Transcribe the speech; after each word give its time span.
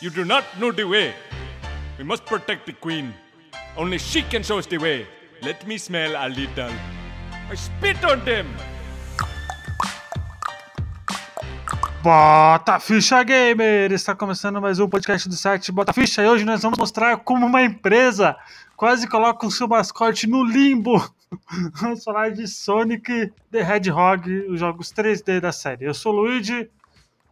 You 0.00 0.10
do 0.10 0.24
not 0.24 0.44
know 0.60 0.70
the 0.70 0.84
way. 0.84 1.12
We 1.98 2.04
must 2.04 2.24
protect 2.24 2.66
the 2.66 2.72
queen. 2.72 3.12
Only 3.76 3.98
she 3.98 4.22
can 4.22 4.44
show 4.44 4.56
us 4.56 4.66
the 4.66 4.78
way. 4.78 5.08
Let 5.42 5.66
me 5.66 5.76
smell 5.76 6.14
a 6.14 6.28
little. 6.28 6.70
I 7.50 7.56
spit 7.56 8.04
on 8.04 8.24
them. 8.24 8.46
Bota 12.00 12.78
Ficha 12.78 13.24
Gamer! 13.24 13.90
Está 13.90 14.14
começando 14.14 14.60
mais 14.60 14.78
um 14.78 14.88
podcast 14.88 15.28
do 15.28 15.34
site 15.34 15.72
Bota 15.72 15.92
Ficha 15.92 16.22
e 16.22 16.28
hoje 16.28 16.44
nós 16.44 16.62
vamos 16.62 16.78
mostrar 16.78 17.16
como 17.16 17.44
uma 17.44 17.62
empresa 17.64 18.36
quase 18.76 19.08
coloca 19.08 19.48
o 19.48 19.50
seu 19.50 19.66
mascote 19.66 20.28
no 20.28 20.44
limbo. 20.44 20.96
Vamos 21.74 22.04
falar 22.04 22.30
de 22.30 22.46
Sonic 22.46 23.32
the 23.50 23.60
Hedgehog, 23.60 24.30
os 24.48 24.60
jogos 24.60 24.92
3D 24.92 25.40
da 25.40 25.50
série. 25.50 25.84
Eu 25.86 25.92
sou 25.92 26.14
o 26.14 26.20
Luigi 26.20 26.70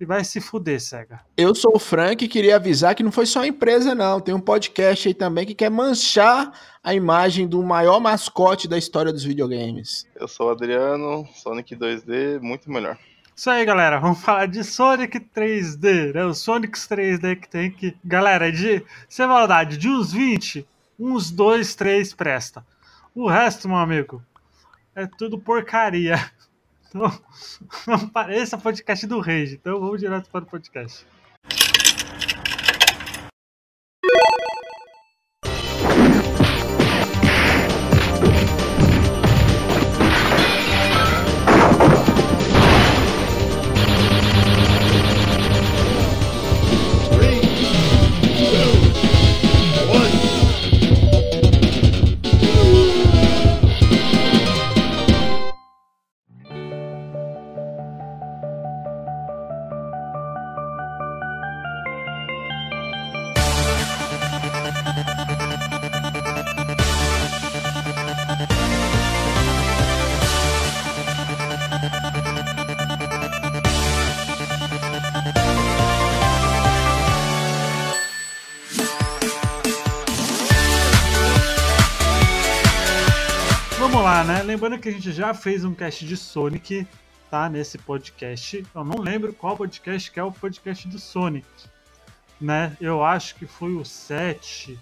e 0.01 0.05
vai 0.05 0.23
se 0.25 0.41
fuder, 0.41 0.81
cega. 0.81 1.21
Eu 1.37 1.55
sou 1.55 1.73
o 1.75 1.79
Frank 1.79 2.25
e 2.25 2.29
queria 2.29 2.57
avisar 2.57 2.95
que 2.95 3.03
não 3.03 3.11
foi 3.11 3.27
só 3.27 3.41
a 3.41 3.47
empresa, 3.47 3.95
não. 3.95 4.20
Tem 4.20 4.34
um 4.34 4.41
podcast 4.41 5.09
aí 5.09 5.15
também 5.15 5.47
que 5.47 5.55
quer 5.55 5.70
manchar 5.70 6.53
a 6.83 6.95
imagem 6.95 7.47
do 7.47 7.62
maior 7.62 7.98
mascote 7.98 8.69
da 8.69 8.77
história 8.77 9.12
dos 9.12 9.25
videogames. 9.25 10.06
Eu 10.15 10.29
sou 10.29 10.48
o 10.48 10.51
Adriano, 10.51 11.27
Sonic 11.34 11.75
2D, 11.75 12.41
muito 12.41 12.70
melhor. 12.70 12.98
Isso 13.34 13.51
aí, 13.51 13.65
galera. 13.65 13.98
Vamos 14.01 14.20
falar 14.23 14.47
de 14.47 14.65
Sonic 14.65 15.20
3D, 15.20 16.15
né? 16.15 16.25
Os 16.25 16.39
Sonics 16.39 16.89
3D 16.89 17.37
que 17.41 17.48
tem 17.48 17.70
que. 17.70 17.95
Galera, 18.05 18.51
de. 18.51 18.83
Sem 19.09 19.27
maldade, 19.27 19.77
de 19.77 19.89
uns 19.89 20.12
20, 20.12 20.67
uns 20.98 21.31
2, 21.31 21.75
3 21.75 22.15
presta. 22.15 22.65
O 23.15 23.28
resto, 23.28 23.69
meu 23.69 23.78
amigo, 23.78 24.23
é 24.95 25.06
tudo 25.06 25.39
porcaria. 25.39 26.17
Então, 26.96 27.12
não 27.86 28.09
pareça 28.09 28.56
podcast 28.56 29.06
do 29.06 29.20
Rage. 29.20 29.55
Então 29.55 29.78
vamos 29.78 30.00
direto 30.00 30.30
para 30.30 30.45
o 30.45 30.46
podcast. 30.46 31.06
Vamos 83.97 84.11
lá, 84.11 84.25
né? 84.25 84.42
Lembrando 84.42 84.78
que 84.78 84.91
a 84.91 84.92
gente 84.92 85.11
já 85.11 85.33
fez 85.33 85.64
um 85.64 85.72
cast 85.72 86.05
de 86.05 86.19
Sonic, 86.19 86.86
tá? 87.30 87.48
Nesse 87.48 87.78
podcast. 87.78 88.62
Eu 88.75 88.84
não 88.84 88.98
lembro 88.98 89.33
qual 89.33 89.56
podcast 89.56 90.11
que 90.11 90.20
é 90.20 90.22
o 90.22 90.30
podcast 90.30 90.86
do 90.86 90.98
Sonic, 90.98 91.48
né? 92.38 92.77
Eu 92.78 93.03
acho 93.03 93.34
que 93.36 93.47
foi 93.47 93.72
o 93.72 93.86
7. 93.86 94.78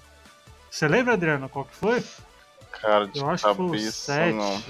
Você 0.68 0.88
lembra, 0.88 1.12
Adriano, 1.12 1.48
qual 1.48 1.64
que 1.64 1.76
foi? 1.76 2.04
Cara, 2.72 3.06
de 3.06 3.20
Eu 3.20 3.30
acho 3.30 3.46
que 3.46 3.54
foi 3.54 3.64
o 3.64 3.68
cabeça, 3.68 4.14
7. 4.14 4.34
não. 4.34 4.62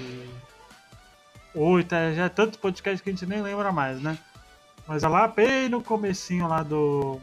8, 1.55 1.95
é, 1.95 2.13
já 2.13 2.25
é 2.25 2.29
tanto 2.29 2.59
podcast 2.59 3.01
que 3.01 3.09
a 3.09 3.13
gente 3.13 3.25
nem 3.25 3.41
lembra 3.41 3.71
mais, 3.71 3.99
né? 3.99 4.15
Mas 4.85 5.01
é 5.01 5.07
lá 5.07 5.27
bem 5.27 5.69
no 5.69 5.81
comecinho 5.81 6.47
lá 6.47 6.61
do, 6.61 7.19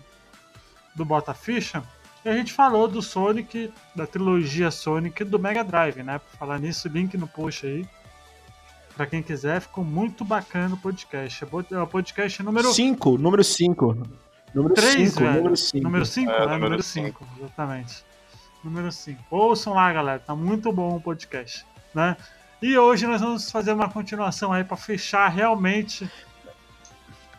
do 0.96 1.04
Bota 1.04 1.32
Ficha. 1.32 1.84
E 2.24 2.28
a 2.28 2.34
gente 2.34 2.52
falou 2.52 2.86
do 2.86 3.02
Sonic, 3.02 3.72
da 3.96 4.06
trilogia 4.06 4.70
Sonic 4.70 5.24
do 5.24 5.38
Mega 5.38 5.64
Drive, 5.64 6.02
né? 6.02 6.18
Pra 6.18 6.38
falar 6.38 6.58
nisso, 6.58 6.88
link 6.88 7.16
no 7.16 7.26
post 7.26 7.66
aí. 7.66 7.86
Pra 8.96 9.06
quem 9.06 9.22
quiser, 9.22 9.60
ficou 9.60 9.82
muito 9.84 10.24
bacana 10.24 10.74
o 10.74 10.78
podcast. 10.78 11.44
É 11.44 11.74
É 11.74 11.80
o 11.80 11.86
podcast 11.86 12.42
número 12.42 12.72
5, 12.72 13.18
número 13.18 13.42
5. 13.42 13.96
Número 14.54 14.74
3, 14.74 15.10
5, 15.12 15.20
velho. 15.20 15.36
número 15.36 15.56
5. 15.56 15.84
Número 15.84 16.06
5? 16.06 16.30
É, 16.30 16.34
É, 16.34 16.38
número 16.40 16.60
número 16.60 16.82
cinco. 16.82 17.24
5, 17.24 17.40
exatamente. 17.40 18.04
Número 18.62 18.92
5. 18.92 19.24
Ouçam 19.30 19.72
lá, 19.74 19.92
galera. 19.92 20.18
Tá 20.20 20.36
muito 20.36 20.70
bom 20.70 20.96
o 20.96 21.00
podcast, 21.00 21.64
né? 21.94 22.16
E 22.60 22.78
hoje 22.78 23.06
nós 23.06 23.20
vamos 23.20 23.50
fazer 23.50 23.72
uma 23.72 23.88
continuação 23.90 24.52
aí 24.52 24.62
pra 24.62 24.76
fechar 24.76 25.26
realmente 25.28 26.08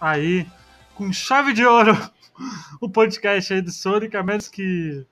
aí 0.02 0.46
com 0.96 1.14
chave 1.14 1.54
de 1.54 1.66
ouro 1.66 1.96
o 2.82 2.90
podcast 2.90 3.54
aí 3.54 3.62
do 3.62 3.72
Sonic, 3.72 4.16
a 4.18 4.24
menos 4.24 4.48
que 4.48 5.06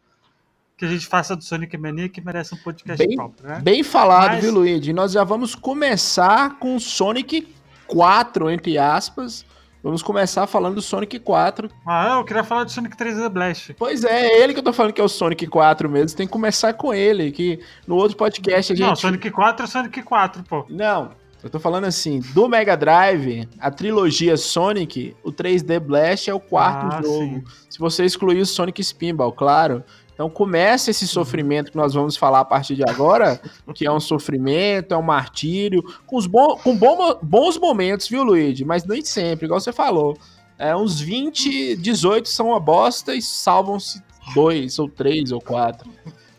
que 0.78 0.86
a 0.86 0.88
gente 0.88 1.06
faça 1.06 1.36
do 1.36 1.44
Sonic 1.44 1.78
Mania 1.78 2.10
que 2.10 2.20
merece 2.20 2.56
um 2.56 2.58
podcast 2.58 3.06
Bem- 3.06 3.16
próprio, 3.16 3.48
né? 3.48 3.60
Bem 3.62 3.84
falado, 3.84 4.32
Mas- 4.32 4.44
viu, 4.44 4.52
Luigi? 4.52 4.92
Nós 4.92 5.12
já 5.12 5.24
vamos 5.24 5.54
começar 5.54 6.58
com 6.58 6.80
Sonic 6.80 7.48
4, 7.86 8.50
entre 8.50 8.80
aspas. 8.80 9.46
Vamos 9.84 10.02
começar 10.02 10.48
falando 10.48 10.76
do 10.76 10.82
Sonic 10.82 11.20
4. 11.20 11.70
Ah, 11.88 12.16
eu 12.18 12.24
queria 12.24 12.44
falar 12.44 12.64
do 12.64 12.72
Sonic 12.72 12.96
3D 12.98 13.30
Blast. 13.30 13.76
Pois 13.78 14.04
é, 14.04 14.28
é 14.28 14.44
ele 14.44 14.54
que 14.54 14.60
eu 14.60 14.64
tô 14.64 14.74
falando 14.74 14.94
que 14.94 15.02
é 15.02 15.04
o 15.04 15.08
Sonic 15.10 15.46
4 15.46 15.88
mesmo. 15.90 16.18
Tem 16.18 16.26
que 16.26 16.34
começar 16.34 16.74
com 16.74 16.92
ele, 16.94 17.32
que 17.32 17.60
no 17.88 17.96
outro 17.96 18.18
podcast 18.18 18.74
a 18.74 18.76
gente... 18.76 18.88
Não, 18.88 18.96
Sonic 18.96 19.30
4 19.30 19.66
é 19.66 19.68
Sonic 19.68 20.02
4, 20.02 20.44
pô. 20.44 20.66
Não, 20.70 21.12
eu 21.44 21.50
tô 21.50 21.60
falando 21.60 21.86
assim, 21.86 22.20
do 22.34 22.48
Mega 22.48 22.76
Drive, 22.78 23.48
a 23.60 23.72
trilogia 23.72 24.38
Sonic, 24.38 25.16
o 25.24 25.32
3D 25.32 25.80
Blast 25.80 26.30
é 26.30 26.34
o 26.34 26.40
quarto 26.40 26.86
Ah, 26.94 27.02
jogo. 27.02 27.20
sim. 27.20 27.44
Se 27.70 27.80
você 27.80 28.06
excluir 28.06 28.40
o 28.42 28.46
Sonic 28.46 28.82
Spinball, 28.84 29.32
claro. 29.32 29.84
Então 30.14 30.30
começa 30.30 30.92
esse 30.92 31.08
sofrimento 31.08 31.72
que 31.72 31.78
nós 31.78 31.96
vamos 31.96 32.16
falar 32.16 32.42
a 32.42 32.46
partir 32.46 32.76
de 32.76 32.84
agora, 32.88 33.42
que 33.74 33.88
é 33.88 33.92
um 33.92 34.00
sofrimento, 34.00 34.94
é 34.94 34.98
um 34.98 35.02
martírio, 35.02 35.82
com, 36.06 36.16
os 36.16 36.28
bom, 36.28 36.56
com 36.58 36.76
bom- 36.78 37.18
bons 37.24 37.58
momentos, 37.58 38.08
viu, 38.08 38.22
Luigi? 38.24 38.64
Mas 38.64 38.86
nem 38.86 39.04
sempre, 39.04 39.46
igual 39.46 39.60
você 39.60 39.72
falou. 39.74 40.16
É, 40.60 40.76
uns 40.76 41.00
20, 41.00 41.76
18 41.78 42.30
são 42.30 42.50
uma 42.50 42.60
bosta 42.60 43.16
e 43.16 43.22
salvam-se 43.22 44.00
dois, 44.36 44.78
ou 44.78 44.88
três, 44.88 45.32
ou 45.32 45.42
quatro. 45.42 45.90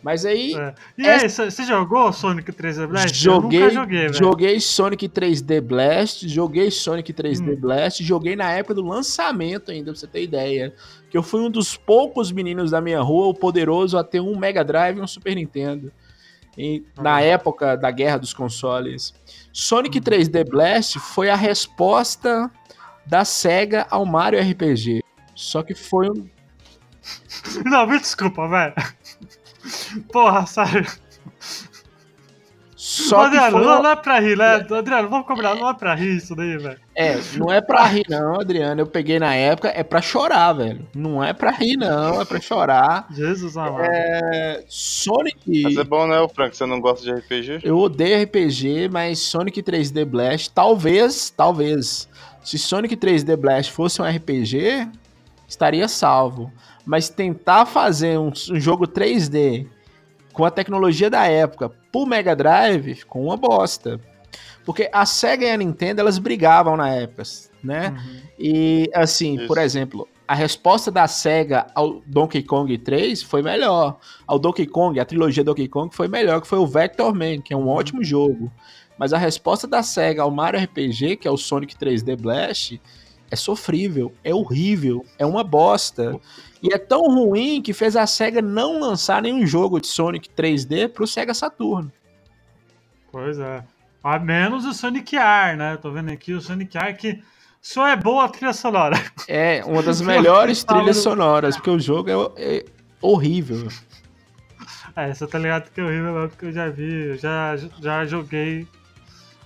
Mas 0.02 0.24
aí, 0.26 0.54
É. 0.54 0.74
E 0.98 1.06
aí, 1.08 1.28
você 1.28 1.64
jogou 1.64 2.12
Sonic 2.12 2.50
3D 2.52 2.86
Blast? 2.88 3.14
Joguei, 3.16 3.58
eu 3.60 3.64
nunca 3.66 3.74
joguei, 3.74 4.00
velho. 4.00 4.14
joguei 4.14 4.60
Sonic 4.60 5.08
3D 5.08 5.60
Blast, 5.60 6.28
joguei 6.28 6.70
Sonic 6.70 7.12
3D 7.12 7.52
Hum. 7.52 7.60
Blast, 7.60 8.02
joguei 8.02 8.34
na 8.34 8.50
época 8.50 8.74
do 8.74 8.82
lançamento 8.84 9.70
ainda, 9.70 9.92
pra 9.92 10.00
você 10.00 10.06
ter 10.08 10.22
ideia. 10.24 10.74
Que 11.08 11.16
eu 11.16 11.22
fui 11.22 11.40
um 11.40 11.50
dos 11.50 11.76
poucos 11.76 12.32
meninos 12.32 12.72
da 12.72 12.80
minha 12.80 13.00
rua, 13.00 13.26
o 13.28 13.34
poderoso, 13.34 13.96
a 13.96 14.02
ter 14.02 14.20
um 14.20 14.36
Mega 14.36 14.64
Drive 14.64 14.98
e 14.98 15.00
um 15.00 15.06
Super 15.06 15.36
Nintendo. 15.36 15.92
E, 16.58 16.82
na 17.00 17.16
Ah. 17.16 17.22
época 17.22 17.76
da 17.76 17.90
guerra 17.90 18.18
dos 18.18 18.34
consoles. 18.34 19.14
Sonic 19.52 19.98
Hum. 19.98 20.02
3D 20.02 20.44
Blast 20.44 20.98
foi 20.98 21.30
a 21.30 21.36
resposta 21.36 22.50
da 23.06 23.24
SEGA 23.24 23.86
ao 23.88 24.04
Mario 24.04 24.40
RPG. 24.40 25.02
Só 25.34 25.62
que 25.62 25.74
foi 25.74 26.08
um. 26.10 26.26
Não, 27.64 27.86
me 27.86 27.98
desculpa, 27.98 28.48
velho. 28.48 28.74
Porra, 30.12 30.46
sério. 30.46 30.86
Só 32.84 33.30
que 33.30 33.36
Adriano, 33.36 33.58
foi 33.58 33.64
não, 33.64 33.90
é 33.90 33.94
pra 33.94 34.18
rir, 34.18 34.36
né? 34.36 34.54
Adriano, 34.54 35.08
vamos 35.08 35.24
combinar, 35.24 35.54
não 35.54 35.70
é 35.70 35.72
pra 35.74 35.94
rir 35.94 36.16
isso 36.16 36.34
daí, 36.34 36.58
velho. 36.58 36.80
É, 36.96 37.16
não 37.36 37.50
é 37.50 37.60
pra 37.60 37.84
rir 37.84 38.04
não, 38.08 38.40
Adriano. 38.40 38.80
Eu 38.80 38.86
peguei 38.88 39.20
na 39.20 39.32
época, 39.32 39.68
é 39.68 39.84
pra 39.84 40.02
chorar, 40.02 40.52
velho. 40.52 40.84
Não 40.92 41.22
é 41.22 41.32
pra 41.32 41.52
rir 41.52 41.76
não, 41.76 42.20
é 42.20 42.24
pra 42.24 42.40
chorar. 42.40 43.06
Jesus 43.12 43.56
amado. 43.56 43.84
É, 43.84 44.64
Sonic, 44.66 45.62
Mas 45.62 45.76
é 45.76 45.84
bom, 45.84 46.08
né, 46.08 46.18
o 46.18 46.28
Frank? 46.28 46.56
Você 46.56 46.66
não 46.66 46.80
gosta 46.80 47.04
de 47.04 47.12
RPG? 47.12 47.60
eu 47.62 47.78
odeio 47.78 48.20
RPG, 48.24 48.88
mas 48.90 49.20
Sonic 49.20 49.62
3D 49.62 50.04
Blast, 50.04 50.50
talvez, 50.50 51.30
talvez, 51.30 52.08
se 52.42 52.58
Sonic 52.58 52.96
3D 52.96 53.36
Blast 53.36 53.70
fosse 53.70 54.02
um 54.02 54.04
RPG, 54.04 54.88
estaria 55.48 55.86
salvo. 55.86 56.52
Mas 56.84 57.08
tentar 57.08 57.66
fazer 57.66 58.18
um, 58.18 58.28
um 58.28 58.60
jogo 58.60 58.86
3D 58.86 59.66
com 60.32 60.44
a 60.44 60.50
tecnologia 60.50 61.10
da 61.10 61.26
época 61.26 61.70
pro 61.90 62.06
Mega 62.06 62.34
Drive 62.34 62.94
ficou 62.94 63.24
uma 63.24 63.36
bosta. 63.36 64.00
Porque 64.64 64.88
a 64.92 65.04
Sega 65.04 65.44
e 65.44 65.50
a 65.50 65.56
Nintendo, 65.56 66.00
elas 66.00 66.18
brigavam 66.18 66.76
na 66.76 66.88
época, 66.88 67.24
né? 67.62 67.88
Uhum. 67.90 68.20
E 68.38 68.90
assim, 68.94 69.36
Isso. 69.36 69.46
por 69.46 69.58
exemplo, 69.58 70.08
a 70.26 70.34
resposta 70.34 70.90
da 70.90 71.06
SEGA 71.08 71.66
ao 71.74 72.00
Donkey 72.06 72.42
Kong 72.42 72.78
3 72.78 73.22
foi 73.22 73.42
melhor. 73.42 73.98
Ao 74.26 74.38
Donkey 74.38 74.66
Kong, 74.66 74.98
a 74.98 75.04
trilogia 75.04 75.44
Donkey 75.44 75.68
Kong 75.68 75.94
foi 75.94 76.08
melhor, 76.08 76.40
que 76.40 76.46
foi 76.46 76.58
o 76.58 76.66
Vector 76.66 77.12
Man, 77.14 77.40
que 77.40 77.52
é 77.52 77.56
um 77.56 77.68
ótimo 77.68 78.02
jogo. 78.04 78.50
Mas 78.96 79.12
a 79.12 79.18
resposta 79.18 79.66
da 79.66 79.82
SEGA 79.82 80.22
ao 80.22 80.30
Mario 80.30 80.60
RPG, 80.62 81.16
que 81.16 81.26
é 81.26 81.30
o 81.30 81.36
Sonic 81.36 81.76
3D 81.76 82.16
Blast, 82.16 82.80
é 83.30 83.36
sofrível, 83.36 84.12
é 84.22 84.34
horrível, 84.34 85.04
é 85.18 85.26
uma 85.26 85.42
bosta. 85.42 86.18
E 86.62 86.72
é 86.72 86.78
tão 86.78 87.02
ruim 87.08 87.60
que 87.60 87.72
fez 87.72 87.96
a 87.96 88.06
SEGA 88.06 88.40
não 88.40 88.78
lançar 88.78 89.20
nenhum 89.20 89.44
jogo 89.44 89.80
de 89.80 89.88
Sonic 89.88 90.28
3D 90.30 90.88
pro 90.88 91.06
Sega 91.06 91.34
Saturno. 91.34 91.90
Pois 93.10 93.38
é. 93.38 93.64
A 94.02 94.18
menos 94.18 94.64
o 94.64 94.72
Sonic 94.72 95.16
R, 95.16 95.56
né? 95.56 95.76
Tô 95.76 95.90
vendo 95.90 96.10
aqui 96.10 96.32
o 96.32 96.40
Sonic 96.40 96.76
R 96.76 96.94
que 96.94 97.22
só 97.60 97.86
é 97.86 97.96
boa 97.96 98.24
a 98.24 98.28
trilha 98.28 98.52
sonora. 98.52 98.96
É, 99.28 99.64
uma 99.64 99.82
das 99.82 100.00
melhores 100.00 100.64
trilhas 100.64 100.98
sonoras, 100.98 101.56
porque 101.56 101.70
o 101.70 101.78
jogo 101.78 102.10
é, 102.36 102.56
é 102.56 102.64
horrível. 103.00 103.68
É, 104.96 105.14
você 105.14 105.26
tá 105.26 105.38
ligado 105.38 105.70
que 105.70 105.80
é 105.80 105.84
horrível 105.84 106.12
mesmo, 106.12 106.28
porque 106.28 106.46
eu 106.46 106.52
já 106.52 106.68
vi, 106.68 106.92
eu 107.10 107.18
já, 107.18 107.56
já 107.80 108.04
joguei. 108.04 108.66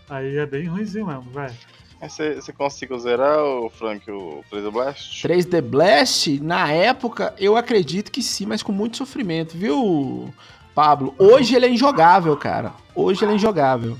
Aí 0.08 0.36
é 0.36 0.46
bem 0.46 0.66
ruimzinho 0.66 1.06
mesmo, 1.06 1.30
velho. 1.30 1.54
Você, 2.00 2.34
você 2.34 2.52
conseguiu 2.52 2.98
zerar, 2.98 3.42
o 3.42 3.70
Frank, 3.70 4.08
o 4.10 4.44
3D 4.52 4.70
Blast? 4.70 5.26
3D 5.26 5.62
Blast, 5.62 6.40
na 6.40 6.70
época, 6.70 7.34
eu 7.38 7.56
acredito 7.56 8.12
que 8.12 8.22
sim, 8.22 8.44
mas 8.44 8.62
com 8.62 8.70
muito 8.70 8.98
sofrimento, 8.98 9.56
viu, 9.56 10.32
Pablo? 10.74 11.14
Hoje 11.18 11.56
ele 11.56 11.66
é 11.66 11.70
injogável, 11.70 12.36
cara. 12.36 12.72
Hoje 12.94 13.24
ele 13.24 13.32
é 13.32 13.34
injogável. 13.36 13.96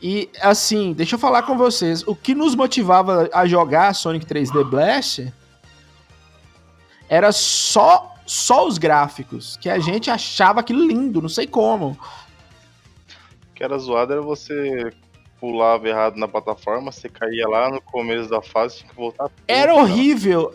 E, 0.00 0.30
assim, 0.40 0.92
deixa 0.92 1.16
eu 1.16 1.18
falar 1.18 1.42
com 1.42 1.56
vocês. 1.58 2.06
O 2.06 2.14
que 2.14 2.34
nos 2.34 2.54
motivava 2.54 3.28
a 3.32 3.44
jogar 3.46 3.92
Sonic 3.94 4.24
3D 4.24 4.62
Blast 4.64 5.32
era 7.08 7.32
só, 7.32 8.14
só 8.24 8.66
os 8.68 8.78
gráficos, 8.78 9.56
que 9.56 9.68
a 9.68 9.80
gente 9.80 10.10
achava 10.10 10.60
aquilo 10.60 10.86
lindo, 10.86 11.20
não 11.20 11.28
sei 11.28 11.46
como. 11.46 11.98
O 13.50 13.54
que 13.54 13.64
era 13.64 13.76
zoado 13.78 14.12
era 14.12 14.22
você 14.22 14.92
pulava 15.40 15.88
errado 15.88 16.16
na 16.16 16.26
plataforma, 16.26 16.90
você 16.90 17.08
caía 17.08 17.46
lá 17.48 17.70
no 17.70 17.80
começo 17.80 18.28
da 18.30 18.40
fase, 18.42 18.78
tinha 18.78 18.88
que 18.90 18.96
voltar. 18.96 19.30
Era 19.46 19.72
tudo, 19.72 19.82
horrível. 19.82 20.54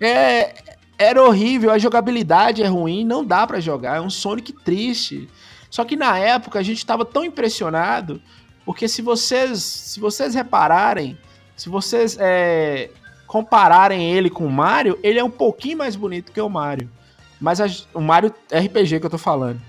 É, 0.00 0.54
era 0.98 1.22
horrível, 1.22 1.70
a 1.70 1.78
jogabilidade 1.78 2.62
é 2.62 2.66
ruim, 2.66 3.04
não 3.04 3.24
dá 3.24 3.46
pra 3.46 3.60
jogar, 3.60 3.96
é 3.96 4.00
um 4.00 4.10
Sonic 4.10 4.52
triste. 4.52 5.28
Só 5.70 5.84
que 5.84 5.96
na 5.96 6.18
época 6.18 6.58
a 6.58 6.62
gente 6.62 6.84
tava 6.84 7.04
tão 7.04 7.24
impressionado, 7.24 8.20
porque 8.64 8.88
se 8.88 9.02
vocês, 9.02 9.62
se 9.62 10.00
vocês 10.00 10.34
repararem, 10.34 11.18
se 11.56 11.68
vocês 11.68 12.16
é, 12.20 12.90
compararem 13.26 14.12
ele 14.12 14.30
com 14.30 14.46
o 14.46 14.50
Mario, 14.52 14.98
ele 15.02 15.18
é 15.18 15.24
um 15.24 15.30
pouquinho 15.30 15.78
mais 15.78 15.96
bonito 15.96 16.32
que 16.32 16.40
o 16.40 16.48
Mario. 16.48 16.88
Mas 17.40 17.60
a- 17.60 17.66
o 17.92 18.00
Mario 18.00 18.32
RPG 18.52 19.00
que 19.00 19.06
eu 19.06 19.10
tô 19.10 19.18
falando. 19.18 19.60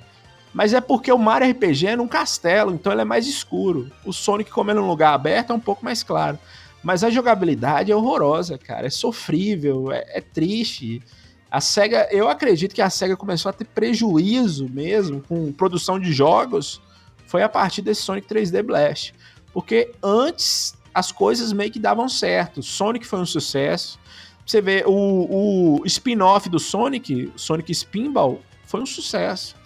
Mas 0.56 0.74
é 0.74 0.80
porque 0.80 1.12
o 1.12 1.18
Mario 1.18 1.52
RPG 1.52 1.86
é 1.86 1.96
num 1.98 2.08
castelo, 2.08 2.74
então 2.74 2.90
ele 2.90 3.02
é 3.02 3.06
mais 3.06 3.28
escuro. 3.28 3.92
O 4.06 4.14
Sonic, 4.14 4.50
como 4.50 4.72
ele 4.72 4.80
é 4.80 4.82
num 4.82 4.88
lugar 4.88 5.14
aberto, 5.14 5.52
é 5.52 5.54
um 5.54 5.60
pouco 5.60 5.84
mais 5.84 6.02
claro. 6.02 6.40
Mas 6.82 7.04
a 7.04 7.10
jogabilidade 7.10 7.92
é 7.92 7.96
horrorosa, 7.96 8.58
cara. 8.58 8.88
É 8.88 8.90
sofrível, 8.90 9.92
é, 9.92 10.06
é 10.08 10.22
triste. 10.22 11.04
A 11.52 11.60
SEGA, 11.60 12.08
eu 12.10 12.30
acredito 12.30 12.74
que 12.74 12.82
a 12.82 12.90
SEGA 12.90 13.18
começou 13.18 13.50
a 13.50 13.54
ter 13.54 13.66
prejuízo 13.66 14.70
mesmo 14.70 15.22
com 15.28 15.52
produção 15.52 16.00
de 16.00 16.14
jogos. 16.14 16.82
Foi 17.28 17.44
a 17.44 17.50
partir 17.50 17.82
desse 17.82 18.04
Sonic 18.04 18.26
3D 18.26 18.64
Blast. 18.64 19.14
Porque 19.52 19.92
antes 20.02 20.74
as 20.94 21.12
coisas 21.12 21.52
meio 21.52 21.70
que 21.70 21.80
davam 21.80 22.08
certo. 22.08 22.64
Sonic 22.64 23.06
foi 23.06 23.20
um 23.20 23.26
sucesso. 23.26 24.00
Você 24.46 24.62
vê, 24.62 24.86
o, 24.88 25.82
o 25.82 25.86
spin-off 25.86 26.48
do 26.48 26.60
Sonic, 26.60 27.34
Sonic 27.36 27.74
Spinball, 27.74 28.40
foi 28.64 28.80
um 28.80 28.86
sucesso. 28.86 29.65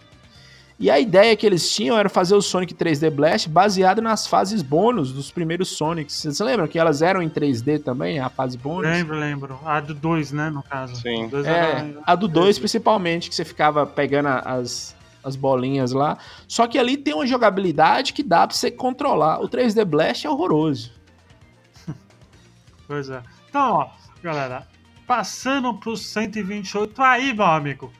E 0.80 0.90
a 0.90 0.98
ideia 0.98 1.36
que 1.36 1.46
eles 1.46 1.70
tinham 1.70 1.98
era 1.98 2.08
fazer 2.08 2.36
o 2.36 2.42
Sonic 2.42 2.74
3D 2.74 3.10
Blast 3.12 3.50
baseado 3.50 4.02
nas 4.02 4.26
fases 4.26 4.62
bônus 4.62 5.12
dos 5.12 5.30
primeiros 5.30 5.70
Sonics. 5.76 6.14
Vocês 6.16 6.40
lembram 6.40 6.68
que 6.70 6.80
elas 6.80 7.02
eram 7.02 7.22
em 7.22 7.28
3D 7.30 7.84
também, 7.84 8.20
a 8.20 8.30
fase 8.30 8.58
bônus? 8.58 8.90
Lembro, 8.90 9.20
lembro. 9.20 9.60
A 9.66 9.81
do 9.81 9.94
2, 9.94 10.31
né, 10.31 10.50
no 10.50 10.64
caso. 10.64 10.96
Sim. 11.02 11.30
É, 11.46 11.50
era- 11.50 11.94
a 12.06 12.16
do 12.16 12.30
2 12.30 12.58
principalmente, 12.58 13.28
que 13.30 13.36
você 13.36 13.44
ficava 13.44 13.86
pegando 13.86 14.28
as, 14.30 14.96
as 15.22 15.36
bolinhas 15.36 15.92
lá. 15.92 16.18
Só 16.48 16.66
que 16.66 16.78
ali 16.80 16.96
tem 16.96 17.14
uma 17.14 17.28
jogabilidade 17.28 18.14
que 18.14 18.24
dá 18.24 18.48
pra 18.48 18.56
você 18.56 18.72
controlar. 18.72 19.42
O 19.42 19.50
3D 19.50 19.84
Blast 19.84 20.26
é 20.26 20.30
horroroso. 20.30 20.92
Pois 22.88 23.10
é. 23.10 23.22
Então, 23.50 23.74
ó, 23.74 23.90
galera, 24.24 24.66
passando 25.06 25.74
pro 25.74 25.96
128 25.98 27.02
aí, 27.04 27.34
meu 27.34 27.46
amigo. 27.46 27.92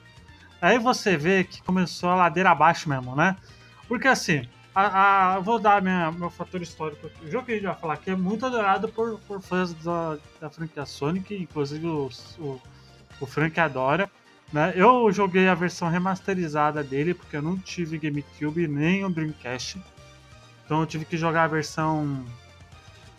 Aí 0.62 0.78
você 0.78 1.16
vê 1.16 1.44
que 1.44 1.62
começou 1.64 2.10
a 2.10 2.16
ladeira 2.16 2.52
abaixo 2.52 2.90
mesmo, 2.90 3.16
né? 3.16 3.36
Porque 3.88 4.08
assim, 4.08 4.48
a, 4.76 5.36
a- 5.36 5.40
vou 5.40 5.58
dar 5.60 5.82
minha, 5.82 6.12
meu 6.12 6.30
fator 6.30 6.62
histórico 6.62 7.08
aqui. 7.08 7.26
O 7.26 7.32
jogo 7.32 7.46
que 7.46 7.52
a 7.54 7.56
gente 7.56 7.66
vai 7.66 7.76
falar 7.76 7.94
aqui 7.96 8.12
é 8.12 8.16
muito 8.16 8.46
adorado 8.46 8.88
por, 8.90 9.20
por 9.22 9.42
fãs 9.42 9.74
da, 9.74 10.18
da 10.40 10.50
franquia 10.50 10.86
Sonic, 10.86 11.34
inclusive 11.36 11.88
o, 11.88 12.10
o, 12.40 12.62
o 13.22 13.26
Frank 13.26 13.60
adora. 13.60 14.10
Né? 14.52 14.74
Eu 14.76 15.12
joguei 15.12 15.48
a 15.48 15.54
versão 15.56 15.90
remasterizada 15.90 16.84
dele, 16.84 17.14
porque 17.14 17.38
eu 17.38 17.42
não 17.42 17.58
tive 17.58 17.98
GameCube 17.98 18.68
nem 18.68 19.06
o 19.06 19.10
Dreamcast. 19.10 19.82
Então 20.66 20.82
eu 20.82 20.86
tive 20.88 21.06
que 21.06 21.18
jogar 21.18 21.44
a 21.44 21.48
versão 21.48 22.26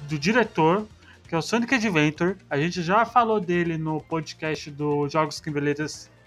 do 0.08 0.18
diretor, 0.18 0.86
que 1.28 1.34
é 1.34 1.38
o 1.38 1.42
Sonic 1.42 1.74
Adventure. 1.74 2.36
A 2.48 2.56
gente 2.58 2.82
já 2.82 3.04
falou 3.04 3.40
dele 3.40 3.78
no 3.78 4.00
podcast 4.00 4.70
dos 4.70 5.12
jogos 5.12 5.40
que, 5.40 5.50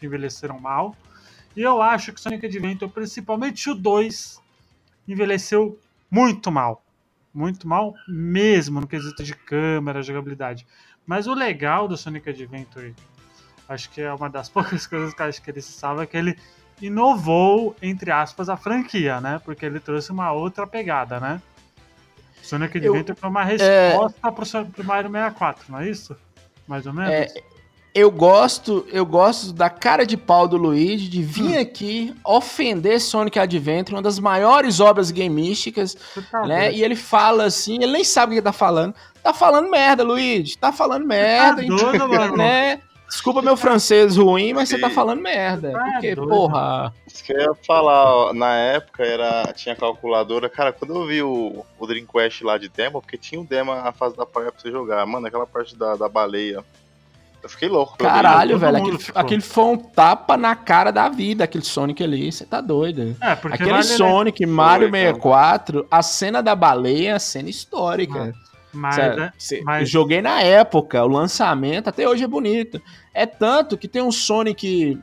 que 0.04 0.08
envelheceram 0.08 0.60
mal. 0.60 0.96
E 1.56 1.62
eu 1.62 1.82
acho 1.82 2.12
que 2.12 2.20
Sonic 2.20 2.46
Adventure, 2.46 2.92
principalmente 2.92 3.70
o 3.70 3.76
2, 3.76 4.42
envelheceu 5.08 5.80
muito 6.12 6.52
mal. 6.52 6.84
Muito 7.34 7.68
mal 7.68 7.96
mesmo 8.08 8.82
no 8.82 8.88
quesito 8.88 9.24
de 9.24 9.34
câmera, 9.34 10.02
jogabilidade. 10.04 10.68
Mas 11.06 11.26
o 11.26 11.34
legal 11.34 11.88
do 11.88 11.96
Sonic 11.98 12.30
Adventure, 12.30 12.94
acho 13.68 13.90
que 13.90 14.02
é 14.02 14.14
uma 14.14 14.30
das 14.30 14.50
poucas 14.50 14.86
coisas 14.86 15.14
que 15.14 15.22
eu 15.22 15.26
acho 15.26 15.42
que 15.42 15.50
ele 15.50 15.62
se 15.62 15.72
salva, 15.72 16.04
é 16.04 16.06
que 16.06 16.18
ele 16.18 16.38
inovou, 16.82 17.76
entre 17.82 18.12
aspas, 18.12 18.50
a 18.50 18.58
franquia, 18.58 19.22
né? 19.22 19.40
Porque 19.46 19.66
ele 19.66 19.80
trouxe 19.80 20.12
uma 20.12 20.32
outra 20.32 20.68
pegada, 20.68 21.20
né? 21.20 21.42
Sonic 22.42 22.78
Eu- 22.78 22.94
Adventure 22.94 23.18
foi 23.18 23.30
uma 23.30 23.44
resposta 23.44 24.32
pro, 24.32 24.46
Son- 24.46 24.66
pro 24.70 24.84
Mario 24.84 25.10
64, 25.10 25.72
não 25.72 25.80
é 25.80 25.90
isso? 25.90 26.16
Mais 26.68 26.86
ou 26.86 26.94
menos? 26.94 27.32
É, 27.36 27.44
Eu 27.96 28.10
gosto, 28.10 28.86
eu 28.92 29.06
gosto 29.06 29.54
da 29.54 29.70
cara 29.70 30.04
de 30.04 30.18
pau 30.18 30.48
do 30.48 30.58
Luigi 30.58 31.08
de 31.08 31.22
vir 31.22 31.58
aqui 31.58 32.16
ofender 32.26 33.00
Sonic 33.00 33.38
Adventure, 33.38 33.96
uma 33.96 34.02
das 34.02 34.18
maiores 34.18 34.80
obras 34.80 35.12
gamísticas, 35.12 35.96
tá 36.32 36.42
né? 36.48 36.64
doido. 36.66 36.78
E 36.80 36.84
ele 36.84 36.96
fala 36.96 37.44
assim, 37.46 37.76
ele 37.76 37.92
nem 37.92 38.04
sabe 38.04 38.32
o 38.32 38.34
que 38.34 38.40
ele 38.40 38.44
tá 38.46 38.52
falando. 38.52 38.96
Tá 39.22 39.32
falando 39.32 39.70
merda, 39.70 40.04
Luigi. 40.04 40.58
Tá 40.58 40.72
falando 40.72 41.06
merda, 41.06 41.62
Tá 41.62 41.68
doido, 41.68 42.10
mano. 42.10 42.36
né? 42.38 42.82
Desculpa 43.08 43.44
meu 43.44 43.56
francês 43.56 44.18
ruim, 44.18 44.54
mas 44.54 44.70
você 44.70 44.80
tá 44.80 44.90
falando 44.90 45.22
merda. 45.22 45.72
Tá 45.72 45.84
Porque, 45.94 46.16
doido. 46.16 46.30
porra. 46.30 46.92
Isso 47.06 47.24
que 47.24 47.32
eu 47.32 47.40
ia 47.42 47.54
falar, 47.68 48.06
ó, 48.12 48.34
na 48.34 48.56
época 48.56 49.06
era, 49.06 49.54
tinha 49.54 49.76
calculadora. 49.76 50.50
Cara, 50.50 50.74
quando 50.74 50.96
eu 50.96 51.06
vi 51.06 51.22
o, 51.22 51.64
o 51.78 51.86
Dream 51.86 52.08
Quest 52.08 52.42
lá 52.42 52.58
de 52.58 52.70
demo, 52.70 53.00
porque 53.02 53.20
tinha 53.20 53.40
um 53.40 53.46
demo 53.46 53.76
na 53.76 53.92
fase 53.92 54.18
da 54.18 54.26
praia 54.26 54.52
pra 54.52 54.60
você 54.60 54.72
jogar. 54.72 55.06
Mano, 55.06 55.28
aquela 55.28 55.46
parte 55.46 55.76
da, 55.78 55.96
da 55.96 56.10
baleia. 56.10 56.66
Eu 57.44 57.50
fiquei 57.50 57.68
louco. 57.68 57.98
Caralho, 57.98 58.58
velho. 58.58 58.78
Aquele, 58.78 58.98
ficou. 58.98 59.22
aquele 59.22 59.42
foi 59.42 59.64
um 59.66 59.78
tapa 59.78 60.38
na 60.38 60.56
cara 60.56 60.92
da 60.92 61.10
vida, 61.10 61.44
aquele 61.44 61.66
Sonic 61.66 62.02
ali. 62.02 62.32
Você 62.32 62.46
tá 62.46 62.62
doido. 62.62 63.16
É, 63.20 63.36
porque 63.36 63.56
Aquele 63.56 63.72
vale 63.72 63.84
Sonic 63.84 64.46
Mario 64.46 64.90
Foi, 64.90 65.00
64, 65.00 65.86
a 65.92 66.02
cena 66.02 66.42
da 66.42 66.56
baleia 66.56 67.10
é 67.10 67.12
a 67.14 67.20
cena 67.20 67.50
histórica. 67.50 68.34
Mas, 68.72 68.96
Sério, 68.96 69.24
é- 69.24 69.34
cê- 69.38 69.62
mas- 69.64 69.82
eu 69.82 69.86
joguei 69.86 70.22
na 70.22 70.42
época, 70.42 71.04
o 71.04 71.08
lançamento 71.08 71.90
até 71.90 72.08
hoje 72.08 72.24
é 72.24 72.28
bonito. 72.28 72.82
É 73.14 73.26
tanto 73.26 73.78
que 73.78 73.88
tem 73.88 74.02
um 74.02 74.12
Sonic. 74.12 74.98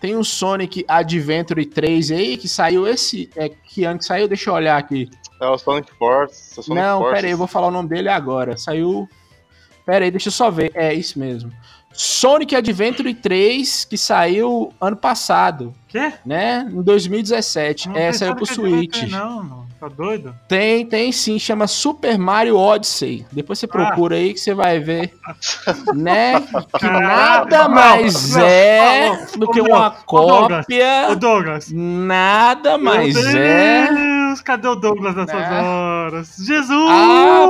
Tem 0.00 0.16
um 0.16 0.24
Sonic 0.24 0.84
Adventure 0.88 1.64
3 1.64 2.10
aí 2.10 2.36
que 2.36 2.48
saiu 2.48 2.88
esse. 2.88 3.30
É, 3.36 3.48
que 3.48 3.84
ano 3.84 4.00
que 4.00 4.04
saiu? 4.04 4.26
Deixa 4.26 4.50
eu 4.50 4.54
olhar 4.54 4.76
aqui. 4.76 5.08
É 5.40 5.46
o 5.46 5.56
Sonic 5.56 5.90
Force. 5.96 6.58
o 6.58 6.62
Sonic 6.64 6.82
Não, 6.84 6.98
Forces. 6.98 7.14
pera 7.14 7.26
aí, 7.28 7.32
eu 7.32 7.38
vou 7.38 7.46
falar 7.46 7.68
o 7.68 7.70
nome 7.70 7.88
dele 7.88 8.08
agora. 8.08 8.56
Saiu. 8.58 9.08
Pera 9.84 10.04
aí, 10.04 10.10
deixa 10.10 10.28
eu 10.28 10.32
só 10.32 10.50
ver. 10.50 10.70
É 10.74 10.92
isso 10.94 11.18
mesmo. 11.18 11.52
Sonic 11.92 12.56
Adventure 12.56 13.12
3, 13.12 13.84
que 13.84 13.98
saiu 13.98 14.72
ano 14.80 14.96
passado, 14.96 15.74
Quê? 15.88 16.12
né? 16.24 16.66
Em 16.70 16.82
2017. 16.82 17.88
Não 17.88 17.96
é, 17.96 18.12
saiu 18.12 18.34
pro 18.34 18.46
Switch. 18.46 19.02
Não, 19.10 19.42
não. 19.42 19.62
Tá 19.78 19.88
doido? 19.88 20.32
Tem, 20.46 20.86
tem 20.86 21.10
sim, 21.10 21.40
chama 21.40 21.66
Super 21.66 22.16
Mario 22.16 22.56
Odyssey. 22.56 23.26
Depois 23.32 23.58
você 23.58 23.66
procura 23.66 24.14
aí 24.14 24.32
que 24.32 24.38
você 24.38 24.54
vai 24.54 24.78
ver, 24.78 25.12
né? 25.92 26.40
Que 26.78 26.86
nada 26.86 27.68
mais 27.68 28.36
é 28.36 29.26
do 29.36 29.50
que 29.50 29.60
uma 29.60 29.90
cópia. 29.90 31.16
Douglas. 31.16 31.68
Nada 31.72 32.78
mais 32.78 33.16
é. 33.34 33.88
Deus, 34.32 34.40
cadê 34.40 34.66
o 34.68 34.74
Douglas 34.74 35.14
nessas 35.14 35.34
Né? 35.34 35.60
horas? 35.60 36.36
Jesus! 36.38 36.78
Ah, 36.88 37.48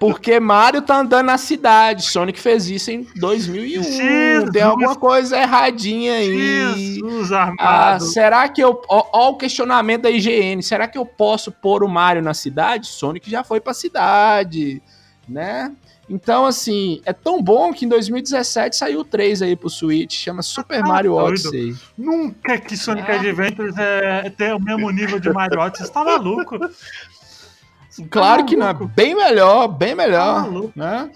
Porque 0.00 0.38
Mario 0.40 0.82
tá 0.82 0.98
andando 0.98 1.26
na 1.26 1.38
cidade. 1.38 2.02
Sonic 2.04 2.38
fez 2.40 2.68
isso 2.68 2.90
em 2.90 3.06
2001. 3.16 3.82
Jesus. 3.82 4.50
Tem 4.52 4.62
alguma 4.62 4.94
coisa 4.96 5.36
erradinha 5.38 6.14
aí. 6.14 6.64
Jesus 6.94 7.32
Ah, 7.32 7.42
armado. 7.42 8.04
será 8.04 8.48
que 8.48 8.60
eu. 8.62 8.80
Ó, 8.88 9.04
ó 9.12 9.30
o 9.30 9.36
questionamento 9.36 10.02
da 10.02 10.10
IGN. 10.10 10.62
Será 10.62 10.86
que 10.88 10.96
eu 10.98 11.04
posso 11.06 11.50
pôr 11.50 11.82
o 11.82 11.88
Mario 11.88 12.22
na 12.22 12.34
cidade? 12.34 12.86
Sonic 12.86 13.30
já 13.30 13.42
foi 13.44 13.60
pra 13.60 13.74
cidade. 13.74 14.82
né? 15.28 15.72
Então, 16.10 16.46
assim, 16.46 17.02
é 17.04 17.12
tão 17.12 17.42
bom 17.42 17.72
que 17.72 17.84
em 17.84 17.88
2017 17.88 18.74
saiu 18.76 19.00
o 19.00 19.04
3 19.04 19.42
aí 19.42 19.54
pro 19.54 19.68
Switch, 19.68 20.14
chama 20.14 20.40
Super 20.42 20.80
tá 20.80 20.88
Mario 20.88 21.12
doido. 21.12 21.28
Odyssey. 21.28 21.76
Nunca 21.98 22.58
que 22.58 22.76
Sonic 22.76 23.10
Ah. 23.10 23.16
Adventures 23.16 23.76
é, 23.76 24.30
tem 24.30 24.52
o 24.54 24.58
mesmo 24.58 24.90
nível 24.90 25.20
de 25.20 25.30
Mario 25.30 25.60
Odyssey. 25.60 25.86
Você 25.86 25.92
tá 25.92 26.04
maluco? 26.04 26.58
Claro 28.10 28.44
que 28.46 28.56
não, 28.56 28.68
é 28.68 28.72
maluco. 28.72 28.92
bem 28.94 29.14
melhor, 29.14 29.68
bem 29.68 29.90
Tá 29.90 29.96
melhor, 29.96 30.42
maluco. 30.42 30.72
né? 30.74 31.10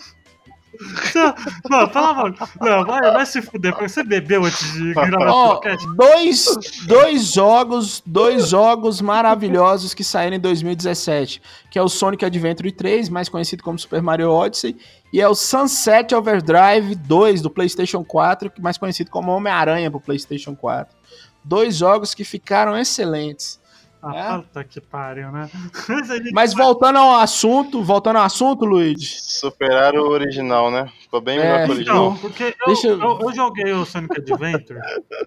Não, 1.69 1.89
pelo 1.89 2.05
amor. 2.07 2.35
Não, 2.61 2.85
vai, 2.85 3.01
vai 3.12 3.27
se 3.27 3.43
fuder, 3.43 3.75
você 3.79 4.03
bebeu 4.03 4.45
antes 4.45 4.73
de 4.73 4.93
gravar 4.95 5.31
o 5.31 5.35
Ó, 5.35 5.55
podcast. 5.55 5.87
dois, 5.95 6.47
dois 6.87 7.33
jogos, 7.33 8.03
dois 8.05 8.49
jogos 8.49 9.01
maravilhosos 9.01 9.95
que 9.95 10.05
saíram 10.05 10.37
em 10.37 10.41
2017, 10.41 11.43
que 11.71 11.79
é 11.79 11.83
o 11.83 11.89
Sonic 11.89 12.25
Adventure 12.25 12.73
3, 12.73 13.09
mais 13.09 13.29
conhecido 13.29 13.62
como 13.62 13.79
Super 13.79 14.03
Mario 14.03 14.31
Odyssey, 14.31 14.77
e 15.12 15.21
é 15.21 15.29
o 15.29 15.35
Sunset 15.35 16.15
Overdrive 16.15 16.95
2 16.95 17.43
do 17.43 17.51
PlayStation 17.51 18.03
4, 18.05 18.51
que 18.51 18.61
é 18.61 18.62
mais 18.62 18.79
conhecido 18.79 19.11
como 19.11 19.31
Homem-Aranha 19.31 19.91
pro 19.91 20.01
PlayStation 20.01 20.57
4. 20.57 20.97
Dois 21.45 21.77
jogos 21.77 22.15
que 22.15 22.25
ficaram 22.25 22.77
excelentes. 22.79 23.61
Ah, 24.03 24.39
puta 24.43 24.65
que 24.65 24.81
pariu, 24.81 25.31
né? 25.31 25.49
Mas 26.33 26.53
voltando 26.53 26.99
ao 26.99 27.17
assunto, 27.17 27.83
voltando 27.85 28.17
ao 28.17 28.25
assunto, 28.25 28.65
Luigi. 28.65 29.07
Superaram 29.21 30.01
o 30.03 30.09
original, 30.11 30.71
né? 30.73 30.91
Ficou 31.03 31.21
bem 31.21 31.39
melhor 31.39 31.61
É, 31.61 31.65
que 31.65 31.71
o 31.71 31.75
original. 31.75 32.07
Então, 32.09 32.17
porque 32.17 32.43
eu, 32.61 32.67
Deixa 32.67 32.89
eu- 32.89 33.01
eu... 33.01 33.21
eu 33.21 33.33
joguei 33.35 33.73
o 33.73 33.85
Sonic 33.85 34.19
Adventure 34.19 34.81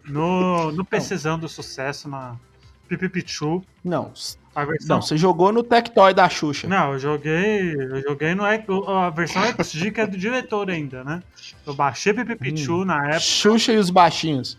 no, 0.05 0.72
no 0.74 0.84
PCzão 0.84 1.39
do 1.39 1.48
sucesso, 1.48 2.10
na 2.10 2.36
Pipipichu, 2.89 3.63
Não, 3.84 4.12
a 4.53 4.63
versão... 4.65 4.98
não, 4.98 5.01
você 5.01 5.17
jogou 5.17 5.51
no 5.51 5.63
Tectoy 5.63 6.13
da 6.13 6.29
Xuxa. 6.29 6.67
Não, 6.67 6.94
eu 6.94 7.00
joguei, 7.00 7.74
eu 7.75 8.01
joguei 8.03 8.36
no 8.36 8.44
a 8.46 9.10
versão 9.10 9.41
XG 9.44 9.91
que 9.91 10.01
é 10.01 10.05
do 10.08 10.17
diretor 10.17 10.70
ainda, 10.70 11.03
né? 11.03 11.24
Eu 11.65 11.74
baixei 11.74 12.13
Pipipichu 12.13 12.82
Hum. 12.82 12.86
na 12.86 13.03
época. 13.05 13.20
Xuxa 13.22 13.72
e 13.74 13.77
os 13.77 13.89
baixinhos. 13.89 14.58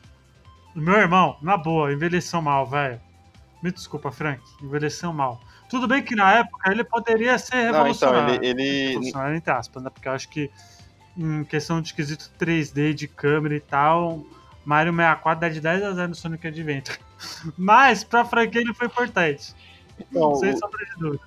Meu 0.75 0.97
irmão, 0.97 1.37
na 1.41 1.57
boa, 1.57 1.93
envelheceu 1.93 2.43
mal, 2.43 2.67
velho. 2.67 3.01
Me 3.67 3.73
desculpa, 3.73 4.13
Frank, 4.13 4.41
envelheceu 4.63 5.13
mal. 5.13 5.41
Tudo 5.69 5.89
bem 5.89 6.01
que 6.01 6.15
na 6.15 6.33
época 6.35 6.71
ele 6.71 6.85
poderia 6.85 7.37
ser 7.37 7.57
Não, 7.57 7.61
então, 7.63 7.73
revolucionário. 8.13 8.35
ele, 8.37 8.47
ele, 8.63 8.87
revolucionário 8.91 9.37
entre 9.37 9.51
aspas, 9.53 9.83
né? 9.83 9.91
Porque 9.91 10.07
eu 10.07 10.13
acho 10.13 10.29
que 10.29 10.49
em 11.19 11.43
questão 11.43 11.81
de 11.83 11.93
quesito 11.93 12.31
3D, 12.39 12.95
de 12.95 13.09
câmera 13.09 13.57
e 13.57 13.61
tal, 13.61 14.25
Mario 14.65 14.93
64 14.93 15.41
dá 15.41 15.49
de 15.49 15.61
10 15.61 15.83
a 15.83 15.93
0 15.95 16.09
no 16.11 16.15
Sonic 16.15 16.47
Adventure. 16.47 16.97
Mas 17.59 18.05
pra 18.05 18.25
franquia 18.25 18.61
ele 18.61 18.73
foi 18.73 18.87
importante. 18.87 19.53
Então, 19.99 20.37
Sem 20.37 20.55
o- 20.55 20.59
sombra 20.59 20.85
de 20.85 21.01
dúvida. 21.01 21.25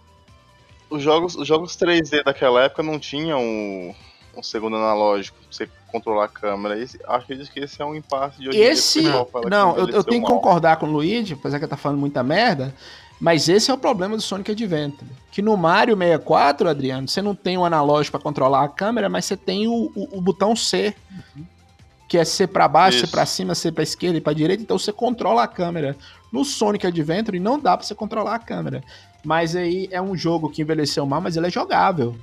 os, 0.89 1.03
jogos, 1.03 1.35
os 1.35 1.45
jogos 1.45 1.75
3D 1.75 2.23
daquela 2.23 2.63
época 2.63 2.81
não 2.83 2.97
tinham 2.97 3.93
um, 4.35 4.39
um 4.39 4.43
segundo 4.43 4.75
analógico 4.75 5.37
pra 5.37 5.47
você 5.51 5.69
controlar 5.91 6.25
a 6.25 6.27
câmera. 6.27 6.77
Esse, 6.79 6.99
acredito 7.07 7.51
que 7.51 7.59
esse 7.59 7.81
é 7.81 7.85
um 7.85 7.95
impasse 7.95 8.39
de 8.39 8.49
hoje 8.49 8.59
Esse. 8.59 9.01
Não, 9.49 9.75
eu, 9.77 9.89
eu 9.89 10.03
tenho 10.03 10.21
que 10.23 10.27
concordar 10.31 10.77
com 10.77 10.85
o 10.85 10.91
Luigi, 10.91 11.33
apesar 11.33 11.57
que 11.59 11.65
ele 11.65 11.69
tá 11.69 11.77
falando 11.77 11.99
muita 11.99 12.21
merda. 12.23 12.73
Mas 13.19 13.49
esse 13.49 13.69
é 13.69 13.73
o 13.73 13.77
problema 13.77 14.15
do 14.15 14.21
Sonic 14.21 14.51
Adventure. 14.51 15.05
Que 15.31 15.41
no 15.41 15.57
Mario 15.57 15.95
64, 15.97 16.69
Adriano, 16.69 17.07
você 17.07 17.21
não 17.21 17.35
tem 17.35 17.57
o 17.57 17.65
analógico 17.65 18.17
pra 18.17 18.23
controlar 18.23 18.63
a 18.63 18.69
câmera, 18.69 19.09
mas 19.09 19.25
você 19.25 19.35
tem 19.35 19.67
o, 19.67 19.91
o- 19.93 20.17
o 20.17 20.21
botão 20.21 20.55
C. 20.55 20.95
Que 22.07 22.17
é 22.17 22.23
C 22.25 22.47
pra 22.47 22.67
baixo, 22.67 22.99
C 22.99 23.03
Isso. 23.03 23.11
pra 23.11 23.25
cima, 23.25 23.53
C 23.53 23.71
pra 23.71 23.83
esquerda 23.83 24.17
e 24.17 24.21
pra 24.21 24.31
direita. 24.33 24.63
Então 24.63 24.79
você 24.79 24.91
controla 24.93 25.43
a 25.43 25.47
câmera. 25.47 25.95
No 26.31 26.45
Sonic 26.45 26.87
Adventure 26.87 27.39
não 27.39 27.59
dá 27.59 27.75
pra 27.77 27.85
você 27.85 27.93
controlar 27.93 28.35
a 28.35 28.39
câmera. 28.39 28.81
Mas 29.23 29.53
aí 29.55 29.89
é 29.91 30.01
um 30.01 30.15
jogo 30.15 30.49
que 30.49 30.61
envelheceu 30.61 31.05
mal, 31.05 31.19
mas 31.19 31.35
ele 31.35 31.47
é 31.47 31.51
jogável. 31.51 32.15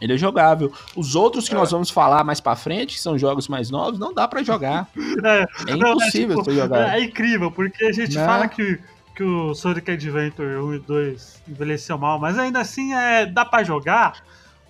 Ele 0.00 0.14
é 0.14 0.16
jogável. 0.16 0.72
Os 0.96 1.14
outros 1.14 1.48
que 1.48 1.54
É. 1.54 1.58
nós 1.58 1.70
vamos 1.70 1.90
falar 1.90 2.24
mais 2.24 2.40
pra 2.40 2.56
frente, 2.56 2.94
que 2.94 3.00
são 3.00 3.18
jogos 3.18 3.48
mais 3.48 3.70
novos, 3.70 3.98
não 3.98 4.14
dá 4.14 4.26
pra 4.26 4.42
jogar. 4.42 4.88
É, 5.24 5.46
É 5.72 5.76
Não, 5.76 5.92
impossível 5.92 6.38
tipo, 6.38 6.52
jogar. 6.52 6.96
É 6.98 7.02
incrível, 7.02 7.50
porque 7.50 7.84
a 7.84 7.92
gente 7.92 8.16
Né? 8.16 8.24
fala 8.24 8.48
que, 8.48 8.78
que 9.14 9.22
o 9.22 9.54
Sonic 9.54 9.90
Adventure 9.90 10.56
1 10.56 10.74
e 10.74 10.78
2 10.78 11.42
envelheceu 11.48 11.98
mal, 11.98 12.18
mas 12.18 12.38
ainda 12.38 12.60
assim 12.60 12.94
é, 12.94 13.26
dá 13.26 13.44
pra 13.44 13.62
jogar. 13.62 14.14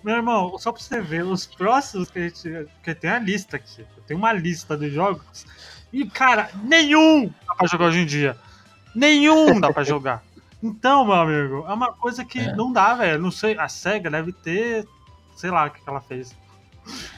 Meu 0.03 0.15
irmão, 0.15 0.57
só 0.57 0.71
pra 0.71 0.81
você 0.81 0.99
ver, 0.99 1.23
os 1.23 1.45
próximos 1.45 2.09
que 2.09 2.17
a 2.19 2.21
gente. 2.23 2.49
Porque 2.75 2.95
tem 2.95 3.09
a 3.11 3.19
lista 3.19 3.55
aqui. 3.57 3.85
Tem 4.07 4.17
uma 4.17 4.33
lista 4.33 4.75
de 4.75 4.89
jogos. 4.89 5.45
E, 5.93 6.05
cara, 6.05 6.49
nenhum 6.63 7.31
dá 7.47 7.53
pra 7.55 7.67
jogar 7.67 7.85
hoje 7.85 7.99
em 7.99 8.05
dia. 8.05 8.35
Nenhum 8.95 9.59
dá 9.59 9.71
pra 9.71 9.83
jogar. 9.83 10.23
Então, 10.63 11.03
meu 11.05 11.15
amigo, 11.15 11.65
é 11.67 11.73
uma 11.73 11.91
coisa 11.91 12.23
que 12.23 12.37
É. 12.39 12.55
não 12.55 12.71
dá, 12.71 12.93
velho. 12.93 13.19
Não 13.19 13.31
sei, 13.31 13.57
a 13.57 13.67
SEGA 13.67 14.11
deve 14.11 14.31
ter. 14.31 14.87
Sei 15.41 15.49
lá 15.49 15.65
o 15.65 15.71
que 15.71 15.79
ela 15.87 15.99
fez. 15.99 16.35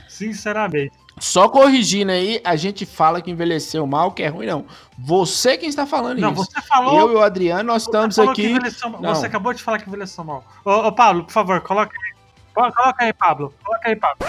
Sinceramente. 0.07 0.93
Só 1.19 1.49
corrigindo 1.49 2.13
aí, 2.13 2.39
a 2.43 2.55
gente 2.55 2.85
fala 2.85 3.21
que 3.21 3.29
envelheceu 3.29 3.85
mal, 3.85 4.13
que 4.13 4.23
é 4.23 4.29
ruim, 4.29 4.47
não. 4.47 4.65
Você 4.97 5.57
quem 5.57 5.67
está 5.67 5.85
falando 5.85 6.19
Não, 6.19 6.31
isso. 6.31 6.45
você 6.45 6.61
falou. 6.61 6.97
Eu 6.97 7.11
e 7.11 7.15
o 7.15 7.21
Adriano, 7.21 7.63
nós 7.65 7.81
estamos 7.83 8.17
aqui. 8.17 8.53
Não. 9.01 9.13
Você 9.13 9.25
acabou 9.25 9.53
de 9.53 9.61
falar 9.61 9.79
que 9.79 9.89
envelheceu 9.89 10.23
mal. 10.23 10.41
Ô, 10.63 10.71
ô, 10.71 10.91
Pablo, 10.93 11.25
por 11.25 11.33
favor, 11.33 11.59
coloca 11.59 11.91
aí. 11.93 12.13
Co- 12.53 12.71
Coloca 12.71 13.03
aí, 13.03 13.11
Pablo. 13.11 13.53
Coloca 13.61 13.89
aí, 13.89 13.95
Pablo. 13.97 14.25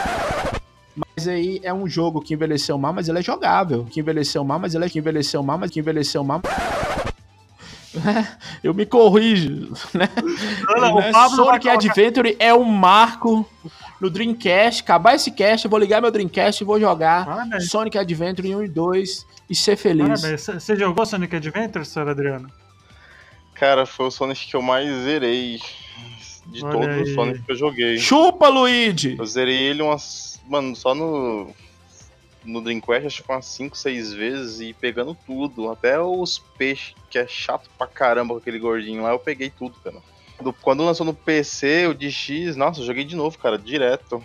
Mas 1.16 1.28
aí 1.28 1.60
é 1.62 1.72
um 1.72 1.88
jogo 1.88 2.20
que 2.20 2.34
envelheceu 2.34 2.76
mal, 2.76 2.92
mas 2.92 3.08
ele 3.08 3.20
é 3.20 3.22
jogável. 3.22 3.86
Que 3.88 4.00
envelheceu 4.00 4.42
mal, 4.42 4.58
mas 4.58 4.74
ele 4.74 4.84
é 4.84 4.88
que 4.88 4.98
envelheceu 4.98 5.40
mal, 5.40 5.56
mas 5.56 5.70
que 5.70 5.78
envelheceu 5.78 6.24
mal. 6.24 6.40
Eu 8.62 8.74
me 8.74 8.84
corrijo, 8.84 9.72
né? 9.94 10.08
Não, 10.66 10.80
não, 10.80 10.96
Né? 11.00 11.08
o 11.08 11.12
Pablo 11.12 11.36
vai 11.44 11.60
Sonic 11.60 11.68
Adventure 11.68 12.36
é 12.40 12.52
um 12.52 12.64
marco 12.64 13.48
no 14.00 14.10
Dreamcast. 14.10 14.82
Acabar 14.82 15.14
esse 15.14 15.30
cast, 15.30 15.64
eu 15.64 15.70
vou 15.70 15.78
ligar 15.78 16.00
meu 16.00 16.10
Dreamcast 16.10 16.62
e 16.62 16.66
vou 16.66 16.78
jogar 16.80 17.24
Parabéns. 17.24 17.70
Sonic 17.70 17.96
Adventure 17.98 18.54
1 18.54 18.64
e 18.64 18.68
2 18.68 19.26
e 19.48 19.54
ser 19.54 19.76
feliz. 19.76 20.20
Parabéns. 20.20 20.46
Você- 20.46 20.76
jogou 20.76 21.04
Sonic 21.06 21.34
Adventure, 21.36 21.84
senhor 21.84 22.08
Adriano? 22.08 22.50
Cara, 23.54 23.86
foi 23.86 24.06
o 24.06 24.10
Sonic 24.10 24.46
que 24.48 24.56
eu 24.56 24.62
mais 24.62 24.88
zerei. 25.04 25.60
De 26.46 26.62
Olha 26.62 26.72
todos 26.72 26.96
os 27.02 27.08
aí. 27.08 27.14
Sonic 27.14 27.42
que 27.42 27.52
eu 27.52 27.56
joguei. 27.56 27.98
Chupa, 27.98 28.48
Luigi! 28.48 29.16
Eu 29.18 29.24
zerei 29.24 29.56
ele 29.56 29.80
umas. 29.82 30.40
Mano, 30.46 30.74
só 30.76 30.94
no. 30.94 31.54
No 32.44 32.60
Dreamcast 32.60 33.06
acho 33.06 33.22
que 33.22 33.32
umas 33.32 33.46
5, 33.46 33.74
6 33.74 34.12
vezes 34.12 34.60
e 34.60 34.74
pegando 34.74 35.16
tudo. 35.26 35.70
Até 35.70 35.98
os 35.98 36.38
peixes, 36.58 36.94
que 37.08 37.18
é 37.18 37.26
chato 37.26 37.70
pra 37.78 37.86
caramba 37.86 38.34
com 38.34 38.40
aquele 38.40 38.58
gordinho 38.58 39.02
lá, 39.02 39.12
eu 39.12 39.18
peguei 39.18 39.48
tudo, 39.48 39.74
cara. 39.82 39.96
Do- 40.42 40.52
quando 40.52 40.84
lançou 40.84 41.06
no 41.06 41.14
PC, 41.14 41.86
o 41.86 41.94
DX, 41.94 42.56
nossa, 42.56 42.80
eu 42.80 42.84
joguei 42.86 43.04
de 43.04 43.16
novo, 43.16 43.38
cara, 43.38 43.58
direto. 43.58 44.22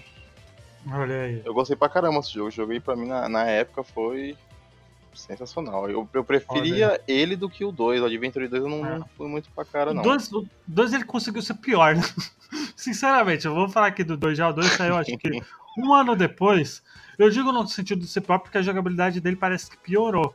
Olha 0.91 1.21
aí. 1.23 1.41
Eu 1.45 1.53
gostei 1.53 1.75
pra 1.75 1.89
caramba 1.89 2.19
desse 2.19 2.33
jogo. 2.33 2.49
Joguei 2.51 2.79
pra 2.79 2.95
mim 2.95 3.07
na, 3.07 3.27
na 3.29 3.43
época, 3.45 3.83
foi 3.83 4.35
sensacional. 5.13 5.89
Eu, 5.89 6.07
eu 6.13 6.23
preferia 6.23 6.99
ele 7.07 7.35
do 7.35 7.49
que 7.49 7.65
o 7.65 7.71
2. 7.71 8.01
O 8.01 8.05
Adventure 8.05 8.47
2 8.47 8.63
eu 8.63 8.69
não, 8.69 8.85
É. 8.85 8.99
fui 9.17 9.27
muito 9.27 9.49
pra 9.51 9.65
cara, 9.65 9.93
não. 9.93 10.01
2 10.01 10.31
o 10.31 10.47
dois 10.65 10.93
ele 10.93 11.03
conseguiu 11.03 11.41
ser 11.41 11.55
pior, 11.55 11.95
né? 11.95 12.01
Sinceramente, 12.75 13.45
eu 13.45 13.53
vou 13.53 13.67
falar 13.69 13.87
aqui 13.87 14.03
do 14.03 14.15
2 14.17 14.37
já. 14.37 14.49
O 14.49 14.53
2 14.53 14.67
saiu, 14.71 14.95
acho 14.95 15.15
que 15.17 15.41
um 15.77 15.93
ano 15.93 16.15
depois. 16.15 16.81
Eu 17.17 17.29
digo 17.29 17.51
no 17.51 17.67
sentido 17.67 17.99
de 17.99 18.07
ser 18.07 18.21
próprio, 18.21 18.45
porque 18.45 18.57
a 18.57 18.61
jogabilidade 18.61 19.19
dele 19.19 19.35
parece 19.35 19.69
que 19.69 19.77
piorou. 19.77 20.33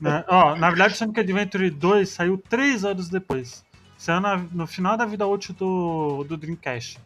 Né? 0.00 0.24
Ó, 0.28 0.56
na 0.56 0.68
verdade, 0.70 0.96
Sonic 0.96 1.20
Adventure 1.20 1.70
2 1.70 2.08
saiu 2.08 2.42
três 2.48 2.84
anos 2.84 3.08
depois. 3.08 3.64
Saiu 3.98 4.20
na- 4.20 4.44
no 4.52 4.66
final 4.66 4.96
da 4.96 5.04
vida 5.04 5.26
útil 5.26 5.54
do, 5.54 6.24
do 6.24 6.36
Dreamcast. 6.36 6.98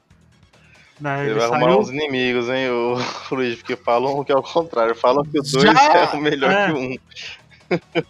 Né? 1.01 1.21
Ele 1.23 1.31
Ele 1.31 1.39
vai 1.39 1.45
arrumar 1.49 1.61
saiu, 1.67 1.79
uns 1.81 1.89
inimigos, 1.91 2.49
hein, 2.49 2.69
o 2.71 2.95
Luiz, 3.35 3.57
porque 3.57 3.77
falam 3.77 4.23
que 4.25 4.33
é 4.33 4.37
o 4.37 4.43
contrário. 4.43 4.95
Falam 4.95 5.25
que 5.25 5.39
o 5.39 5.43
2 5.43 5.53
Já- 5.63 5.73
é 5.95 6.17
o 6.17 6.21
melhor 6.21 6.51
é. 6.51 6.67
que 6.67 6.73
o 6.73 6.77
1. 6.77 6.81
Um. 6.93 6.97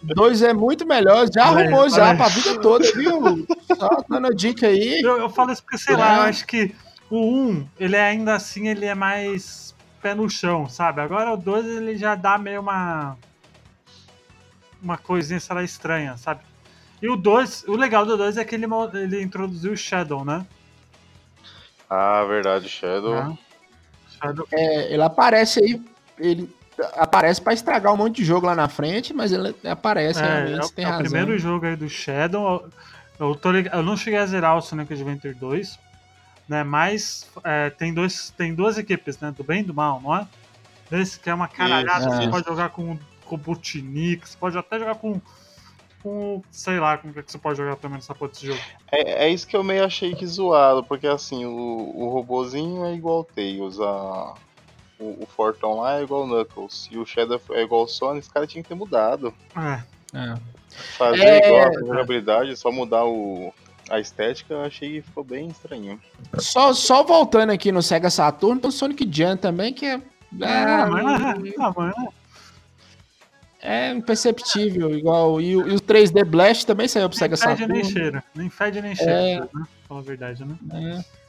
Dois 0.03 0.41
é 0.41 0.53
muito 0.53 0.87
melhor, 0.87 1.27
já 1.31 1.47
aí, 1.49 1.61
arrumou 1.63 1.81
olha 1.81 1.89
já 1.91 2.15
pra 2.15 2.27
vida 2.29 2.59
toda, 2.59 2.83
viu? 2.93 3.45
Só 3.77 3.89
dando 4.09 4.27
a 4.27 4.31
dica 4.31 4.65
aí. 4.65 5.01
Eu, 5.03 5.19
eu 5.19 5.29
falo 5.29 5.51
isso 5.51 5.61
porque, 5.61 5.77
sei 5.77 5.95
lá, 5.95 6.13
Né? 6.13 6.17
eu 6.17 6.21
acho 6.23 6.47
que 6.47 6.73
o 7.11 7.19
1, 7.49 7.67
ele 7.79 7.95
é 7.95 8.01
ainda 8.01 8.33
assim, 8.33 8.67
ele 8.67 8.85
é 8.87 8.95
mais 8.95 9.75
pé 10.01 10.15
no 10.15 10.27
chão, 10.27 10.67
sabe? 10.67 10.99
Agora 11.01 11.31
o 11.31 11.37
2, 11.37 11.63
ele 11.63 11.95
já 11.95 12.15
dá 12.15 12.39
meio 12.39 12.59
uma. 12.61 13.15
Uma 14.81 14.97
coisinha, 14.97 15.39
sei 15.39 15.55
lá, 15.55 15.63
estranha, 15.63 16.17
sabe? 16.17 16.41
E 17.01 17.09
o 17.09 17.15
2, 17.15 17.63
o 17.67 17.75
legal 17.75 18.05
do 18.05 18.17
2 18.17 18.37
é 18.37 18.45
que 18.45 18.55
ele, 18.55 18.65
ele 18.95 19.21
introduziu 19.21 19.73
o 19.73 19.77
Shadow, 19.77 20.23
né? 20.25 20.45
Ah, 21.89 22.23
verdade, 22.23 22.69
Shadow. 22.69 23.13
Né? 23.29 23.37
Shadow. 24.21 24.47
É, 24.51 24.93
ele 24.93 25.01
aparece 25.03 25.59
aí, 25.63 25.81
ele 26.17 26.49
aparece 26.93 27.41
pra 27.41 27.53
estragar 27.53 27.93
um 27.93 27.97
monte 27.97 28.17
de 28.17 28.25
jogo 28.25 28.45
lá 28.45 28.55
na 28.55 28.69
frente, 28.69 29.13
mas 29.13 29.31
ele 29.31 29.55
aparece 29.65 30.19
É, 30.19 30.23
realmente, 30.23 30.59
é, 30.61 30.65
o- 30.65 30.69
tem 30.69 30.85
é 30.85 30.87
o 30.87 30.91
razão. 30.91 31.03
primeiro 31.03 31.37
jogo 31.37 31.65
aí 31.65 31.75
do 31.75 31.89
Shadow. 31.89 32.69
Eu, 33.19 33.35
tô 33.35 33.51
eu 33.51 33.83
não 33.83 33.97
cheguei 33.97 34.19
a 34.19 34.25
zerar 34.25 34.57
o 34.57 34.61
Sonic 34.61 34.93
Adventure 34.93 35.33
2, 35.33 35.77
né? 36.47 36.63
Mas 36.63 37.27
é, 37.43 37.69
tem, 37.69 37.93
dois, 37.93 38.31
tem 38.37 38.53
duas 38.55 38.77
equipes, 38.77 39.19
né? 39.19 39.33
Do 39.35 39.43
bem 39.43 39.61
e 39.61 39.63
do 39.63 39.73
mal, 39.73 39.99
não 40.01 40.15
é? 40.15 40.27
Esse 40.91 41.19
que 41.19 41.29
é 41.29 41.33
uma 41.33 41.47
caralhada, 41.47 42.07
Isso, 42.09 42.17
você 42.17 42.29
pode 42.29 42.45
jogar 42.47 42.69
com, 42.69 42.97
com 43.31 43.37
Butinic, 43.37 44.27
você 44.27 44.37
pode 44.37 44.57
até 44.57 44.77
jogar 44.77 44.95
com, 44.95 45.21
com, 46.03 46.41
sei 46.51 46.79
lá, 46.79 46.97
como 46.97 47.17
é 47.17 47.23
que 47.23 47.31
você 47.31 47.37
pode 47.37 47.57
jogar 47.57 47.77
também 47.77 47.95
nessa 47.95 48.13
porra 48.13 48.31
desse 48.31 48.47
jogo. 48.47 48.59
É, 48.91 49.25
é 49.25 49.29
isso 49.29 49.47
que 49.47 49.55
eu 49.55 49.63
meio 49.63 49.85
achei 49.85 50.13
que 50.13 50.27
zoado, 50.27 50.83
porque 50.83 51.07
assim, 51.07 51.45
o, 51.45 51.93
o 51.95 52.09
robozinho 52.09 52.85
é 52.85 52.93
igual 52.93 53.21
o 53.21 53.23
Tails, 53.23 53.79
a, 53.79 54.33
o, 54.99 55.23
o 55.23 55.25
Fortão 55.25 55.79
lá 55.79 55.99
é 55.99 56.03
igual 56.03 56.23
o 56.23 56.27
Knuckles, 56.27 56.89
e 56.91 56.97
o 56.97 57.05
Shadow 57.05 57.39
é 57.51 57.61
igual 57.61 57.83
o 57.83 57.87
Sonic, 57.87 58.27
os 58.27 58.33
caras 58.33 58.51
tinham 58.51 58.63
que 58.63 58.69
ter 58.69 58.75
mudado. 58.75 59.33
É, 59.55 59.81
É. 60.13 60.35
Fazer 60.97 61.23
É, 61.23 61.47
igual 61.47 61.67
a 61.67 61.73
jogabilidade, 61.73 62.57
só 62.57 62.71
mudar 62.71 63.05
o, 63.05 63.53
a 63.89 63.99
estética, 63.99 64.53
eu 64.53 64.61
achei 64.61 64.89
que 64.89 65.01
ficou 65.01 65.23
bem 65.23 65.47
estranho. 65.47 65.99
Só, 66.37 66.73
só 66.73 67.03
voltando 67.03 67.51
aqui 67.51 67.71
no 67.71 67.81
Sega 67.81 68.09
Saturn, 68.09 68.59
tem 68.59 68.69
o 68.69 68.71
Sonic 68.71 69.09
Jam 69.09 69.37
também, 69.37 69.73
que 69.73 69.85
é. 69.85 69.95
ah, 69.95 70.87
mas, 70.89 71.21
É, 71.21 71.55
ah, 71.59 71.73
mas, 71.75 72.20
é 73.61 73.91
imperceptível, 73.91 74.95
igual. 74.97 75.39
E, 75.41 75.55
o- 75.55 75.67
e 75.67 75.75
o 75.75 75.79
3D 75.79 76.23
Blast 76.23 76.65
também 76.65 76.87
saiu 76.87 77.07
pro 77.09 77.17
Sega 77.17 77.35
nem 77.35 77.45
fede 77.57 77.67
nem 77.67 77.83
Saturn. 77.83 77.91
cheira. 77.93 78.23
Nem 78.35 78.49
fede 78.49 78.81
nem 78.81 78.95
cheira, 78.95 79.11
É. 79.13 79.39
né? 79.39 79.63
Fala 79.87 79.99
a 79.99 80.03
verdade, 80.03 80.43
né? 80.45 80.55
É. 80.73 81.21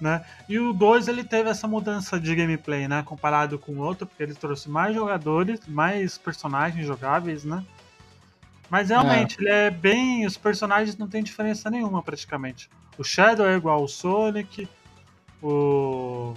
né? 0.00 0.24
E 0.48 0.58
o 0.58 0.72
2 0.72 1.08
ele 1.08 1.22
teve 1.22 1.50
essa 1.50 1.68
mudança 1.68 2.18
de 2.18 2.34
gameplay, 2.34 2.88
né? 2.88 3.02
Comparado 3.04 3.58
com 3.58 3.72
o 3.72 3.78
outro, 3.80 4.06
porque 4.06 4.22
ele 4.22 4.34
trouxe 4.34 4.66
mais 4.70 4.94
jogadores, 4.94 5.60
mais 5.68 6.16
personagens 6.16 6.86
jogáveis, 6.86 7.44
né? 7.44 7.62
Mas 8.70 8.88
realmente, 8.88 9.36
ele 9.38 9.50
é 9.50 9.68
bem. 9.70 10.24
Os 10.24 10.36
personagens 10.38 10.96
não 10.96 11.06
tem 11.08 11.22
diferença 11.22 11.68
nenhuma 11.68 12.02
praticamente. 12.02 12.70
O 12.96 13.04
Shadow 13.04 13.46
é 13.46 13.56
igual 13.56 13.80
ao 13.80 13.88
Sonic, 13.88 14.66
o. 15.42 16.34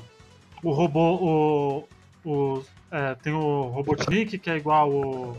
O 0.62 0.72
robô. 0.72 1.86
O. 2.25 2.29
o 2.29 2.63
é, 2.93 3.15
tem 3.15 3.33
o 3.33 3.63
Robotnik, 3.69 4.38
que 4.38 4.50
é 4.50 4.55
igual 4.57 4.89
o. 4.89 5.38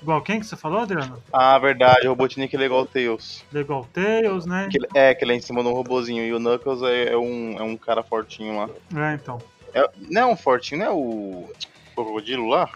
Igual 0.00 0.20
quem 0.22 0.40
que 0.40 0.46
você 0.46 0.56
falou, 0.56 0.80
Adriano? 0.80 1.22
Ah, 1.32 1.56
verdade, 1.58 2.06
o 2.06 2.10
Robotnik 2.10 2.54
ele 2.54 2.64
é 2.64 2.66
igual 2.66 2.82
o 2.82 2.86
Tails. 2.86 3.44
Ele 3.50 3.60
é 3.60 3.62
igual 3.62 3.82
o 3.82 3.86
Tails, 3.86 4.46
né? 4.46 4.68
Que 4.70 4.78
ele- 4.78 4.88
é, 4.94 5.14
que 5.14 5.24
ele 5.24 5.32
é 5.32 5.36
em 5.36 5.40
cima 5.40 5.62
de 5.62 5.68
um 5.68 5.72
robozinho, 5.72 6.24
e 6.24 6.32
o 6.34 6.38
Knuckles 6.40 6.82
é, 6.82 7.12
é 7.12 7.16
um, 7.16 7.56
é 7.58 7.62
um 7.62 7.76
cara 7.76 8.02
fortinho 8.02 8.56
lá. 8.56 8.68
É, 9.10 9.14
então. 9.14 9.40
É, 9.72 9.88
não 10.10 10.20
é 10.22 10.26
um 10.26 10.36
fortinho, 10.36 10.80
não 10.80 10.86
é 10.86 10.90
o 10.90 11.52
crocodilo 11.94 12.48
lá? 12.48 12.68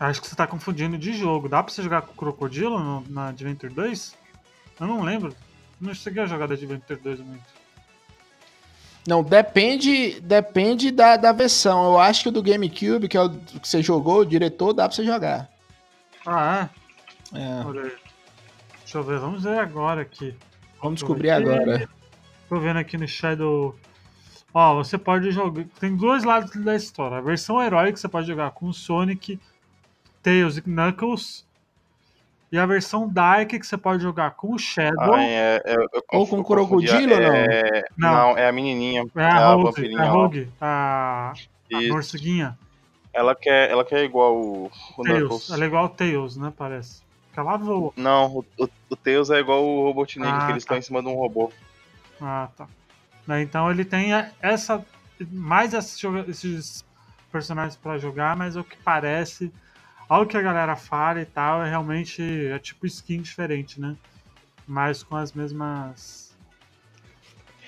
Acho 0.00 0.20
que 0.20 0.28
você 0.28 0.36
tá 0.36 0.46
confundindo 0.46 0.98
de 0.98 1.12
jogo. 1.12 1.48
Dá 1.48 1.62
pra 1.62 1.72
você 1.72 1.82
jogar 1.82 2.02
com 2.02 2.12
o 2.12 2.16
Crocodilo 2.16 2.78
no- 2.78 3.04
na 3.08 3.28
Adventure 3.28 3.72
2? 3.72 4.14
Eu 4.80 4.86
não 4.86 5.02
lembro. 5.02 5.34
Não 5.80 5.92
cheguei 5.94 6.22
a 6.22 6.26
jogar 6.26 6.46
da 6.46 6.54
Adventure 6.54 7.00
2 7.00 7.20
muito. 7.20 7.42
Não, 9.08 9.22
depende, 9.22 10.20
depende 10.20 10.90
da, 10.90 11.16
da 11.16 11.32
versão. 11.32 11.82
Eu 11.86 11.98
acho 11.98 12.24
que 12.24 12.28
o 12.28 12.32
do 12.32 12.42
GameCube, 12.42 13.08
que 13.08 13.16
é 13.16 13.22
o 13.22 13.30
que 13.30 13.66
você 13.66 13.82
jogou, 13.82 14.20
o 14.20 14.26
diretor, 14.26 14.74
dá 14.74 14.86
pra 14.86 14.94
você 14.94 15.02
jogar. 15.02 15.48
Ah, 16.26 16.68
é? 17.34 17.38
É, 17.40 17.64
Olha. 17.64 17.90
Deixa 18.80 18.98
eu 18.98 19.02
ver, 19.02 19.18
vamos 19.18 19.44
ver 19.44 19.58
agora 19.58 20.02
aqui. 20.02 20.34
vamos 20.82 20.96
descobrir 21.00 21.30
Aqui. 21.30 21.48
agora. 21.48 21.88
Tô 22.50 22.60
vendo 22.60 22.76
aqui 22.76 22.98
no 22.98 23.08
Shadow. 23.08 23.74
Ó, 24.52 24.74
você 24.74 24.98
pode 24.98 25.30
jogar. 25.30 25.64
Tem 25.80 25.96
dois 25.96 26.22
lados 26.22 26.54
da 26.62 26.76
história. 26.76 27.16
A 27.16 27.22
versão 27.22 27.62
heróica 27.62 27.96
você 27.96 28.08
pode 28.08 28.26
jogar 28.26 28.50
com 28.50 28.70
Sonic, 28.74 29.40
Tails 30.22 30.58
e 30.58 30.60
Knuckles. 30.60 31.47
E 32.50 32.58
a 32.58 32.64
versão 32.64 33.06
Dark 33.08 33.50
que 33.50 33.66
você 33.66 33.76
pode 33.76 34.02
jogar 34.02 34.30
com 34.32 34.54
o 34.54 34.58
Shadow. 34.58 35.14
Ah, 35.14 35.22
é, 35.22 35.62
é, 35.64 35.74
eu 35.76 36.02
Ou 36.12 36.26
com 36.26 36.38
eu 36.38 36.44
crocodilo 36.44 37.14
ou 37.14 37.20
não? 37.20 37.34
É, 37.34 37.84
Não. 37.96 38.10
não. 38.12 38.38
é 38.38 38.48
a 38.48 38.52
menininha. 38.52 39.04
é 39.14 39.22
a 39.24 39.52
Rogue, 39.52 39.64
vampirinha 39.64 40.02
a. 40.02 40.08
Rogue, 40.08 40.48
a, 40.60 41.32
a 41.74 41.82
morceguinha. 41.88 42.58
Ela 43.12 43.34
quer, 43.34 43.70
ela 43.70 43.84
quer 43.84 44.04
igual 44.04 44.36
o, 44.36 44.70
o 44.96 45.02
Tails. 45.02 45.20
Knuckles. 45.20 45.50
Ela 45.50 45.64
é 45.64 45.66
igual 45.66 45.84
o 45.84 45.88
Tails, 45.90 46.36
né? 46.36 46.52
Parece. 46.56 47.02
Porque 47.26 47.40
ela 47.40 47.56
voa. 47.58 47.92
Não, 47.96 48.26
o, 48.38 48.44
o, 48.58 48.68
o 48.90 48.96
Tails 48.96 49.28
é 49.30 49.38
igual 49.40 49.62
o 49.64 49.84
Robotnik, 49.84 50.26
Ah, 50.30 50.46
que 50.46 50.52
eles 50.52 50.64
tá. 50.64 50.76
estão 50.76 50.76
em 50.78 50.82
cima 50.82 51.02
de 51.02 51.08
um 51.08 51.14
robô. 51.14 51.52
Ah, 52.20 52.48
tá. 52.56 52.66
Né, 53.26 53.42
Então 53.42 53.70
ele 53.70 53.84
tem 53.84 54.10
essa. 54.40 54.84
Mais 55.32 55.74
esses, 55.74 56.84
personagens 57.30 57.76
pra 57.76 57.98
jogar, 57.98 58.36
mas 58.36 58.56
o 58.56 58.64
que 58.64 58.76
parece. 58.78 59.52
Ao 60.08 60.24
que 60.26 60.36
a 60.36 60.42
galera 60.42 60.74
fala 60.76 61.20
e 61.20 61.26
tal, 61.26 61.62
é 61.62 61.68
realmente. 61.68 62.22
É 62.22 62.58
tipo 62.58 62.86
skin 62.86 63.20
diferente, 63.20 63.80
né? 63.80 63.96
Mas 64.66 65.02
com 65.02 65.16
as 65.16 65.32
mesmas. 65.32 66.34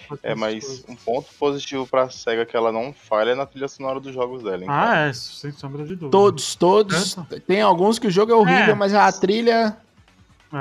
com 0.09 0.15
as 0.15 0.21
É, 0.25 0.29
mesmas 0.35 0.55
mas 0.55 0.65
coisas. 0.65 0.85
um 0.89 0.97
ponto 0.97 1.29
positivo 1.39 1.87
pra 1.87 2.09
SEGA 2.09 2.47
que 2.47 2.57
ela 2.57 2.73
não 2.73 2.93
falha 2.93 3.31
é 3.31 3.35
na 3.35 3.45
trilha 3.47 3.69
sonora 3.69 4.01
dos 4.01 4.15
jogos 4.15 4.43
dela, 4.43 4.63
hein? 4.63 4.67
cara? 4.67 4.91
Ah, 4.91 5.07
é, 5.09 5.13
sem 5.13 5.53
sombra 5.53 5.83
de 5.85 5.91
dúvida. 5.97 6.11
Todos, 6.11 6.55
todos. 6.55 7.17
Tem 7.47 7.61
alguns 7.61 7.99
que 7.99 8.07
o 8.07 8.11
jogo 8.11 8.33
é 8.33 8.35
horrível, 8.35 8.73
É. 8.73 8.75
mas 8.75 8.95
a 8.95 9.11
trilha. 9.13 9.77
É, 10.53 10.57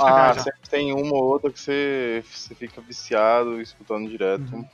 Ah, 0.00 0.32
já. 0.34 0.42
sempre 0.44 0.68
tem 0.70 0.92
uma 0.92 1.12
ou 1.14 1.24
outra 1.24 1.50
que 1.50 1.58
você, 1.58 2.22
você 2.30 2.54
fica 2.54 2.80
viciado 2.80 3.60
escutando 3.60 4.08
direto. 4.08 4.54
Uhum. 4.54 4.64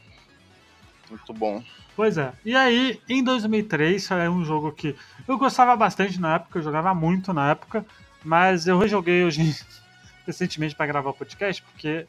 Muito 1.09 1.33
bom. 1.33 1.63
Pois 2.01 2.17
é. 2.17 2.33
E 2.47 2.57
aí, 2.57 2.99
em 3.07 3.23
2003, 3.23 4.11
é 4.13 4.31
um 4.31 4.43
jogo 4.43 4.73
que 4.73 4.97
eu 5.29 5.37
gostava 5.37 5.77
bastante 5.77 6.19
na 6.19 6.37
época, 6.37 6.59
eu 6.59 6.63
jogava 6.63 6.95
muito 6.95 7.31
na 7.35 7.51
época, 7.51 7.85
mas 8.25 8.67
eu 8.67 8.79
rejoguei 8.79 9.23
hoje 9.23 9.55
recentemente 10.27 10.75
para 10.75 10.87
gravar 10.87 11.11
o 11.11 11.13
podcast, 11.13 11.63
porque 11.63 12.07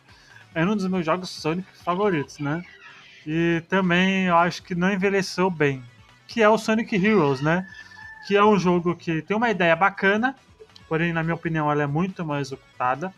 é 0.55 0.63
um 0.63 0.77
dos 0.77 0.87
meus 0.87 1.05
jogos 1.05 1.29
Sonic 1.29 1.67
favoritos, 1.83 2.39
né? 2.39 2.63
E 3.27 3.61
também 3.67 4.27
eu 4.27 4.37
acho 4.37 4.63
que 4.63 4.73
não 4.73 4.93
envelheceu 4.93 5.49
bem, 5.49 5.83
que 6.25 6.41
é 6.41 6.47
o 6.47 6.57
Sonic 6.57 6.95
Heroes, 6.95 7.41
né? 7.41 7.67
Que 8.25 8.37
é 8.37 8.45
um 8.45 8.57
jogo 8.57 8.95
que 8.95 9.21
tem 9.21 9.35
uma 9.35 9.49
ideia 9.49 9.75
bacana, 9.75 10.37
porém, 10.87 11.11
na 11.11 11.21
minha 11.21 11.35
opinião, 11.35 11.69
ela 11.69 11.83
é 11.83 11.87
muito 11.87 12.23
mal 12.23 12.39
executada, 12.39 13.13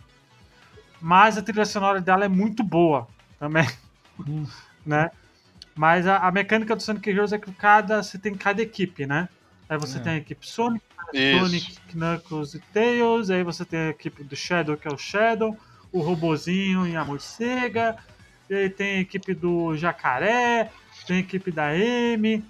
mas 0.99 1.37
a 1.37 1.43
trilha 1.43 1.65
sonora 1.65 2.01
dela 2.01 2.25
é 2.25 2.27
muito 2.27 2.63
boa 2.63 3.07
também, 3.37 3.69
né? 4.83 5.11
Mas 5.75 6.05
a, 6.05 6.17
a 6.17 6.31
mecânica 6.31 6.75
do 6.75 6.81
Sonic 6.83 7.09
Heroes 7.09 7.33
é 7.33 7.37
que 7.39 7.51
cada, 7.51 8.03
você 8.03 8.17
tem 8.17 8.33
cada 8.35 8.61
equipe, 8.61 9.05
né? 9.05 9.27
Aí 9.67 9.77
você 9.77 9.97
É. 9.97 10.01
tem 10.01 10.13
a 10.13 10.17
equipe 10.17 10.47
Sonic, 10.47 10.83
Isso. 11.13 11.39
Sonic, 11.39 11.77
Knuckles 11.93 12.53
e 12.53 12.59
Tails, 12.73 13.29
aí 13.29 13.43
você 13.43 13.65
tem 13.65 13.79
a 13.79 13.89
equipe 13.89 14.23
do 14.23 14.35
Shadow, 14.35 14.77
que 14.77 14.87
é 14.87 14.91
o 14.91 14.97
Shadow, 14.97 15.57
o 15.91 16.01
Robozinho 16.01 16.87
e 16.87 16.95
a 16.95 17.03
Morcega, 17.03 17.95
e 18.49 18.53
aí 18.55 18.69
tem 18.69 18.97
a 18.97 19.01
equipe 19.01 19.33
do 19.33 19.75
Jacaré, 19.75 20.69
tem 21.07 21.17
a 21.17 21.19
equipe 21.21 21.51
da 21.51 21.69
Amy, 21.69 22.43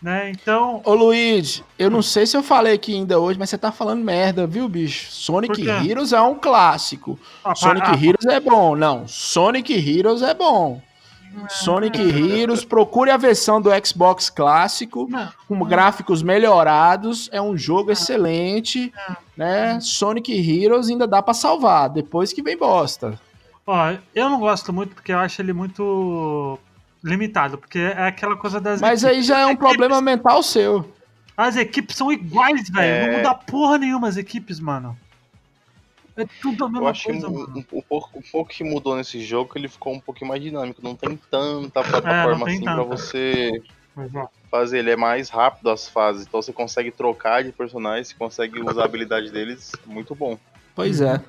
né? 0.00 0.30
Então, 0.30 0.80
Ô 0.84 0.94
Luigi, 0.94 1.62
eu 1.78 1.90
não 1.90 2.00
sei 2.00 2.24
se 2.26 2.34
eu 2.36 2.42
falei 2.42 2.74
aqui 2.74 2.94
ainda 2.94 3.18
hoje, 3.18 3.38
mas 3.38 3.50
você 3.50 3.58
tá 3.58 3.70
falando 3.70 4.02
merda, 4.02 4.46
viu, 4.46 4.66
bicho? 4.68 5.10
Sonic? 5.10 5.68
Heroes 5.68 6.12
é 6.14 6.20
um 6.20 6.34
clássico. 6.34 7.18
a, 7.44 7.54
Sonic 7.54 7.86
a- 7.90 7.94
Heroes 7.94 8.24
é 8.26 8.40
bom. 8.40 8.74
Não, 8.74 9.06
Sonic 9.06 9.72
Heroes 9.72 10.22
é 10.22 10.32
bom. 10.32 10.80
Sonic 11.48 11.98
Heroes, 12.00 12.64
procure 12.64 13.10
a 13.10 13.16
versão 13.16 13.60
do 13.60 13.70
Xbox 13.84 14.28
clássico, 14.30 15.06
Não, 15.10 15.28
com 15.48 15.64
gráficos 15.64 16.22
melhorados. 16.22 17.28
É 17.32 17.40
um 17.40 17.56
jogo 17.56 17.90
excelente, 17.92 18.92
né? 19.36 19.78
Sonic 19.80 20.32
Heroes 20.32 20.88
ainda 20.88 21.06
dá 21.06 21.22
pra 21.22 21.34
salvar, 21.34 21.88
depois 21.88 22.32
que 22.32 22.42
vem 22.42 22.56
bosta. 22.56 23.18
Ó, 23.66 23.92
eu 24.14 24.28
não 24.28 24.40
gosto 24.40 24.72
muito 24.72 24.94
porque 24.94 25.12
eu 25.12 25.18
acho 25.18 25.40
ele 25.40 25.52
muito 25.52 26.58
limitado, 27.02 27.56
porque 27.58 27.78
é 27.78 28.06
aquela 28.08 28.36
coisa 28.36 28.60
das 28.60 28.80
Mas 28.80 29.02
equipes. 29.02 29.18
aí 29.18 29.22
já 29.22 29.38
é 29.40 29.46
um 29.46 29.56
problema 29.56 30.00
mental 30.00 30.42
seu. 30.42 30.90
As 31.36 31.56
equipes 31.56 31.96
são 31.96 32.12
iguais, 32.12 32.68
velho. 32.68 33.06
Não 33.06 33.14
É. 33.14 33.16
muda 33.18 33.34
porra 33.34 33.78
nenhuma 33.78 34.08
as 34.08 34.16
equipes, 34.16 34.60
mano. 34.60 34.96
É 36.22 36.26
tudo 36.42 36.64
a 36.64 36.66
Eu 36.68 36.72
mesma 36.72 36.90
acho 36.90 37.02
que 37.04 37.12
coisa, 37.12 37.28
um, 37.28 37.32
mano. 37.32 37.52
um- 37.56 37.78
um 37.78 37.82
pouco, 37.82 38.18
um 38.18 38.22
pouco 38.32 38.50
que 38.50 38.62
mudou 38.64 38.96
nesse 38.96 39.20
jogo 39.22 39.52
que 39.52 39.58
ele 39.58 39.68
ficou 39.68 39.94
um 39.94 40.00
pouquinho 40.00 40.28
mais 40.28 40.42
dinâmico. 40.42 40.82
Não 40.82 40.94
tem 40.94 41.18
tanta 41.30 41.80
É, 41.80 41.84
plataforma 41.84 42.44
tem 42.46 42.54
assim 42.56 42.64
pra 42.64 42.74
tanta. 42.76 42.88
você 42.96 43.62
Mas, 43.94 44.14
ó, 44.14 44.28
fazer. 44.50 44.78
Ele 44.80 44.90
é 44.90 44.96
mais 44.96 45.28
rápido 45.30 45.70
as 45.70 45.88
fases. 45.88 46.26
Então 46.26 46.40
você 46.42 46.52
consegue 46.52 46.90
trocar 46.90 47.42
de 47.44 47.52
personagens, 47.52 48.08
você 48.08 48.14
consegue 48.14 48.60
usar 48.60 48.82
a 48.82 48.84
habilidade 48.84 49.30
deles. 49.30 49.72
Muito 49.86 50.14
bom. 50.14 50.38
Pois 50.74 51.00
é. 51.00 51.20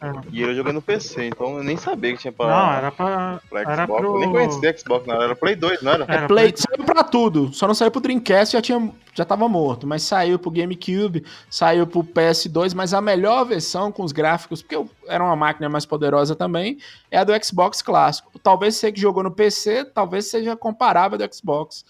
É. 0.00 0.12
E 0.32 0.40
eu 0.42 0.54
joguei 0.54 0.72
no 0.72 0.80
PC, 0.82 1.26
então 1.26 1.58
eu 1.58 1.62
nem 1.64 1.76
sabia 1.76 2.12
que 2.12 2.18
tinha 2.20 2.32
pra, 2.32 2.46
Não, 2.46 2.72
era 2.72 2.90
pra. 2.92 3.40
pra 3.50 3.60
Era 3.60 3.84
Xbox. 3.84 4.00
pro. 4.00 4.14
Eu 4.14 4.20
nem 4.20 4.30
conhecia 4.32 4.78
Xbox, 4.78 5.06
não. 5.06 5.22
Era 5.22 5.36
Play 5.36 5.56
2, 5.56 5.82
não 5.82 5.92
era? 5.92 6.04
Era 6.04 6.26
Play, 6.26 6.52
Play- 6.52 6.56
saiu 6.56 6.84
pra 6.84 7.04
tudo, 7.04 7.52
só 7.52 7.66
não 7.66 7.74
saiu 7.74 7.90
pro 7.90 8.00
Dreamcast, 8.00 8.52
já, 8.54 8.62
tinha, 8.62 8.92
já 9.14 9.24
tava 9.24 9.48
morto, 9.48 9.86
mas 9.86 10.02
saiu 10.02 10.38
pro 10.38 10.50
GameCube, 10.50 11.24
saiu 11.50 11.86
pro 11.86 12.02
PS2, 12.02 12.74
mas 12.74 12.94
a 12.94 13.00
melhor 13.00 13.44
versão 13.44 13.92
com 13.92 14.02
os 14.02 14.12
gráficos, 14.12 14.62
porque 14.62 14.76
eu- 14.76 14.88
era 15.06 15.22
uma 15.22 15.36
máquina 15.36 15.68
mais 15.68 15.84
poderosa 15.84 16.34
também, 16.34 16.78
é 17.10 17.18
a 17.18 17.24
do 17.24 17.32
Xbox 17.44 17.82
clássico. 17.82 18.38
Talvez 18.38 18.76
você 18.76 18.90
que 18.90 19.00
jogou 19.00 19.22
no 19.22 19.30
PC, 19.30 19.84
talvez 19.84 20.26
seja 20.30 20.56
comparável 20.56 21.18
do 21.18 21.34
Xbox, 21.34 21.84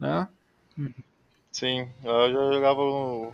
né? 0.00 0.26
Sim, 1.52 1.88
eu 2.04 2.32
já 2.32 2.52
jogava 2.52 2.80
no. 2.82 3.32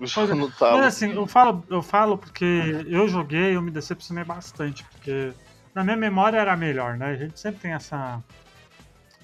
É, 0.00 0.34
no 0.34 0.52
Mas 0.60 0.84
assim, 0.86 1.12
eu 1.12 1.26
falo, 1.26 1.64
eu 1.68 1.82
falo 1.82 2.16
porque 2.16 2.84
eu 2.88 3.08
joguei 3.08 3.56
eu 3.56 3.62
me 3.62 3.70
decepcionei 3.70 4.24
bastante, 4.24 4.84
porque 4.84 5.32
na 5.74 5.82
minha 5.82 5.96
memória 5.96 6.38
era 6.38 6.56
melhor, 6.56 6.96
né? 6.96 7.06
A 7.10 7.16
gente 7.16 7.38
sempre 7.40 7.60
tem 7.60 7.72
essa 7.72 8.22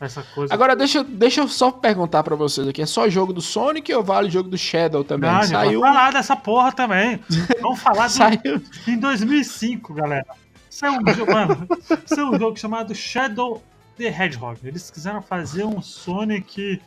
essa 0.00 0.22
coisa. 0.34 0.52
Agora, 0.52 0.74
deixa, 0.74 0.98
eu- 0.98 1.04
deixa 1.04 1.40
eu 1.40 1.48
só 1.48 1.70
perguntar 1.70 2.22
pra 2.24 2.34
vocês 2.34 2.66
aqui. 2.66 2.82
É 2.82 2.87
só 2.87 3.08
jogo 3.08 3.32
do 3.32 3.40
Sonic 3.40 3.92
ou 3.94 4.02
vale 4.02 4.28
jogo 4.28 4.48
do 4.48 4.58
Shadow 4.58 5.04
também? 5.04 5.30
Não, 5.30 5.42
Saiu. 5.44 5.80
Vamos 5.80 5.96
falar 5.96 6.12
dessa 6.12 6.37
porra 6.37 6.72
também. 6.72 7.20
Vamos 7.62 7.80
falar 7.80 8.06
do, 8.08 8.12
Saiu. 8.12 8.62
em 8.88 8.98
2005, 8.98 9.94
galera. 9.94 10.26
Saiu 10.68 10.94
um 11.00 11.14
jogo, 11.14 11.32
mano, 11.32 11.68
saiu 12.04 12.30
um 12.32 12.38
jogo 12.38 12.56
chamado 12.58 12.92
Shadow 12.94 13.62
the 13.96 14.06
Hedgehog. 14.08 14.58
Eles 14.64 14.90
quiseram 14.90 15.22
fazer 15.22 15.64
um 15.64 15.80
Sonic 15.80 16.82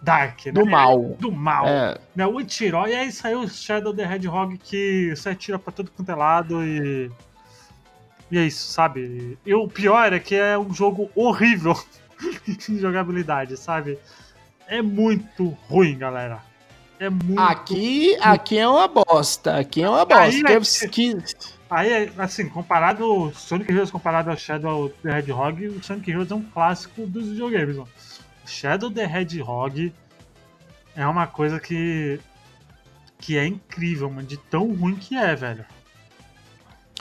Dark, 0.00 0.46
né? 0.46 0.52
Do 0.52 0.64
mal. 0.66 1.16
Do 1.18 1.32
mal. 1.32 1.66
É, 1.66 1.98
Né, 2.14 2.26
o 2.26 2.40
e 2.40 2.94
aí 2.94 3.10
saiu 3.10 3.40
o 3.40 3.48
Shadow 3.48 3.92
the 3.92 4.02
Hedgehog 4.04 4.56
que 4.58 5.12
você 5.14 5.30
atira 5.30 5.58
pra 5.58 5.72
todo 5.72 5.90
quanto 5.90 6.10
é 6.10 6.14
lado 6.14 6.62
e. 6.64 7.10
E 8.30 8.38
é 8.38 8.44
isso, 8.44 8.70
sabe? 8.70 9.38
E 9.44 9.54
o 9.54 9.66
pior 9.66 10.12
é 10.12 10.18
que 10.18 10.34
é 10.34 10.58
um 10.58 10.72
jogo 10.72 11.10
horrível 11.14 11.74
de 12.46 12.78
jogabilidade, 12.78 13.56
sabe? 13.56 13.98
É 14.66 14.82
muito 14.82 15.48
ruim, 15.68 15.96
galera. 15.96 16.40
É 17.00 17.08
muito 17.08 17.40
aqui, 17.40 18.16
aqui 18.20 18.58
é 18.58 18.68
uma 18.68 18.86
bosta. 18.88 19.56
Aqui 19.56 19.82
é 19.82 19.88
uma 19.88 20.04
bosta. 20.04 20.20
Aí, 20.22 20.42
Que- 20.42 20.88
que- 20.88 21.58
Aí, 21.70 22.10
assim, 22.18 22.48
comparado 22.48 23.30
Sonic 23.34 23.70
Heroes 23.70 23.90
comparado 23.90 24.30
ao 24.30 24.36
Shadow 24.36 24.88
the 25.02 25.18
Hedgehog, 25.18 25.68
o 25.68 25.82
Sonic 25.82 26.10
Heroes 26.10 26.30
é 26.30 26.34
um 26.34 26.42
clássico 26.42 27.06
dos 27.06 27.28
videogames, 27.28 27.76
mano. 27.76 27.88
O 28.48 28.50
Shadow 28.50 28.90
the 28.90 29.04
Hedgehog 29.04 29.92
é 30.96 31.06
uma 31.06 31.26
coisa 31.26 31.60
que 31.60 32.18
que 33.20 33.36
é 33.36 33.44
incrível, 33.46 34.08
mano, 34.08 34.26
de 34.26 34.36
tão 34.36 34.72
ruim 34.72 34.94
que 34.94 35.16
é, 35.16 35.34
velho. 35.34 35.64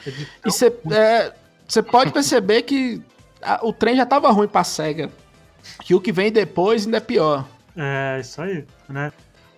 É 0.06 0.10
E 0.10 0.28
você 0.44 0.68
é, 0.92 1.34
você 1.66 1.82
pode 1.82 2.12
perceber 2.12 2.64
que 2.64 3.02
a- 3.42 3.60
o 3.64 3.72
trem 3.72 3.96
já 3.96 4.06
tava 4.06 4.30
ruim 4.32 4.48
pra 4.48 4.64
SEGA. 4.64 5.10
Que 5.84 5.94
o 5.96 6.02
que 6.02 6.12
vem 6.12 6.32
depois 6.32 6.86
ainda 6.86 6.98
é 6.98 7.02
pior. 7.02 7.48
É, 7.76 8.18
isso 8.20 8.42
aí, 8.42 8.66
né? 8.90 9.12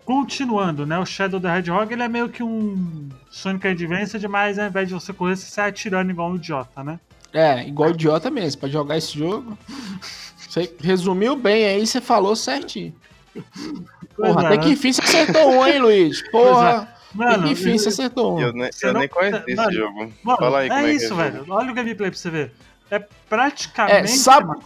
Continuando, 0.06 0.86
né? 0.86 1.00
O 1.00 1.06
Shadow 1.06 1.40
the 1.40 1.58
Hedgehog 1.58 1.92
ele 1.94 2.04
é 2.04 2.08
meio 2.10 2.30
que 2.30 2.44
um 2.44 3.10
Sonic 3.32 3.68
Advanced, 3.68 4.24
mas 4.28 4.60
ao 4.60 4.68
invés 4.68 4.88
de 4.90 4.94
você 4.94 5.14
correr, 5.14 5.38
você 5.38 5.46
sai 5.46 5.70
atirando 5.70 6.12
igual 6.12 6.30
um 6.32 6.36
idiota, 6.36 6.84
né? 6.84 7.00
É, 7.32 7.66
igual 7.68 7.92
idiota 7.92 8.30
mesmo, 8.30 8.60
pra 8.60 8.70
jogar 8.70 8.98
esse 8.98 9.18
jogo. 9.18 9.58
Você 10.50 10.74
resumiu 10.82 11.36
bem 11.36 11.66
aí, 11.66 11.86
você 11.86 12.02
falou 12.02 12.36
certinho. 12.36 12.94
Pois 13.34 14.34
Porra, 14.34 14.44
é, 14.44 14.46
até 14.48 14.58
né? 14.58 14.64
que 14.64 14.70
enfim 14.72 14.92
você 14.92 15.02
acertou 15.02 15.50
um, 15.52 15.66
hein, 15.68 15.80
Luiz? 15.80 16.30
Porra, 16.32 16.70
até 16.82 17.00
Mano, 17.14 17.44
que 17.44 17.50
enfim 17.52 17.78
você 17.78 17.90
acertou 17.90 18.36
um. 18.36 18.40
Eu, 18.42 18.54
ne- 18.54 18.70
eu 18.82 18.94
não- 18.94 19.00
nem 19.00 19.10
conheci 19.10 19.44
esse 19.48 19.56
Mano, 19.56 19.72
jogo. 19.72 20.14
Mano, 20.24 20.38
Fala 20.40 20.60
aí 20.60 20.66
é 20.68 20.70
como 20.70 20.82
é 20.82 20.90
que 20.90 20.96
isso, 20.96 21.06
é 21.06 21.14
o 21.14 21.16
velho. 21.18 21.38
jogo. 21.38 21.54
Olha 21.54 21.72
o 21.72 21.74
gameplay 21.76 22.10
pra 22.12 22.20
você 22.20 22.30
ver. 22.30 22.52
É 22.92 23.00
praticamente. 23.30 23.96
É, 23.96 24.08
sabe- 24.08 24.60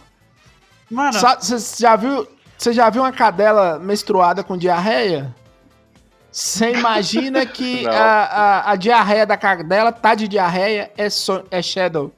mano. 0.90 1.12
Você 1.12 1.82
já 1.82 1.94
viu, 1.96 2.26
você 2.56 2.72
já 2.72 2.88
viu 2.90 3.02
uma 3.02 3.12
cadela 3.12 3.78
menstruada 3.78 4.42
com 4.42 4.56
diarreia? 4.56 5.34
Você 6.32 6.72
imagina 6.72 7.44
que 7.46 7.86
a, 7.86 7.92
a, 8.24 8.70
a 8.72 8.76
diarreia 8.76 9.26
da 9.26 9.36
cadela 9.36 9.92
tá 9.92 10.14
de 10.14 10.26
diarreia, 10.26 10.90
é, 10.96 11.08
so- 11.10 11.44
é 11.50 11.60
Shadow. 11.62 12.10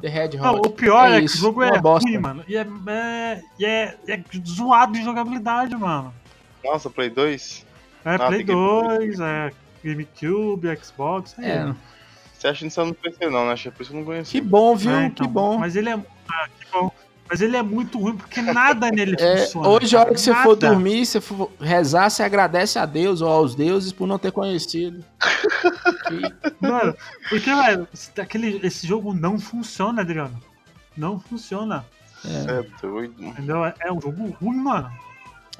The 0.00 0.08
Hedgehog. 0.08 0.36
não, 0.46 0.54
o 0.60 0.70
pior 0.70 1.10
é, 1.10 1.18
que 1.20 1.26
o 1.26 1.28
jogo 1.28 1.62
é 1.62 1.80
bosta. 1.80 2.08
ruim, 2.08 2.18
mano. 2.18 2.44
E 2.46 2.56
é, 2.56 2.66
é, 2.86 3.42
e 3.58 3.64
é, 3.64 3.96
é 4.08 4.22
zoado 4.46 4.92
de 4.92 5.02
jogabilidade, 5.02 5.74
mano. 5.76 6.14
Nossa, 6.64 6.88
Play 6.88 7.10
2? 7.10 7.66
É 8.04 8.16
Play 8.18 8.38
tem 8.38 8.46
que- 8.46 8.52
2, 8.52 9.20
é 9.20 9.52
GameCube, 9.82 10.76
Xbox. 10.82 11.34
É. 11.38 11.50
É, 11.50 11.74
Você 12.32 12.48
acha 12.48 12.60
que 12.60 12.66
isso 12.66 12.80
eu 12.80 12.86
não 12.86 12.94
conhecia 12.94 13.30
não, 13.30 13.46
né? 13.46 13.54
É 13.54 13.70
por 13.70 13.82
isso 13.82 13.90
que 13.90 13.96
eu 13.96 14.00
não 14.00 14.04
conheci. 14.06 14.32
que 14.32 14.40
bom, 14.40 14.76
viu? 14.76 14.92
É, 14.92 15.06
então, 15.06 15.26
que 15.26 15.32
bom. 15.32 15.58
Mas 15.58 15.76
ele 15.76 15.90
é. 15.90 15.94
ah, 15.94 16.48
que 16.58 16.70
bom. 16.72 16.90
Mas 17.34 17.40
ele 17.40 17.56
é 17.56 17.62
muito 17.64 17.98
ruim 17.98 18.16
porque 18.16 18.40
nada 18.40 18.92
nele 18.92 19.16
É, 19.18 19.38
funciona. 19.38 19.68
hoje, 19.68 19.96
a 19.96 20.00
hora 20.02 20.14
que 20.14 20.20
você 20.20 20.32
for 20.36 20.54
dormir, 20.54 21.04
você 21.04 21.20
for 21.20 21.50
rezar, 21.60 22.08
você 22.08 22.22
agradece 22.22 22.78
a 22.78 22.86
Deus 22.86 23.20
ou 23.20 23.28
aos 23.28 23.56
deuses 23.56 23.90
por 23.92 24.06
não 24.06 24.20
ter 24.20 24.30
conhecido. 24.30 25.04
Que- 26.06 26.54
Mano, 26.64 26.94
porque, 27.28 27.52
velho, 27.52 27.88
aquele, 28.20 28.60
esse 28.64 28.86
jogo 28.86 29.12
não 29.12 29.36
funciona, 29.36 30.02
Adriano. 30.02 30.40
Não 30.96 31.18
funciona. 31.18 31.84
Você 32.22 32.28
é 32.52 32.64
doido. 32.80 33.14
Entendeu? 33.20 33.64
É, 33.64 33.74
é 33.80 33.92
um 33.92 34.00
jogo 34.00 34.36
ruim, 34.40 34.58
mano. 34.58 34.88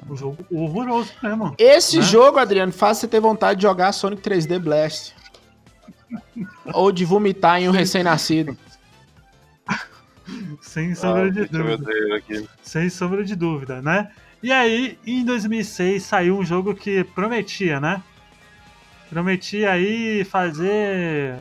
Um 0.09 0.15
jogo 0.15 0.37
horroroso 0.49 1.11
mesmo. 1.21 1.53
Esse 1.57 1.97
Né? 1.97 2.03
jogo, 2.03 2.39
Adriano, 2.39 2.71
faz 2.71 2.99
você 2.99 3.07
ter 3.09 3.19
vontade 3.19 3.59
de 3.59 3.63
jogar 3.63 3.91
Sonic 3.91 4.21
3D 4.21 4.59
Blast. 4.59 5.13
ou 6.73 6.89
de 6.89 7.03
vomitar 7.03 7.59
em 7.61 7.67
um 7.67 7.71
recém-nascido. 7.73 8.57
Sem 10.61 10.91
Ah, 10.91 10.95
sombra 10.95 11.31
de 11.31 11.39
eu 11.39 11.47
ver 11.47 11.77
dúvida. 11.77 12.49
Sem 12.61 12.89
sombra 12.89 13.23
de 13.23 13.35
dúvida, 13.35 13.81
né? 13.81 14.11
E 14.43 14.51
aí, 14.51 14.97
em 15.05 15.23
2006, 15.25 16.03
saiu 16.03 16.37
um 16.37 16.45
jogo 16.45 16.73
que 16.75 17.03
prometia, 17.03 17.79
né? 17.79 18.01
Prometia 19.09 19.71
aí 19.71 20.23
fazer. 20.23 21.35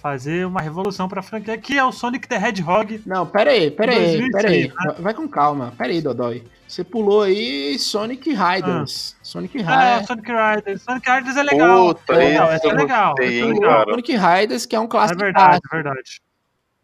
Fazer 0.00 0.46
uma 0.46 0.60
revolução 0.60 1.08
pra 1.08 1.22
franquia, 1.22 1.56
que 1.56 1.78
é 1.78 1.82
o 1.84 1.90
Sonic 1.90 2.28
the 2.28 2.36
Hedgehog. 2.36 3.00
Não, 3.06 3.24
pera 3.26 3.52
aí, 3.52 3.70
pera 3.70 3.92
aí, 3.92 4.18
2006, 4.18 4.32
pera 4.32 4.50
aí. 4.50 4.68
né? 4.68 4.94
Vai- 4.98 5.14
com 5.14 5.26
calma. 5.26 5.72
Pera 5.78 5.90
aí, 5.90 6.02
Dodói. 6.02 6.44
Você 6.68 6.84
pulou 6.84 7.22
aí 7.22 7.78
Sonic 7.78 8.28
Riders. 8.30 9.16
Sonic 9.22 9.56
É, 9.58 9.62
Riders. 9.62 10.06
Sonic 10.06 10.30
Riders. 10.30 10.82
Sonic 10.82 11.10
Riders 11.10 11.36
é 11.38 11.42
legal. 11.42 11.94
Puta, 11.94 12.12
é 12.12 12.16
legal, 12.16 12.50
é 12.52 12.72
legal. 12.74 13.14
é. 13.18 13.84
Sonic 13.90 14.12
Riders, 14.16 14.66
que 14.66 14.76
é 14.76 14.80
um 14.80 14.84
É 14.84 14.88
clássico. 14.88 15.20
verdade, 15.20 15.60
é 15.72 15.74
verdade. 15.74 16.20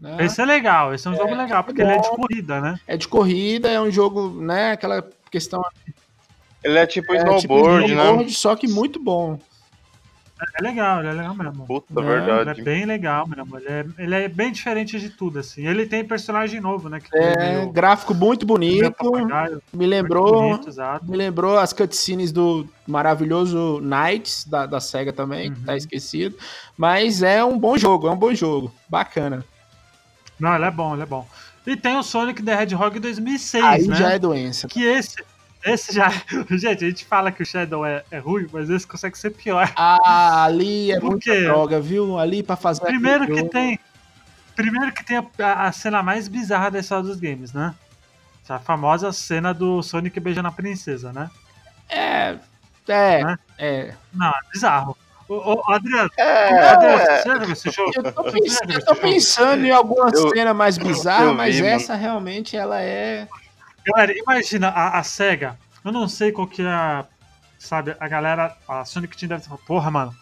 Né? 0.01 0.17
Esse 0.25 0.41
é 0.41 0.45
legal, 0.45 0.95
esse 0.95 1.07
é 1.07 1.11
um 1.11 1.17
jogo 1.17 1.35
legal, 1.35 1.63
porque 1.63 1.83
ele 1.83 1.93
é 1.93 1.99
de 1.99 2.09
corrida, 2.11 2.61
né? 2.61 2.81
É 2.87 2.97
de 2.97 3.07
corrida, 3.09 3.69
é 3.69 3.81
um 3.81 3.91
jogo, 3.91 4.41
né? 4.41 4.73
Aquela 4.73 5.07
questão. 5.31 5.63
Ele 6.65 6.79
é 6.79 6.87
tipo 6.87 7.13
é, 7.15 7.19
snowboard, 7.19 7.87
tipo 7.87 7.97
né? 7.97 8.03
snowboard, 8.05 8.35
Só 8.35 8.57
que 8.57 8.67
muito 8.67 8.99
bom. 9.03 9.39
É 10.59 10.63
legal, 10.63 11.01
ele 11.01 11.09
é 11.09 11.13
legal 11.13 11.35
mesmo. 11.35 11.67
Puta, 11.67 12.01
É, 12.01 12.03
Ele 12.03 12.11
é 12.13 12.21
verdade. 12.35 12.63
bem 12.63 12.87
legal 12.87 13.29
mesmo. 13.29 13.59
Ele 13.59 13.69
é, 13.69 13.85
ele 13.99 14.15
é 14.15 14.27
bem 14.27 14.51
diferente 14.51 14.99
de 14.99 15.11
tudo, 15.11 15.39
assim. 15.39 15.67
Ele 15.67 15.85
tem 15.85 16.03
personagem 16.03 16.61
novo, 16.63 16.89
né? 16.89 16.99
Que 16.99 17.15
É, 17.15 17.37
meio- 17.37 17.71
gráfico 17.71 18.15
muito 18.15 18.47
bonito. 18.47 18.91
papagaio, 18.91 19.63
Me 19.71 19.87
lembrou. 19.87 20.33
bonito. 20.33 20.71
Me 21.03 21.15
lembrou 21.19 21.59
as 21.59 21.75
cutscenes 21.75 22.33
do 22.33 22.67
maravilhoso 22.87 23.81
Knights 23.83 24.47
da, 24.47 24.65
da 24.65 24.81
SEGA 24.81 25.13
também, 25.13 25.53
que 25.53 25.59
Uhum. 25.61 25.67
tá 25.67 25.77
esquecido. 25.77 26.35
Mas 26.75 27.23
é 27.23 27.45
um 27.45 27.59
bom 27.59 27.77
jogo, 27.77 28.09
é 28.09 28.11
um 28.11 28.17
bom 28.17 28.33
jogo. 28.33 28.73
Bacana. 28.89 29.45
Não, 30.41 30.55
ele 30.55 30.65
é 30.65 30.71
bom, 30.71 30.95
ele 30.95 31.03
é 31.03 31.07
bom. 31.07 31.29
E 31.67 31.77
tem 31.77 31.97
o 31.97 32.03
Sonic 32.03 32.43
the 32.43 32.63
Hedgehog 32.63 32.99
2006, 32.99 33.65
Aí 33.65 33.87
né? 33.87 33.97
já 33.97 34.11
é 34.13 34.19
doença. 34.19 34.67
Que 34.67 34.83
esse, 34.83 35.17
esse 35.65 35.93
já... 35.93 36.11
Gente, 36.51 36.85
a 36.85 36.89
gente 36.89 37.05
fala 37.05 37.31
que 37.31 37.43
o 37.43 37.47
Shadow 37.47 37.85
é, 37.85 38.03
é 38.11 38.19
ruim, 38.19 38.49
mas 38.53 38.71
esse 38.71 38.87
consegue 38.87 39.19
ser 39.19 39.31
pior. 39.31 39.71
Ah, 39.77 40.45
ali 40.45 40.91
é 40.91 40.99
muita 40.99 41.39
droga, 41.43 41.81
viu? 41.81 42.19
Ali 42.19 42.43
pra 42.43 42.57
fazer. 42.57 42.81
Primeiro 42.81 43.27
que 43.27 43.37
jogo. 43.37 43.51
tem... 43.51 43.79
Primeiro 44.57 44.93
que 44.93 45.05
tem 45.05 45.17
a, 45.17 45.67
a 45.67 45.73
cena 45.73 46.03
mais 46.03 46.29
bizarra 46.29 46.71
da 46.71 46.81
história 46.81 47.05
dos 47.05 47.21
games, 47.21 47.53
né? 47.53 47.75
A 48.49 48.59
famosa 48.59 49.13
cena 49.13 49.55
do 49.55 49.81
Sonic 49.81 50.19
beijando 50.19 50.49
a 50.49 50.53
princesa, 50.53 51.13
né? 51.13 51.31
É. 51.89 52.37
É. 52.89 53.25
Né? 53.25 53.39
É. 53.57 53.95
Não, 54.13 54.29
é 54.29 54.41
bizarro. 54.53 54.97
Ô, 55.31 55.61
ô, 55.61 55.73
Adriano, 55.73 56.11
É? 56.17 56.51
Eu 57.95 58.13
tô, 58.13 58.25
pensando, 58.25 58.73
eu 58.73 58.85
tô 58.85 58.97
pensando 58.97 59.65
em 59.65 59.71
alguma 59.71 60.11
Eu- 60.13 60.29
cena 60.31 60.53
mais 60.53 60.77
bizarra, 60.77 61.31
vi, 61.31 61.37
mas 61.37 61.55
mano. 61.61 61.67
essa 61.69 61.95
realmente 61.95 62.57
ela 62.57 62.81
é. 62.81 63.29
Galera, 63.87 64.13
imagina 64.19 64.69
a, 64.71 64.99
a 64.99 65.03
SEGA. 65.05 65.57
Eu 65.85 65.93
não 65.93 66.09
sei 66.09 66.33
qual 66.33 66.47
que 66.49 66.63
é 66.63 66.67
a. 66.69 67.05
Sabe, 67.59 67.95
a 68.01 68.09
galera. 68.09 68.57
A 68.67 68.85
Sonic 68.85 69.17
Team 69.17 69.29
deve 69.29 69.45
falar, 69.45 69.59
porra, 69.59 69.91
mano, 69.91 70.15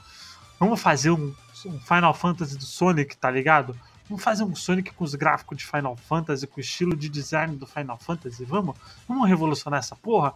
vamos 0.61 0.81
fazer 0.81 1.11
um, 1.11 1.35
um 1.65 1.81
Final 1.81 2.13
Fantasy 2.13 2.57
do 2.59 2.65
Sonic, 2.65 3.17
tá 3.17 3.31
ligado? 3.31 3.75
Vamos 4.09 4.23
fazer 4.23 4.43
um 4.45 4.55
Sonic 4.55 4.93
com 4.93 5.05
os 5.05 5.15
gráficos 5.15 5.57
de 5.59 5.65
Final 5.67 5.97
Fantasy, 5.97 6.47
com 6.47 6.59
o 6.59 6.61
estilo 6.61 6.97
de 6.97 7.09
design 7.09 7.57
do 7.57 7.67
Final 7.67 7.99
Fantasy, 7.99 8.45
vamos? 8.45 8.77
Vamos 9.09 9.29
revolucionar 9.29 9.81
essa 9.81 9.97
porra? 9.97 10.35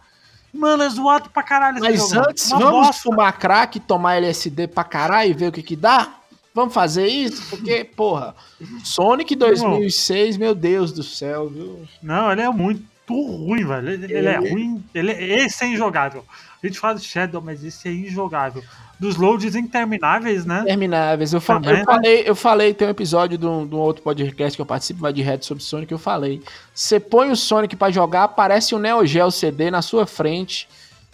Mano, 0.53 0.83
é 0.83 0.89
zoado 0.89 1.29
pra 1.31 1.41
caralho 1.41 1.79
Mas 1.79 2.13
antes, 2.13 2.49
vamos 2.49 2.87
bosta. 2.87 3.01
fumar 3.01 3.37
crack, 3.39 3.79
tomar 3.79 4.15
LSD 4.17 4.67
pra 4.67 4.83
caralho 4.83 5.31
e 5.31 5.33
ver 5.33 5.47
o 5.47 5.51
que 5.51 5.63
que 5.63 5.75
dá? 5.75 6.13
Vamos 6.53 6.73
fazer 6.73 7.07
isso? 7.07 7.41
Porque, 7.49 7.83
porra, 7.83 8.35
Sonic 8.83 9.35
2006, 9.35 10.37
meu 10.37 10.53
Deus 10.53 10.91
do 10.91 11.01
céu, 11.01 11.49
viu? 11.49 11.87
Não, 12.01 12.31
ele 12.31 12.41
é 12.41 12.49
muito 12.49 12.92
ruim, 13.07 13.65
velho. 13.65 13.89
Ele, 13.89 14.13
ele 14.13 14.27
é 14.27 14.37
ruim. 14.37 14.83
Ele, 14.93 15.11
esse 15.11 15.63
é 15.63 15.67
injogável. 15.67 16.23
A 16.61 16.67
gente 16.67 16.79
fala 16.79 16.95
de 16.95 17.05
Shadow, 17.05 17.41
mas 17.41 17.63
esse 17.63 17.87
é 17.87 17.91
injogável. 17.91 18.63
Dos 18.99 19.17
loads 19.17 19.55
intermináveis, 19.55 20.45
né? 20.45 20.61
Intermináveis. 20.61 21.33
Eu, 21.33 21.41
fa- 21.41 21.55
Também, 21.55 21.71
eu 21.71 21.77
né? 21.79 21.83
falei, 21.85 22.23
eu 22.25 22.35
falei, 22.35 22.73
tem 22.73 22.87
um 22.87 22.91
episódio 22.91 23.37
de 23.37 23.45
um, 23.45 23.67
de 23.67 23.75
um 23.75 23.79
outro 23.79 24.01
podcast 24.01 24.55
que 24.55 24.61
eu 24.61 24.65
participo, 24.65 25.01
vai 25.01 25.11
de 25.11 25.21
Red 25.21 25.41
sobre 25.41 25.61
Sonic, 25.63 25.91
eu 25.91 25.97
falei. 25.99 26.41
Você 26.73 26.99
põe 26.99 27.29
o 27.29 27.35
Sonic 27.35 27.75
pra 27.75 27.91
jogar, 27.91 28.23
aparece 28.23 28.73
um 28.73 28.79
Neo 28.79 29.05
Geo 29.05 29.29
CD 29.29 29.69
na 29.69 29.81
sua 29.81 30.05
frente, 30.05 30.69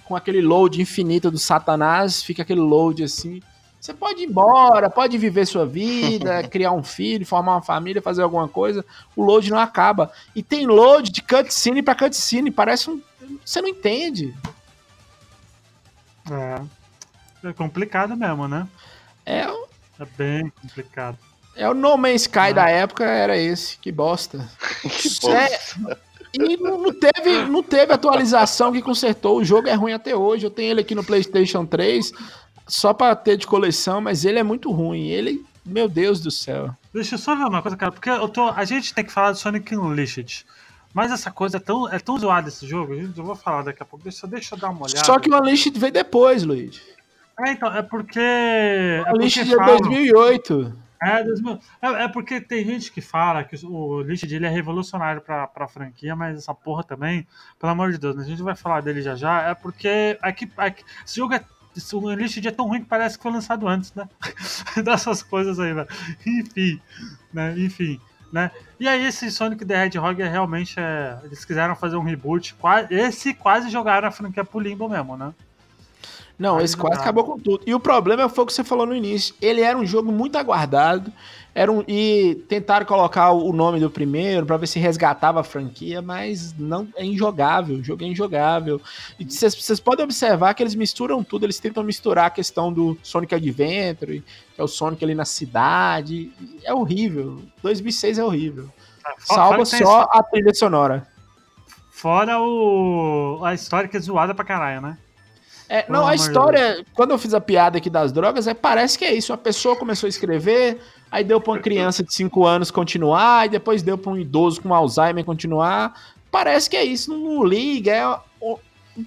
com 0.06 0.16
aquele 0.16 0.42
load 0.42 0.80
infinito 0.80 1.32
do 1.32 1.40
Satanás, 1.40 2.22
fica 2.22 2.44
aquele 2.44 2.60
load 2.62 3.04
assim. 3.04 3.42
Você 3.80 3.94
pode 3.94 4.24
ir 4.24 4.28
embora, 4.28 4.90
pode 4.90 5.18
viver 5.18 5.46
sua 5.46 5.66
vida, 5.66 6.44
criar 6.50 6.72
um 6.74 6.84
filho, 6.84 7.26
formar 7.26 7.54
uma 7.54 7.62
família, 7.62 8.02
fazer 8.02 8.22
alguma 8.22 8.48
coisa. 8.48 8.86
O 9.16 9.24
load 9.24 9.50
não 9.50 9.60
acaba. 9.60 10.12
E 10.36 10.44
tem 10.44 10.68
load 10.68 11.12
de 11.12 11.22
cutscene 11.22 11.82
pra 11.82 11.96
cutscene. 11.96 12.52
Parece 12.52 12.90
um. 12.90 13.02
Você 13.46 13.62
não 13.62 13.70
entende. 13.70 14.36
É. 16.30 16.62
É 17.50 17.54
complicado 17.54 18.16
mesmo, 18.18 18.48
né? 18.48 18.68
É, 19.26 19.44
É 20.00 20.06
bem 20.18 20.52
complicado. 20.62 21.18
é 21.56 21.70
o 21.70 21.74
No 21.74 21.98
Man's 21.98 22.24
Sky 22.24 22.54
da 22.54 22.70
época, 22.70 23.06
era 23.06 23.38
esse. 23.38 23.78
Que 23.78 23.92
bosta. 23.92 24.50
Que 24.82 25.30
É, 25.30 25.60
e 26.34 26.58
não, 26.58 26.78
não 26.78 26.94
teve, 26.94 27.46
não 27.46 27.64
teve 27.64 27.92
atualização 27.92 28.72
que 28.72 28.82
consertou. 28.82 29.38
O 29.38 29.44
jogo 29.46 29.68
é 29.68 29.74
ruim 29.74 29.94
até 29.94 30.16
hoje. 30.16 30.46
Eu 30.46 30.52
tenho 30.52 30.72
ele 30.72 30.82
aqui 30.82 30.94
no 30.94 31.04
PlayStation 31.04 31.66
3, 31.66 32.12
só 32.70 32.94
pra 32.94 33.16
ter 33.16 33.36
de 33.38 33.46
coleção, 33.48 34.00
mas 34.00 34.24
ele 34.24 34.40
é 34.40 34.44
muito 34.44 34.72
ruim. 34.72 35.08
Ele, 35.08 35.46
meu 35.66 35.90
Deus 35.90 36.22
do 36.22 36.32
céu. 36.32 36.74
Deixa 36.94 37.16
eu 37.16 37.20
só 37.20 37.36
ver 37.36 37.44
uma 37.46 37.62
coisa, 37.62 37.76
cara, 37.76 37.92
porque 37.92 38.10
eu 38.10 38.30
tô, 38.30 38.50
a 38.50 38.64
gente 38.64 38.94
tem 38.94 39.04
que 39.04 39.12
falar 39.12 39.32
do 39.32 39.38
Sonic 39.38 39.76
Unleashed. 39.76 40.46
Mas 40.94 41.12
essa 41.12 41.30
coisa 41.30 41.58
é 41.58 41.60
tão, 41.60 41.88
é 41.92 42.00
tão 42.00 42.18
zoada 42.18 42.48
esse 42.48 42.66
jogo, 42.68 42.94
eu 42.96 43.12
vou 43.24 43.36
falar 43.36 43.64
daqui 43.64 43.82
a 43.84 43.86
pouco. 43.86 44.04
Deixa, 44.04 44.26
deixa 44.26 44.56
eu 44.56 44.60
dar 44.60 44.70
uma 44.70 44.86
olhada. 44.86 45.06
Só 45.06 45.20
que 45.20 45.30
o 45.30 45.38
Unleashed 45.38 45.78
veio 45.78 45.94
depois, 45.94 46.44
Luiz. 46.44 46.82
É, 47.40 47.52
então, 47.52 47.72
é 47.76 47.82
porque. 47.82 48.20
É 48.20 49.02
O 49.02 49.04
porque 49.04 49.18
Unleashed 49.18 49.54
é 49.54 49.56
falam- 49.56 49.78
2008. 49.78 50.74
É, 51.02 51.24
2000 51.24 51.60
é, 51.82 51.88
é 52.04 52.08
porque 52.10 52.42
tem 52.42 52.66
gente 52.66 52.92
que 52.92 53.00
fala 53.00 53.44
que 53.44 53.56
o 53.66 54.00
Unleashed 54.02 54.34
ele 54.36 54.46
é 54.46 54.50
revolucionário 54.50 55.22
pra, 55.22 55.48
pra 55.48 55.68
franquia, 55.68 56.14
mas 56.16 56.38
essa 56.38 56.54
porra 56.54 56.84
também, 56.84 57.26
pelo 57.58 57.72
amor 57.72 57.92
de 57.92 57.98
Deus, 57.98 58.16
né, 58.18 58.24
a 58.24 58.26
gente 58.26 58.42
vai 58.42 58.54
falar 58.56 58.82
dele 58.82 59.02
já 59.02 59.16
já, 59.16 59.44
é 59.44 59.54
porque 59.56 60.18
aqui, 60.22 60.52
aqui, 60.58 60.84
esse 61.06 61.16
jogo 61.18 61.34
é. 61.36 61.42
Esse- 61.80 61.96
O 61.96 62.00
Unleashed 62.00 62.48
é 62.48 62.52
tão 62.52 62.68
ruim 62.68 62.82
que 62.82 62.88
parece 62.88 63.18
que 63.18 63.24
foi 63.24 63.32
lançado 63.32 63.68
antes, 63.68 63.94
né? 63.96 64.08
Dessas 64.84 65.24
coisas 65.24 65.60
aí, 65.60 65.74
velho. 65.74 65.88
Enfim, 66.26 66.80
né? 67.34 67.56
Enfim, 67.58 68.00
né? 68.32 68.52
E 68.80 68.88
aí 68.88 69.06
esse 69.06 69.30
Sonic 69.32 69.66
the 69.66 69.86
Hedgehog 69.86 70.22
é 70.22 70.28
realmente. 70.30 70.76
É, 70.80 71.18
eles 71.24 71.44
quiseram 71.44 71.76
fazer 71.76 71.96
um 71.96 72.04
reboot. 72.04 72.54
qua- 72.56 72.88
Esse 72.90 73.34
quase 73.34 73.70
jogaram 73.70 74.08
a 74.08 74.12
franquia 74.12 74.46
pro 74.46 74.60
limbo 74.60 74.88
mesmo, 74.88 75.18
né? 75.18 75.34
Não, 76.40 76.58
Aí 76.58 76.64
esse 76.64 76.78
quase 76.78 76.96
dá. 76.96 77.02
acabou 77.02 77.26
com 77.26 77.38
tudo. 77.38 77.62
E 77.68 77.76
o 77.76 77.80
problema 77.82 78.30
foi 78.30 78.46
o 78.46 78.48
que 78.48 78.54
você 78.54 78.64
falou 78.64 78.86
no 78.86 78.96
início. 78.96 79.36
Ele 79.42 79.60
era 79.60 79.78
um 79.78 79.86
jogo 79.86 80.10
muito 80.10 80.38
aguardado. 80.38 81.12
Era 81.54 81.70
um, 81.70 81.84
e 81.86 82.36
tentaram 82.48 82.86
colocar 82.86 83.32
o 83.32 83.52
nome 83.52 83.80
do 83.80 83.90
primeiro 83.90 84.46
pra 84.46 84.56
ver 84.56 84.68
se 84.68 84.80
resgatava 84.80 85.42
a 85.42 85.44
franquia, 85.44 86.02
mas 86.02 86.54
não 86.58 86.88
é 86.96 87.04
injogável. 87.04 87.76
O 87.76 87.84
jogo 87.84 88.06
é 88.06 88.08
injogável. 88.08 88.80
E 89.20 89.26
vocês 89.26 89.82
podem 89.82 90.06
observar 90.06 90.54
que 90.54 90.64
eles 90.64 90.76
misturam 90.76 91.22
tudo. 91.22 91.46
Eles 91.46 91.60
tentam 91.60 91.84
misturar 91.84 92.28
a 92.28 92.30
questão 92.30 92.72
do 92.72 92.98
Sonic 93.04 93.36
Adventure, 93.36 94.24
que 94.56 94.62
é 94.62 94.64
o 94.64 94.68
Sonic 94.68 95.04
ali 95.04 95.14
na 95.14 95.26
cidade. 95.26 96.32
É 96.64 96.74
horrível. 96.74 97.42
2006 97.62 98.18
é 98.18 98.24
horrível. 98.24 98.70
Fora 99.18 99.66
Salva 99.66 99.66
só 99.66 100.08
a 100.10 100.24
trilha 100.24 100.54
sonora. 100.54 101.06
Fora 101.92 102.40
o, 102.40 103.42
a 103.44 103.54
história 103.54 103.90
que 103.90 103.98
é 103.98 104.00
zoada 104.00 104.34
pra 104.34 104.46
caralho, 104.46 104.80
né? 104.80 104.98
É, 105.70 105.86
não, 105.88 106.08
a 106.08 106.16
história, 106.16 106.84
quando 106.96 107.12
eu 107.12 107.20
fiz 107.20 107.32
a 107.36 107.40
piada 107.40 107.78
aqui 107.78 107.92
das 107.92 108.12
drogas, 108.12 108.48
é, 108.48 108.56
parece 108.56 108.98
que 108.98 109.06
é 109.06 109.14
isso. 109.14 109.32
Uma 109.32 109.38
pessoa 109.38 109.76
começou 109.76 110.08
a 110.08 110.10
escrever, 110.10 110.80
aí 111.12 111.24
deu 111.24 111.40
pra 111.40 111.54
uma 111.54 111.60
criança 111.60 112.04
de 112.04 112.12
5 112.12 112.44
anos 112.44 112.72
continuar, 112.72 113.46
e 113.46 113.50
depois 113.50 113.84
deu 113.84 113.96
pra 113.96 114.12
um 114.12 114.18
idoso 114.18 114.62
com 114.62 114.74
Alzheimer 114.74 115.24
continuar. 115.24 115.94
Parece 116.32 116.68
que 116.68 116.76
é 116.76 116.84
isso, 116.84 117.12
não, 117.12 117.36
não 117.36 117.44
liga, 117.44 117.92
é, 117.92 118.20
o, 118.42 118.58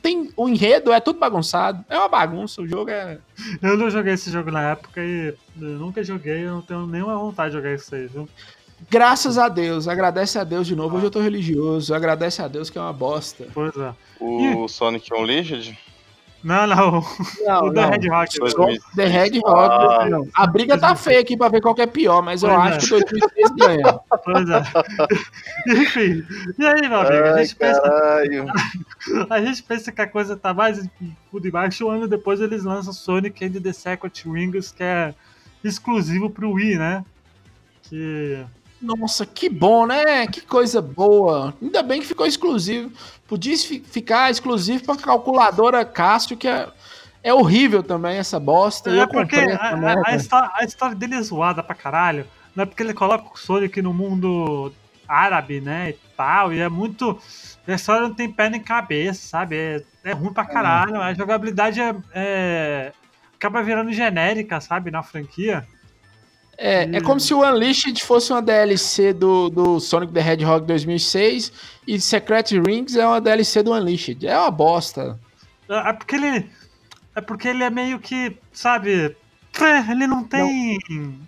tem, 0.01 0.31
o 0.37 0.49
enredo 0.49 0.93
é 0.93 1.01
tudo 1.01 1.19
bagunçado. 1.19 1.85
É 1.91 1.99
uma 1.99 2.09
bagunça, 2.09 2.63
o 2.63 2.69
jogo 2.69 2.91
é. 2.91 3.19
Eu 3.61 3.77
não 3.77 3.91
joguei 3.91 4.13
esse 4.13 4.31
jogo 4.31 4.53
na 4.53 4.71
época 4.71 5.03
e 5.03 5.35
nunca 5.57 6.05
joguei, 6.05 6.45
eu 6.45 6.53
não 6.53 6.63
tenho 6.63 6.87
nenhuma 6.87 7.17
vontade 7.17 7.51
de 7.51 7.57
jogar 7.57 7.75
isso 7.75 7.93
aí, 7.93 8.07
viu? 8.07 8.29
Graças 8.89 9.37
a 9.37 9.49
Deus, 9.49 9.89
agradece 9.89 10.39
a 10.39 10.45
Deus 10.45 10.67
de 10.67 10.77
novo. 10.77 10.97
Hoje 10.97 11.07
eu 11.07 11.11
tô 11.11 11.21
religioso, 11.21 11.93
agradece 11.93 12.41
a 12.41 12.49
Deus 12.49 12.71
que 12.71 12.79
é 12.79 12.81
uma 12.81 12.93
bosta. 12.93 13.47
Pois 13.53 13.77
é. 13.77 13.93
O 14.21 14.69
Sonic 14.69 15.13
Unleashed? 15.13 15.77
Não, 16.45 16.67
não. 16.67 17.05
Não, 17.47 17.65
o 17.67 17.71
da 17.73 17.83
não. 17.83 17.91
Red 17.91 17.99
mil- 18.01 18.81
The 18.97 19.05
Red 19.07 19.39
Rock. 19.45 20.03
Ah. 20.03 20.09
não. 20.11 20.27
A 20.35 20.47
briga 20.47 20.77
tá 20.79 20.95
feia 20.97 21.21
aqui 21.21 21.37
pra 21.37 21.49
ver 21.49 21.61
qual 21.61 21.75
que 21.75 21.83
é 21.83 21.87
pior, 21.87 22.21
mas 22.23 22.43
eu 22.43 22.49
Pois 22.51 22.61
acho 22.77 22.97
é. 22.97 22.99
que 23.05 23.15
o 23.17 23.19
2006 23.21 23.51
ganha. 23.57 24.01
Pois 24.25 24.49
é. 24.51 24.63
Enfim. 25.81 26.25
E 26.59 26.67
aí, 26.67 26.89
meu 26.89 27.01
amigo? 27.01 27.25
A 27.25 27.35
Ai, 27.35 27.45
gente, 27.45 27.57
pensa, 27.57 27.83
a 29.31 29.41
gente 29.41 29.63
pensa 29.63 29.93
que 29.93 30.01
a 30.03 30.07
coisa 30.09 30.37
tá 30.37 30.53
mais 30.53 30.85
tudo 31.31 31.47
embaixo. 31.47 31.87
Um 31.87 31.91
ano 31.91 32.09
depois 32.09 32.41
eles 32.41 32.65
lançam 32.65 32.93
Sonic 32.93 33.45
and 33.45 33.61
the 33.61 33.73
Secret 33.73 34.23
Rings, 34.27 34.73
que 34.73 34.83
é 34.83 35.15
exclusivo 35.63 36.29
pro 36.29 36.51
Wii, 36.53 36.77
né? 36.79 37.05
Que. 37.85 38.45
Nossa, 38.83 39.25
que 39.25 39.49
bom, 39.49 39.87
né? 39.87 40.27
Que 40.27 40.41
coisa 40.41 40.83
boa. 40.83 41.55
Ainda 41.63 41.83
bem 41.83 42.01
que 42.01 42.07
ficou 42.07 42.27
exclusivo. 42.27 42.91
Podia 43.29 43.57
fi- 43.57 43.81
ficar 43.81 44.31
exclusivo 44.31 44.85
pra 44.85 44.97
calculadora 44.97 45.85
Cássio, 45.85 46.37
que 46.37 46.49
é, 46.49 46.69
é 47.23 47.33
horrível 47.33 47.83
também 47.83 48.17
essa 48.19 48.41
bosta. 48.41 48.91
É 48.91 49.07
porque 49.07 49.37
a, 49.55 49.75
a- 49.91 49.95
a 50.07 50.17
história, 50.17 50.51
a 50.55 50.65
história 50.65 50.97
dele 50.97 51.15
é 51.15 51.23
zoada 51.23 51.63
pra 51.63 51.75
caralho. 51.75 52.27
Não 52.55 52.63
é 52.65 52.67
porque 52.67 52.83
ele 52.83 52.93
coloca 52.93 53.31
o 53.33 53.39
Sonic 53.39 53.81
no 53.81 53.95
mundo 53.95 54.73
árabe, 55.09 55.61
né? 55.61 55.91
E 55.91 55.93
tal. 56.17 56.53
E 56.53 56.59
é 56.61 56.69
muito. 56.69 57.19
A 57.67 57.73
história 57.75 58.03
não 58.03 58.15
tem 58.15 58.31
pé 58.31 58.51
nem 58.51 58.61
cabeça, 58.61 59.27
sabe? 59.29 59.57
É, 59.57 59.83
é 60.05 60.13
ruim 60.13 60.33
pra 60.33 60.45
caralho. 60.45 61.01
A 61.01 61.15
jogabilidade 61.15 61.81
é, 61.81 61.95
é- 62.13 62.93
acaba 63.37 63.63
virando 63.63 63.93
genérica, 63.93 64.61
sabe? 64.61 64.91
Na 64.91 65.03
franquia. 65.03 65.67
É, 66.65 66.89
é 66.93 67.01
como 67.01 67.19
se 67.19 67.35
o 67.35 67.41
Unleashed 67.41 68.05
fosse 68.05 68.33
uma 68.33 68.41
DLC 68.41 69.13
do, 69.13 69.51
do 69.51 69.81
Sonic 69.81 70.13
the 70.13 70.21
Hedgehog 70.21 70.65
2006 70.65 71.53
e 71.89 72.01
Secret 72.01 72.45
Rings 72.65 72.95
é 72.95 73.05
uma 73.05 73.21
DLC 73.21 73.65
do 73.65 73.73
Unleashed. 73.73 74.25
É 74.25 74.39
uma 74.39 74.51
bosta. 74.51 75.19
É 75.69 75.91
é 75.91 75.93
porque 75.93 76.15
ele. 76.15 76.51
É 77.17 77.21
porque 77.21 77.49
ele 77.49 77.65
é 77.65 77.71
meio 77.71 77.99
que, 77.99 78.37
sabe? 78.53 79.17
é, 79.61 79.91
Ele 79.91 80.07
não 80.07 80.23
tem. 80.23 80.79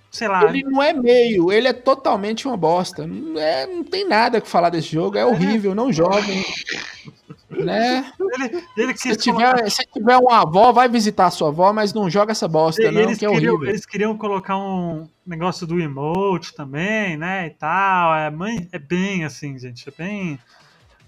Sei 0.09 0.29
lá. 0.29 0.45
Ele 0.45 0.63
não 0.63 0.81
é 0.81 0.93
meio, 0.93 1.51
ele 1.51 1.67
é 1.67 1.73
totalmente 1.73 2.47
uma 2.47 2.57
bosta. 2.57 3.05
Não, 3.05 3.39
é, 3.39 3.67
não 3.67 3.83
tem 3.83 4.07
nada 4.09 4.41
que 4.41 4.49
falar 4.49 4.71
desse 4.71 4.93
jogo, 4.93 5.19
é 5.19 5.27
horrível, 5.27 5.75
não 5.75 5.93
joguem. 5.93 6.45
Né? 7.63 8.11
Ele, 8.19 8.65
ele 8.77 8.97
Se 8.97 9.17
tiver, 9.17 9.71
se 9.71 9.85
tiver 9.93 10.17
uma 10.17 10.41
avó, 10.43 10.73
vai 10.73 10.89
visitar 10.89 11.27
a 11.27 11.31
sua 11.31 11.49
avó, 11.49 11.73
mas 11.73 11.93
não 11.93 12.09
joga 12.09 12.33
essa 12.33 12.49
bosta, 12.49 12.83
E 12.83 12.91
não, 12.91 13.01
eles, 13.01 13.19
que 13.19 13.27
é 13.27 13.31
queriam, 13.31 13.55
horrível. 13.55 13.69
eles 13.71 13.87
queriam 13.87 14.17
colocar 14.17 14.57
um 14.57 15.07
negócio 15.27 15.67
do 15.67 15.81
emote 15.81 16.55
também, 16.55 17.17
né? 17.17 17.47
E 17.47 17.51
tal. 17.51 18.15
É, 18.15 18.31
mãe, 18.31 18.69
é 18.73 18.79
bem 18.79 19.25
assim, 19.25 19.59
gente. 19.59 19.89
É 19.89 19.93
bem. 19.97 20.39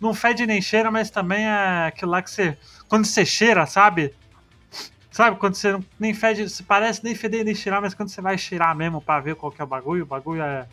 Não 0.01 0.13
fede 0.13 0.47
nem 0.47 0.61
cheira, 0.61 0.91
mas 0.91 1.11
também 1.11 1.47
é 1.47 1.87
aquilo 1.87 2.11
lá 2.11 2.23
que 2.23 2.31
você. 2.31 2.57
Quando 2.89 3.07
você 3.07 3.25
cheira, 3.25 3.67
sabe? 3.67 4.15
Sabe? 5.11 5.37
Quando 5.39 5.55
você 5.55 5.79
nem 5.99 6.13
fede. 6.13 6.49
se 6.51 6.63
Parece 6.63 7.03
nem 7.03 7.15
feder 7.15 7.45
nem 7.45 7.55
cheirar, 7.55 7.81
mas 7.81 7.95
quando 7.95 8.11
você 8.11 8.21
vai 8.21 8.37
cheirar 8.37 8.77
mesmo 8.77 9.01
pra 9.01 9.19
ver 9.21 9.35
qual 9.35 9.51
que 9.51 9.61
é 9.61 9.65
o 9.65 9.69
bagulho, 9.69 10.03
o 10.03 10.07
bagulho 10.07 10.43
é. 10.43 10.67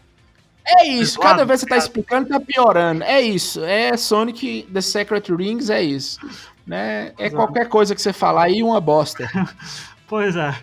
É 0.65 0.87
isso, 0.87 1.19
Claro, 1.19 1.31
cada 1.37 1.45
vez 1.45 1.59
que 1.61 1.65
você 1.67 1.69
tá 1.69 1.77
explicando, 1.77 2.29
tá 2.29 2.39
piorando. 2.39 3.03
É 3.03 3.19
isso, 3.21 3.63
é 3.63 3.95
Sonic 3.97 4.67
The 4.73 4.81
Secret 4.81 5.23
Rings, 5.35 5.69
é 5.69 5.81
isso. 5.81 6.19
Né? 6.65 7.07
É 7.17 7.25
Exato. 7.27 7.35
qualquer 7.35 7.67
coisa 7.67 7.93
que 7.93 8.01
você 8.01 8.13
falar 8.13 8.43
aí, 8.43 8.63
uma 8.63 8.79
bosta. 8.79 9.29
Pois 10.07 10.35
é. 10.35 10.53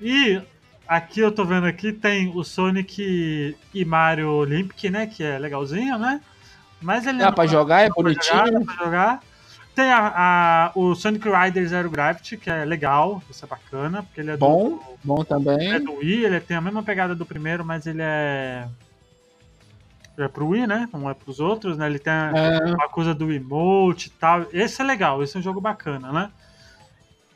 E 0.00 0.42
aqui 0.86 1.20
eu 1.20 1.30
tô 1.30 1.44
vendo 1.44 1.66
aqui, 1.66 1.92
tem 1.92 2.32
o 2.34 2.42
Sonic 2.42 3.56
e 3.72 3.84
Mario 3.84 4.30
Olympic, 4.30 4.90
né? 4.90 5.06
Que 5.06 5.22
é 5.22 5.38
legalzinho, 5.38 5.98
né? 5.98 6.20
Mas 6.80 7.06
ele 7.06 7.18
Dá 7.18 7.30
pra 7.30 7.46
jogar, 7.46 7.82
é 7.82 7.88
pra 7.88 7.94
jogar, 7.96 8.02
bonitinho. 8.42 8.58
dá 8.66 8.74
pra 8.74 8.84
jogar. 8.84 9.20
Tem 9.74 9.90
a, 9.92 10.12
a- 10.16 10.72
o 10.74 10.94
Sonic 10.96 11.28
Rider 11.28 11.68
Zero 11.68 11.88
Gravity, 11.90 12.36
que 12.36 12.50
é 12.50 12.64
legal, 12.64 13.22
isso 13.30 13.44
é 13.44 13.48
bacana, 13.48 14.02
porque 14.02 14.20
ele 14.20 14.32
é 14.32 14.36
Bom, 14.36 14.70
do, 14.70 14.82
bom 15.04 15.22
é 15.22 15.24
também. 15.24 15.80
do 15.84 15.92
Wii, 15.98 16.24
ele 16.24 16.40
tem 16.40 16.56
a 16.56 16.60
mesma 16.60 16.82
pegada 16.82 17.14
do 17.14 17.24
primeiro, 17.24 17.64
mas 17.64 17.86
ele 17.86 18.02
é. 18.02 18.66
É 20.18 20.26
pro 20.28 20.48
Wii, 20.48 20.66
né? 20.66 20.88
Não 20.92 21.08
é 21.08 21.14
pros 21.14 21.38
outros, 21.38 21.78
né? 21.78 21.86
Ele 21.86 21.98
tem 21.98 22.12
a, 22.12 22.32
É, 22.34 22.72
uma 22.74 22.88
coisa 22.88 23.14
do 23.14 23.32
emote 23.32 24.08
e 24.08 24.10
tal. 24.10 24.46
Esse 24.52 24.82
é 24.82 24.84
legal, 24.84 25.22
esse 25.22 25.36
é 25.36 25.40
um 25.40 25.42
jogo 25.42 25.60
bacana, 25.60 26.10
né? 26.12 26.30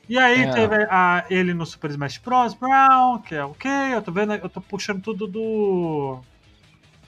E 0.09 0.19
aí 0.19 0.43
É. 0.43 0.53
teve 0.53 0.75
a- 0.91 1.25
ele 1.31 1.55
no 1.55 1.65
Super 1.65 1.91
Smash 1.91 2.19
Bros. 2.19 2.55
Brown, 2.55 3.19
que 3.21 3.35
é 3.37 3.45
ok. 3.45 3.71
Eu 3.95 4.03
tô 4.03 4.11
vendo, 4.11 4.35
eu 4.35 4.49
tô 4.49 4.61
puxando 4.61 5.01
tudo 5.01 5.27
do. 5.29 6.19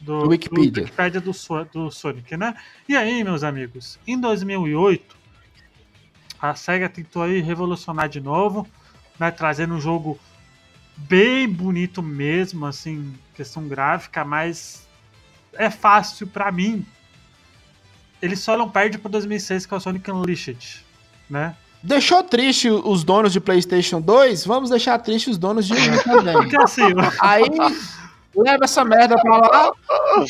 Do, 0.00 0.20
Do 0.22 0.28
Wikipedia. 0.28 0.70
do 0.70 0.80
Wikipedia 0.80 1.20
do, 1.20 1.32
do 1.72 1.90
Sonic, 1.90 2.36
né? 2.36 2.54
E 2.88 2.94
aí, 2.96 3.24
meus 3.24 3.42
amigos, 3.42 3.98
em 4.06 4.18
2008, 4.20 5.16
a 6.40 6.54
SEGA 6.54 6.88
tentou 6.88 7.22
aí 7.22 7.40
revolucionar 7.40 8.08
de 8.08 8.20
novo, 8.20 8.66
né? 9.18 9.30
Trazendo 9.30 9.74
um 9.74 9.80
jogo 9.80 10.20
bem 10.96 11.48
bonito 11.48 12.02
mesmo, 12.02 12.66
assim, 12.66 13.14
questão 13.34 13.66
gráfica, 13.66 14.24
mas 14.24 14.86
é 15.56 15.70
fácil 15.70 16.26
pra 16.26 16.50
mim. 16.52 16.84
Ele 18.22 18.36
só 18.36 18.56
não 18.56 18.68
perde 18.68 18.98
pro 18.98 19.10
2006, 19.10 19.66
que 19.66 19.74
é 19.74 19.76
o 19.76 19.80
Sonic 19.80 20.10
Unleashed, 20.10 20.84
né? 21.28 21.54
Deixou 21.82 22.22
triste 22.22 22.70
os 22.70 23.04
donos 23.04 23.32
de 23.32 23.40
PlayStation 23.40 24.00
2? 24.00 24.46
Vamos 24.46 24.70
deixar 24.70 24.98
triste 24.98 25.28
os 25.28 25.36
donos 25.36 25.66
de 25.66 25.74
Wii 25.74 26.02
também. 26.02 26.32
Porque 26.32 26.56
assim, 26.56 26.82
Aí 27.20 27.44
leva 28.34 28.64
essa 28.64 28.82
merda 28.86 29.16
pra 29.20 29.36
lá. 29.36 29.72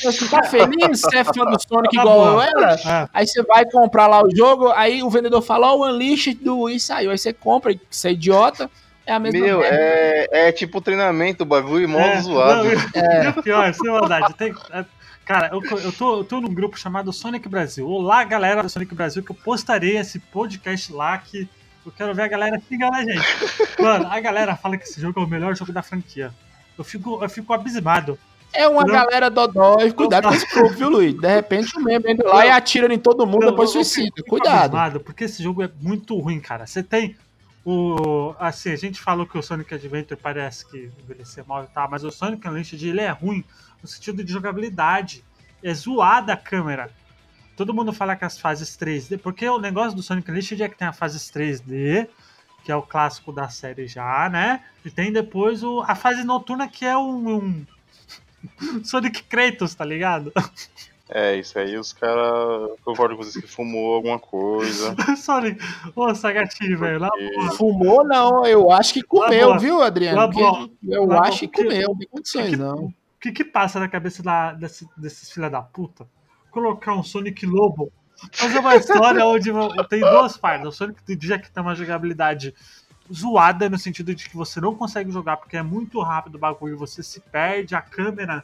Você 0.03 0.27
tá 0.29 0.43
feliz? 0.43 1.01
Você 1.01 1.19
é 1.19 1.23
fã 1.25 1.45
do 1.45 1.57
Sonic 1.63 1.95
Tá 1.95 2.03
igual 2.03 2.19
bom. 2.19 2.27
eu 2.33 2.41
era? 2.43 2.73
é, 2.75 3.09
Aí 3.15 3.27
você 3.27 3.41
vai 3.45 3.65
comprar 3.71 4.09
lá 4.09 4.25
o 4.25 4.35
jogo, 4.35 4.69
aí 4.71 5.01
o 5.05 5.09
vendedor 5.11 5.41
fala, 5.43 5.69
ó, 5.73 5.77
o 5.77 5.85
Unleashed 5.87 6.35
do 6.43 6.63
Wii 6.63 6.81
saiu. 6.81 7.13
Aí 7.13 7.19
você 7.19 7.33
compra, 7.33 7.71
e 7.71 7.81
você 7.89 8.09
é 8.09 8.13
idiota, 8.13 8.69
é 9.07 9.13
a 9.13 9.21
mesma 9.21 9.39
Meu, 9.39 9.61
merda. 9.61 9.77
é, 9.77 10.49
é 10.49 10.53
tipo 10.53 10.81
treinamento, 10.81 11.45
o 11.45 11.47
bagulho 11.47 11.89
modo 11.89 12.05
é, 12.05 12.21
zoado. 12.21 12.65
não, 12.65 12.73
e 12.73 13.29
o 13.29 13.43
pior, 13.45 13.73
sem 13.73 13.91
maldade, 13.93 14.35
tem, 14.35 14.53
é, 14.73 14.85
cara, 15.25 15.51
eu, 15.53 15.63
eu, 15.79 15.93
tô, 15.93 16.19
eu 16.19 16.25
tô 16.25 16.41
num 16.41 16.53
grupo 16.53 16.79
chamado 16.79 17.13
Sonic 17.13 17.49
Brasil. 17.49 17.89
Olá, 17.89 18.23
galera 18.25 18.63
do 18.63 18.69
Sonic 18.69 18.95
Brasil, 18.95 19.23
que 19.23 19.31
eu 19.31 19.37
postarei 19.37 19.97
esse 19.97 20.19
podcast 20.19 20.93
lá 20.93 21.17
que 21.19 21.49
eu 21.85 21.93
quero 21.93 22.15
ver 22.15 22.23
a 22.23 22.29
galera 22.29 22.61
xingando 22.69 22.97
a 22.97 23.03
gente. 23.05 23.21
Mano, 23.81 24.07
a 24.11 24.21
galera 24.21 24.57
fala 24.57 24.77
que 24.77 24.85
esse 24.85 25.01
jogo 25.01 25.21
é 25.21 25.25
o 25.25 25.27
melhor 25.29 25.55
jogo 25.57 25.73
da 25.73 25.83
franquia. 25.83 26.33
Eu 26.77 26.85
fico, 26.85 27.23
eu 27.23 27.29
fico 27.29 27.53
abismado. 27.53 28.19
É 28.53 28.69
uma 28.69 28.83
Não. 28.83 28.95
galera 28.95 29.29
dodói. 29.29 29.93
Cuidado 29.93 30.29
com 30.29 30.35
esse 30.35 30.49
povo, 30.53 30.69
viu, 30.75 30.89
Luiz? 30.89 31.15
De 31.21 31.27
repente 31.27 31.77
o 31.77 31.81
membro 31.83 32.09
entra 32.11 32.29
lá 32.29 32.47
e 32.47 32.51
atira 32.51 32.93
em 32.93 32.99
todo 32.99 33.27
mundo, 33.27 33.45
Eu- 33.45 33.51
depois 33.51 33.71
suicida. 33.71 34.11
Cuidado. 34.29 35.01
porque 35.01 35.25
esse 35.25 35.43
jogo 35.43 35.63
é 35.63 35.71
muito 35.81 36.17
ruim, 36.19 36.39
cara. 36.41 36.65
Você 36.67 36.83
tem 36.83 37.17
o. 37.65 38.35
Assim, 38.39 38.71
a 38.71 38.77
gente 38.77 39.01
falou 39.01 39.27
que 39.27 39.39
o 39.39 39.43
Sonic 39.43 39.75
Adventure 39.75 40.21
parece 40.21 40.69
que 40.69 40.93
envelheceu 41.03 41.45
mal 41.47 41.65
e 41.65 41.67
tal, 41.69 41.91
mas 41.91 42.05
o 42.05 42.11
Sonic 42.11 42.47
Unleashed 42.47 42.87
ele 42.87 43.01
é 43.01 43.11
ruim 43.11 43.45
no 43.83 43.89
sentido 43.89 44.23
de 44.23 44.33
jogabilidade. 44.33 45.25
É 45.63 45.73
zoada 45.73 46.35
a 46.35 46.37
câmera. 46.37 46.91
Todo 47.57 47.73
mundo 47.73 47.93
fala 47.93 48.17
que 48.17 48.25
as 48.25 48.39
fases 48.39 48.77
3D, 48.77 49.19
porque 49.19 49.49
o 49.49 49.59
negócio 49.59 49.97
do 49.97 50.03
Sonic 50.03 50.31
Unleashed 50.31 50.63
é 50.63 50.69
que 50.69 50.77
tem 50.77 50.89
a 50.89 50.93
fases 50.93 51.31
3D, 51.31 52.09
que 52.65 52.71
é 52.71 52.77
o 52.77 52.83
clássico 52.83 53.33
da 53.33 53.49
série 53.49 53.87
já, 53.87 54.29
né? 54.29 54.63
E 54.85 54.91
tem 54.91 55.13
depois 55.13 55.63
o, 55.63 55.81
a 55.83 55.95
fase 55.95 56.25
noturna, 56.25 56.69
que 56.69 56.85
é 56.85 56.97
um, 56.97 57.37
um 57.37 57.67
Sonic 58.85 59.23
Kratos, 59.25 59.75
tá 59.75 59.85
ligado? 59.85 60.33
É, 61.09 61.37
isso 61.37 61.59
aí 61.59 61.77
os 61.77 61.93
caras. 61.93 62.71
Concordo 62.83 63.17
com 63.17 63.23
vocês 63.23 63.45
que 63.45 63.51
fumou 63.51 63.95
alguma 63.95 64.19
coisa. 64.19 64.95
Sonic, 65.17 65.63
ô 65.95 66.15
Sagatinho, 66.15 66.79
velho, 66.79 66.99
na 66.99 67.11
boa. 67.11 67.51
Fumou, 67.57 68.05
não. 68.05 68.47
Eu 68.47 68.71
acho 68.71 68.95
que 68.95 69.03
comeu, 69.03 69.59
viu, 69.59 69.83
Adriano? 69.83 70.31
Porque. 70.33 70.73
Eu 70.89 71.05
Lá 71.07 71.29
acho 71.29 71.41
que 71.41 71.63
comeu, 71.63 71.89
não 71.91 71.99
tem 71.99 72.09
condições, 72.09 72.59
não. 72.59 72.87
O 72.87 72.95
que 73.21 73.33
que 73.33 73.45
passa 73.45 73.79
na 73.79 73.89
cabeça 73.89 74.23
da- 74.23 74.53
desse- 74.53 74.89
desses 74.97 75.31
filha 75.31 75.51
da 75.51 75.61
puta? 75.63 76.07
Colocar 76.51 76.95
um 76.95 77.03
Sonic 77.03 77.45
Lobo, 77.47 77.91
fazer 78.33 78.59
uma 78.61 78.77
história 78.77 79.25
onde 79.27 79.51
tem 79.89 80.01
duas 80.01 80.37
partes. 80.39 80.67
O 80.67 80.73
Sonic 80.73 81.01
já 81.23 81.39
que 81.39 81.51
tem 81.51 81.63
uma 81.63 81.75
jogabilidade 81.75 82.55
zoada 83.13 83.69
no 83.69 83.79
sentido 83.79 84.15
de 84.15 84.29
que 84.29 84.37
você 84.37 84.59
não 84.61 84.75
consegue 84.75 85.11
jogar 85.11 85.37
porque 85.37 85.57
é 85.57 85.63
muito 85.63 86.01
rápido 86.01 86.37
o 86.37 86.39
bagulho, 86.39 86.79
você 86.79 87.03
se 87.03 87.21
perde, 87.21 87.75
a 87.75 87.83
câmera 87.83 88.43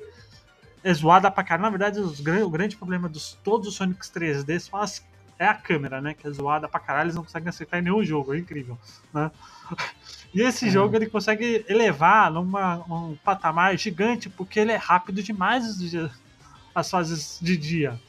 é 0.83 0.95
zoada 0.95 1.31
pra 1.31 1.45
caralho. 1.45 1.64
Na 1.64 1.71
verdade, 1.71 2.01
os 2.01 2.21
o 2.21 2.51
grande 2.51 2.77
problema 2.77 3.09
dos 3.09 3.38
todos 3.45 3.69
os 3.69 3.75
Sonics 3.75 4.11
3D 4.11 4.59
são 4.61 4.79
as- 4.81 5.05
é 5.38 5.47
a 5.47 5.55
câmera, 5.55 6.01
né? 6.01 6.12
Que 6.14 6.27
é 6.27 6.31
zoada 6.31 6.69
pra 6.69 6.79
caralho, 6.81 7.07
eles 7.07 7.14
não 7.14 7.25
conseguem 7.25 7.49
acertar 7.49 7.81
em 7.81 7.83
nenhum 7.83 8.05
jogo, 8.05 8.35
é 8.35 8.38
incrível, 8.38 8.79
né? 9.12 9.31
E 10.33 10.43
esse 10.43 10.71
jogo 10.71 10.95
ele 10.95 11.09
consegue 11.09 11.64
elevar 11.69 12.31
numa 12.31 12.77
um 12.88 13.16
patamar 13.16 13.77
gigante 13.77 14.29
porque 14.29 14.61
ele 14.61 14.71
é 14.71 14.77
rápido 14.77 15.21
demais 15.25 15.64
as 16.73 16.88
fases 16.88 17.37
de 17.43 17.57
dia. 17.57 18.01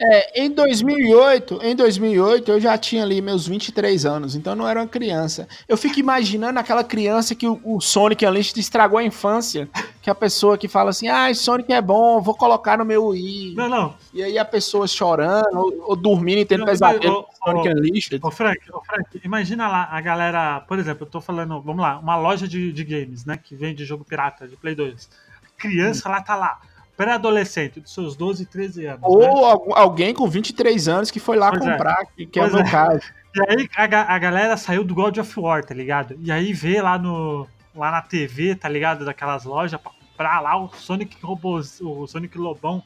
É, 0.00 0.44
em 0.44 0.50
2008, 0.50 1.58
em 1.62 1.74
2008 1.74 2.52
eu 2.52 2.60
já 2.60 2.78
tinha 2.78 3.02
ali 3.02 3.20
meus 3.20 3.48
23 3.48 4.06
anos, 4.06 4.36
então 4.36 4.52
eu 4.52 4.56
não 4.56 4.68
era 4.68 4.80
uma 4.80 4.86
criança. 4.86 5.48
Eu 5.68 5.76
fico 5.76 5.98
imaginando 5.98 6.58
aquela 6.58 6.84
criança 6.84 7.34
que 7.34 7.46
o, 7.46 7.60
o 7.64 7.80
Sonic 7.80 8.24
Unleashed 8.24 8.58
estragou 8.58 8.98
a 8.98 9.02
infância, 9.02 9.68
que 10.00 10.08
a 10.08 10.14
pessoa 10.14 10.56
que 10.56 10.68
fala 10.68 10.90
assim: 10.90 11.08
"Ah, 11.08 11.32
Sonic 11.34 11.72
é 11.72 11.82
bom, 11.82 12.20
vou 12.20 12.34
colocar 12.34 12.78
no 12.78 12.84
meu 12.84 13.06
Wii". 13.06 13.54
Não, 13.56 13.68
não. 13.68 13.94
E 14.14 14.22
aí 14.22 14.38
a 14.38 14.44
pessoa 14.44 14.86
chorando 14.86 15.56
ou, 15.56 15.90
ou 15.90 15.96
dormindo 15.96 16.38
e 16.38 16.44
tendo 16.44 16.64
pesadelo 16.64 17.24
com 17.24 17.32
Sonic 17.44 17.68
Unleashed. 17.68 18.20
Ô 18.22 18.30
Frank, 18.30 18.60
ô 18.72 18.80
Frank, 18.82 19.20
imagina 19.24 19.66
lá 19.66 19.88
a 19.90 20.00
galera, 20.00 20.60
por 20.60 20.78
exemplo, 20.78 21.04
eu 21.06 21.10
tô 21.10 21.20
falando, 21.20 21.60
vamos 21.60 21.82
lá, 21.82 21.98
uma 21.98 22.16
loja 22.16 22.46
de, 22.46 22.72
de 22.72 22.84
games, 22.84 23.24
né, 23.24 23.36
que 23.36 23.56
vende 23.56 23.84
jogo 23.84 24.04
pirata 24.04 24.46
de 24.46 24.56
Play 24.56 24.74
2. 24.74 25.08
Criança 25.56 26.08
lá 26.08 26.22
tá 26.22 26.36
lá, 26.36 26.60
pré-adolescente, 26.98 27.78
dos 27.78 27.94
seus 27.94 28.16
12, 28.16 28.44
13 28.44 28.86
anos. 28.86 29.00
Ou 29.04 29.20
né? 29.20 29.72
alguém 29.76 30.12
com 30.12 30.28
23 30.28 30.88
anos 30.88 31.12
que 31.12 31.20
foi 31.20 31.36
lá 31.36 31.50
Pois 31.50 31.64
é. 31.64 31.70
comprar, 31.70 32.04
que, 32.06 32.26
que 32.26 32.40
é 32.40 32.44
o 32.44 32.52
meu 32.52 32.58
é. 32.58 32.70
caso. 32.70 33.00
E 33.36 33.40
aí 33.40 33.68
a, 33.76 34.14
a 34.14 34.18
galera 34.18 34.56
saiu 34.56 34.82
do 34.82 34.96
God 34.96 35.16
of 35.16 35.40
War, 35.40 35.64
tá 35.64 35.72
ligado? 35.72 36.18
E 36.20 36.32
aí 36.32 36.52
vê 36.52 36.82
lá 36.82 36.98
no 36.98 37.46
lá 37.72 37.92
na 37.92 38.02
TV, 38.02 38.56
tá 38.56 38.68
ligado? 38.68 39.04
Daquelas 39.04 39.44
lojas 39.44 39.80
pra 39.80 39.92
comprar 39.92 40.40
lá 40.40 40.60
o 40.60 40.68
Sonic 40.74 41.16
Robôs, 41.22 41.80
o 41.80 42.04
Sonic 42.08 42.36
Lobão 42.36 42.82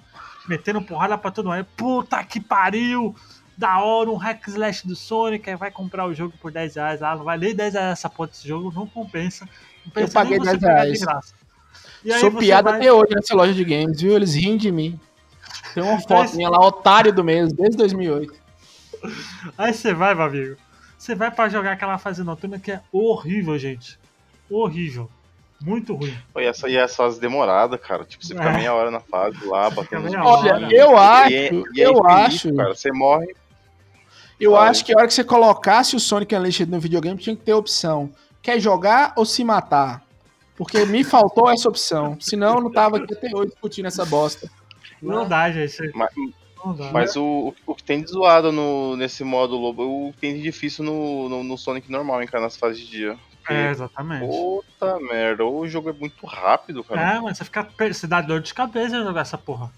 metendo 0.46 0.82
porrada 0.82 1.16
pra 1.16 1.30
todo 1.30 1.48
mundo. 1.48 1.66
Puta 1.74 2.22
que 2.22 2.38
pariu! 2.38 3.16
Da 3.56 3.78
hora, 3.80 4.10
um 4.10 4.16
hack 4.16 4.46
slash 4.48 4.86
do 4.86 4.96
Sonic, 4.96 5.48
aí 5.48 5.56
vai 5.56 5.70
comprar 5.70 6.06
o 6.06 6.14
jogo 6.14 6.34
por 6.40 6.50
10 6.50 6.74
reais 6.74 7.00
lá, 7.00 7.16
não 7.16 7.24
vai 7.24 7.38
nem 7.38 7.54
10 7.54 7.74
reais 7.74 7.92
essa 7.92 8.10
porra 8.10 8.28
desse 8.28 8.46
jogo, 8.46 8.72
não 8.74 8.86
compensa. 8.86 9.44
Não 9.44 9.84
compensa 9.84 10.12
paguei 10.12 10.38
nem 10.38 10.48
você 10.48 10.58
10 10.58 10.60
pegar 10.60 11.12
reais. 11.12 11.34
E 12.04 12.12
Sou 12.18 12.30
você 12.30 12.38
piada 12.38 12.70
vai- 12.70 12.80
até 12.80 12.92
hoje 12.92 13.14
nessa 13.14 13.34
loja 13.34 13.52
de 13.54 13.64
games, 13.64 14.00
viu? 14.00 14.14
Eles 14.14 14.34
riem 14.34 14.56
de 14.56 14.70
mim. 14.72 14.98
Tem 15.74 15.82
uma 15.82 16.00
foto 16.02 16.34
minha 16.36 16.48
lá, 16.50 16.58
otário 16.66 17.12
do 17.12 17.22
mês, 17.24 17.52
desde 17.52 17.76
2008. 17.76 18.32
Aí 19.56 19.72
você 19.72 19.92
vai, 19.94 20.14
meu 20.14 20.24
amigo. 20.24 20.56
Você 20.98 21.14
vai 21.14 21.30
pra 21.30 21.48
jogar 21.48 21.72
aquela 21.72 21.98
fase 21.98 22.22
noturna 22.22 22.58
que 22.58 22.70
é 22.72 22.80
horrível, 22.92 23.58
gente. 23.58 23.98
Horrível. 24.50 25.10
Muito 25.60 25.94
ruim. 25.94 26.16
E 26.36 26.44
essa, 26.44 26.68
e 26.68 26.76
essa 26.76 26.96
fase 26.96 27.20
demorada, 27.20 27.78
cara. 27.78 28.04
Tipo, 28.04 28.24
você 28.24 28.34
fica 28.34 28.48
É. 28.50 28.52
meia 28.54 28.74
hora 28.74 28.90
na 28.90 29.00
fase 29.00 29.44
lá, 29.46 29.70
batendo 29.70 30.08
hora. 30.10 30.24
Olha, 30.24 30.54
bichos. 30.54 30.72
eu 30.72 30.96
acho, 30.96 31.30
E 31.32 31.34
é- 31.36 31.52
e 31.52 31.80
é 31.82 31.86
eu 31.86 31.92
infinito, 31.92 32.06
acho, 32.08 32.54
Cara, 32.56 32.74
você 32.74 32.92
morre. 32.92 33.34
eu 34.40 34.56
acho 34.56 34.84
que 34.84 34.92
a 34.92 34.98
hora 34.98 35.06
que 35.06 35.14
você 35.14 35.22
colocasse 35.24 35.94
o 35.94 36.00
Sonic 36.00 36.34
Unleashed 36.34 36.68
no 36.70 36.80
videogame 36.80 37.18
tinha 37.18 37.36
que 37.36 37.42
ter 37.42 37.52
opção. 37.54 38.10
Quer 38.42 38.58
jogar 38.60 39.12
ou 39.16 39.24
se 39.24 39.44
matar? 39.44 40.02
Porque 40.62 40.86
me 40.86 41.02
faltou 41.02 41.50
essa 41.50 41.68
opção. 41.68 42.16
Senão 42.20 42.54
eu 42.54 42.60
não 42.60 42.70
tava 42.70 42.98
aqui 42.98 43.12
até 43.12 43.34
hoje 43.34 43.50
discutindo 43.50 43.86
essa 43.86 44.04
bosta. 44.04 44.48
Não 45.02 45.28
dá, 45.28 45.50
gente. 45.50 45.90
Mas, 45.92 46.10
Não 46.64 46.72
dá. 46.72 46.92
mas 46.92 47.16
o, 47.16 47.52
o, 47.66 47.72
o 47.72 47.74
que 47.74 47.82
tem 47.82 48.00
de 48.00 48.12
zoado 48.12 48.52
no, 48.52 48.96
nesse 48.96 49.24
modo 49.24 49.56
lobo, 49.56 50.08
o 50.08 50.12
que 50.12 50.20
tem 50.20 50.34
de 50.34 50.42
difícil 50.42 50.84
no, 50.84 51.28
no, 51.28 51.42
no 51.42 51.58
Sonic 51.58 51.90
normal, 51.90 52.22
hein, 52.22 52.28
cara, 52.28 52.44
nas 52.44 52.56
fases 52.56 52.78
de 52.78 52.86
dia. 52.86 53.18
É, 53.50 53.70
exatamente. 53.70 54.24
Puta 54.24 55.00
merda, 55.00 55.44
o 55.44 55.66
jogo 55.66 55.90
é 55.90 55.92
muito 55.92 56.24
rápido, 56.24 56.84
cara. 56.84 57.16
É, 57.16 57.20
mas 57.20 57.38
você 57.38 57.44
fica. 57.44 57.68
Você 57.92 58.06
dá 58.06 58.20
dor 58.20 58.40
de 58.40 58.54
cabeça 58.54 58.96
em 58.96 59.02
jogar 59.02 59.22
essa 59.22 59.36
porra. 59.36 59.68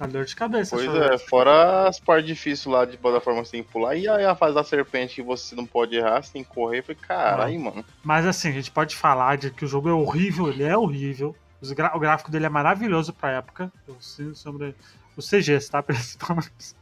Dá 0.00 0.06
dor 0.06 0.24
de 0.24 0.34
cabeça. 0.34 0.74
Pois 0.74 0.88
é, 0.94 1.18
fora 1.18 1.86
as 1.86 2.00
partes 2.00 2.26
difíceis 2.26 2.64
lá 2.64 2.84
de 2.86 2.96
plataforma 2.96 3.42
que 3.42 3.48
você 3.48 3.52
tem 3.58 3.62
que 3.62 3.70
pular, 3.70 3.94
e 3.94 4.08
aí 4.08 4.24
a 4.24 4.34
fase 4.34 4.54
da 4.54 4.64
serpente 4.64 5.16
que 5.16 5.22
você 5.22 5.54
não 5.54 5.66
pode 5.66 5.94
errar, 5.94 6.22
você 6.22 6.32
tem 6.32 6.42
que 6.42 6.48
correr, 6.48 6.80
falei, 6.82 6.96
caralho, 7.06 7.60
mano. 7.60 7.84
Mas 8.02 8.24
assim, 8.24 8.48
a 8.48 8.52
gente 8.52 8.70
pode 8.70 8.96
falar 8.96 9.36
de 9.36 9.50
que 9.50 9.62
o 9.64 9.68
jogo 9.68 9.90
é 9.90 9.92
horrível, 9.92 10.48
ele 10.48 10.62
é 10.64 10.74
horrível. 10.76 11.36
Gra- 11.74 11.92
O 11.94 11.98
gráfico 12.00 12.30
dele 12.30 12.46
é 12.46 12.48
maravilhoso 12.48 13.12
pra 13.12 13.32
época. 13.32 13.70
Eu 13.86 13.94
sinto 14.00 14.34
sobre 14.36 14.74
os 15.14 15.28
CGs, 15.28 15.70
tá? 15.70 15.82
Principalmente. 15.84 16.74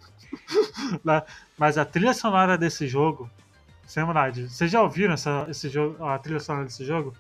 Né? 1.05 1.21
Mas 1.59 1.77
a 1.77 1.85
trilha 1.85 2.15
sonora 2.15 2.57
desse 2.57 2.87
jogo, 2.87 3.29
sem 3.85 4.05
maldade, 4.05 4.49
vocês 4.49 4.71
já 4.71 4.81
ouviram 4.81 5.15
essa, 5.15 5.45
esse 5.51 5.69
jogo, 5.69 6.05
a 6.05 6.17
trilha 6.21 6.39
sonora 6.39 6.67
desse 6.67 6.85
jogo? 6.85 7.13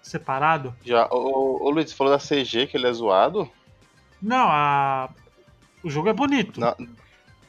Separado? 0.00 0.72
Já, 0.84 1.08
ô, 1.10 1.58
ô 1.66 1.70
Luiz, 1.70 1.90
você 1.90 1.96
falou 1.96 2.12
da 2.12 2.18
CG 2.20 2.68
que 2.68 2.76
ele 2.76 2.86
é 2.86 2.92
zoado? 2.92 3.50
Não, 4.22 4.46
a... 4.48 5.08
o 5.82 5.90
jogo 5.90 6.08
é 6.08 6.12
bonito. 6.12 6.60
Não, 6.60 6.74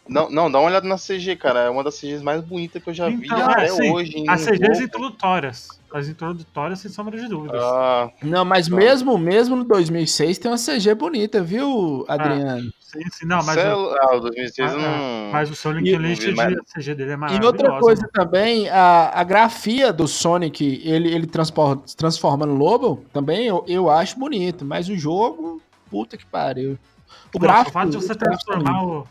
não, 0.09 0.29
não, 0.29 0.51
dá 0.51 0.59
uma 0.59 0.67
olhada 0.69 0.87
na 0.87 0.97
CG, 0.97 1.35
cara. 1.35 1.59
É 1.61 1.69
uma 1.69 1.83
das 1.83 1.95
CGs 1.95 2.23
mais 2.23 2.41
bonitas 2.43 2.83
que 2.83 2.89
eu 2.89 2.93
já 2.93 3.07
vi 3.07 3.25
Então, 3.25 3.37
até 3.49 3.65
é, 3.65 3.67
sim. 3.69 3.91
hoje. 3.91 4.17
em 4.17 4.29
As 4.29 4.41
CGs 4.41 4.73
jogo. 4.73 4.83
introdutórias. 4.83 5.67
As 5.93 6.07
introdutórias, 6.07 6.79
sem 6.79 6.89
sombra 6.89 7.19
de 7.19 7.27
dúvidas. 7.27 7.61
Ah, 7.63 8.09
Não, 8.23 8.43
mas 8.45 8.67
Não. 8.67 8.77
mesmo, 8.77 9.17
mesmo 9.17 9.55
no 9.57 9.63
2006 9.65 10.37
tem 10.37 10.49
uma 10.49 10.57
CG 10.57 10.95
bonita, 10.95 11.43
viu, 11.43 12.05
Ah, 12.07 12.13
Adriano? 12.15 12.71
sim, 12.79 12.99
sim. 13.11 13.25
Não, 13.25 13.43
mas, 13.43 13.59
cê- 13.61 13.67
o, 13.67 13.95
ah, 14.01 14.15
o 14.15 14.19
2006 14.21 14.71
Ah, 14.73 14.77
não. 14.77 15.31
mas 15.33 15.49
o 15.51 15.55
Sonic 15.55 15.89
E- 15.89 15.95
Unleashed, 15.97 16.35
mas- 16.35 16.53
a 16.53 16.63
CG 16.79 16.95
dele 16.95 17.11
é 17.11 17.13
E 17.13 17.17
maravilhosa. 17.17 17.47
outra 17.47 17.79
coisa 17.79 18.09
também, 18.13 18.69
a, 18.69 19.11
a 19.19 19.23
grafia 19.23 19.91
do 19.93 20.07
Sonic, 20.07 20.81
ele, 20.83 21.13
ele 21.13 21.27
transpor- 21.27 21.77
transforma 21.97 22.45
no 22.45 22.55
lobo, 22.55 23.05
também 23.13 23.45
eu, 23.45 23.63
eu 23.67 23.89
acho 23.89 24.17
bonito, 24.17 24.63
mas 24.65 24.87
o 24.89 24.95
jogo, 24.97 25.61
puta 25.89 26.15
que 26.17 26.25
pariu. 26.25 26.77
O 27.33 27.39
Não, 27.39 27.41
gráfico. 27.41 27.71
só 27.71 27.73
fato 27.73 27.89
de 27.89 27.97
você 27.97 28.11
é 28.11 28.15
transformar 28.15 28.83
o. 28.83 29.07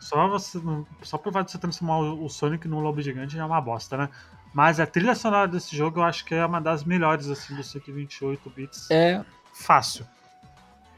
Só, 0.00 0.28
você, 0.28 0.60
só 1.02 1.16
por 1.16 1.32
fato 1.32 1.46
de 1.46 1.52
você 1.52 1.58
transformar 1.58 1.98
o, 1.98 2.24
o 2.24 2.28
Sonic 2.28 2.66
num 2.66 2.80
lobo 2.80 3.00
gigante 3.00 3.36
já 3.36 3.42
é 3.42 3.46
uma 3.46 3.60
bosta, 3.60 3.96
né? 3.96 4.08
Mas 4.52 4.80
a 4.80 4.86
trilha 4.86 5.14
sonora 5.14 5.48
desse 5.48 5.76
jogo 5.76 6.00
eu 6.00 6.04
acho 6.04 6.24
que 6.24 6.34
é 6.34 6.44
uma 6.44 6.60
das 6.60 6.84
melhores, 6.84 7.28
assim, 7.28 7.54
do 7.54 7.62
128 7.62 8.50
bits. 8.50 8.90
É, 8.90 9.24
Fácil. 9.52 10.06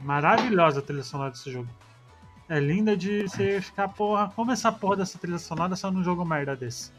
Maravilhosa 0.00 0.80
a 0.80 0.82
trilha 0.82 1.02
sonora 1.02 1.30
desse 1.30 1.50
jogo. 1.50 1.68
É 2.48 2.61
linda 2.61 2.96
de 2.96 3.22
você 3.22 3.61
ficar, 3.61 3.88
porra, 3.88 4.30
como 4.34 4.52
essa 4.52 4.70
porra 4.70 4.96
dessa 4.96 5.18
trilha 5.18 5.38
sonora 5.38 5.74
só 5.76 5.90
num 5.90 6.05
jogo 6.05 6.24
merda 6.24 6.55
desse? 6.55 6.92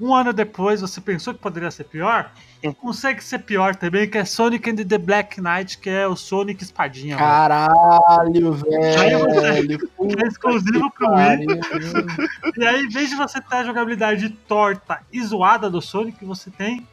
Um 0.00 0.14
ano 0.14 0.32
depois, 0.32 0.80
você 0.80 1.00
pensou 1.00 1.32
que 1.32 1.40
poderia 1.40 1.70
ser 1.70 1.84
pior? 1.84 2.32
Consegue 2.80 3.22
ser 3.22 3.40
pior 3.40 3.74
também, 3.76 4.08
que 4.08 4.18
é 4.18 4.24
Sonic 4.24 4.70
and 4.70 4.76
the 4.76 4.98
Black 4.98 5.40
Knight, 5.40 5.78
que 5.78 5.90
é 5.90 6.06
o 6.06 6.14
Sonic 6.16 6.62
Espadinha. 6.62 7.16
Caralho, 7.16 8.54
você- 8.54 8.68
velho. 9.40 9.90
É 10.20 10.26
exclusivo 10.26 10.90
pro 10.90 11.08
Wii. 11.12 11.46
E 12.58 12.64
aí, 12.66 12.82
em 12.84 12.88
vez 12.88 13.10
de 13.10 13.16
você 13.16 13.40
ter 13.40 13.56
a 13.56 13.64
jogabilidade 13.64 14.28
torta 14.28 15.00
e 15.12 15.22
zoada 15.22 15.68
do 15.70 15.80
Sonic, 15.80 16.24
você 16.24 16.50
tem 16.50 16.86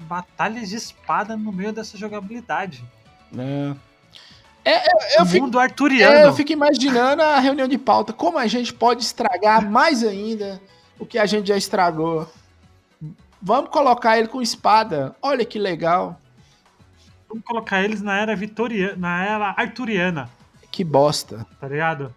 batalhas 0.00 0.68
de 0.68 0.76
espada 0.76 1.36
no 1.36 1.52
meio 1.52 1.72
dessa 1.72 1.96
jogabilidade. 1.96 2.84
É. 4.64 4.82
Eu 5.18 5.22
o 5.24 5.26
fico, 5.26 5.44
mundo 5.44 5.58
arturiano. 5.58 6.14
é, 6.14 6.24
eu 6.26 6.32
fico 6.34 6.52
imaginando 6.52 7.22
a 7.22 7.38
reunião 7.40 7.66
de 7.66 7.76
pauta. 7.78 8.12
Como 8.12 8.38
a 8.38 8.46
gente 8.46 8.72
pode 8.72 9.02
estragar 9.02 9.68
mais 9.68 10.04
ainda 10.04 10.60
o 11.02 11.06
que 11.06 11.18
a 11.18 11.26
gente 11.26 11.48
já 11.48 11.56
estragou? 11.56 12.30
Vamos 13.40 13.70
colocar 13.70 14.16
ele 14.18 14.28
com 14.28 14.40
espada. 14.40 15.14
Olha 15.20 15.44
que 15.44 15.58
legal. 15.58 16.20
Vamos 17.28 17.44
colocar 17.44 17.82
eles 17.82 18.00
na 18.00 18.18
era 18.18 18.36
vitoriana, 18.36 18.96
na 18.96 19.24
era 19.24 19.54
arturiana, 19.56 20.30
Que 20.70 20.84
bosta. 20.84 21.44
tá 21.60 21.66
ligado? 21.68 22.14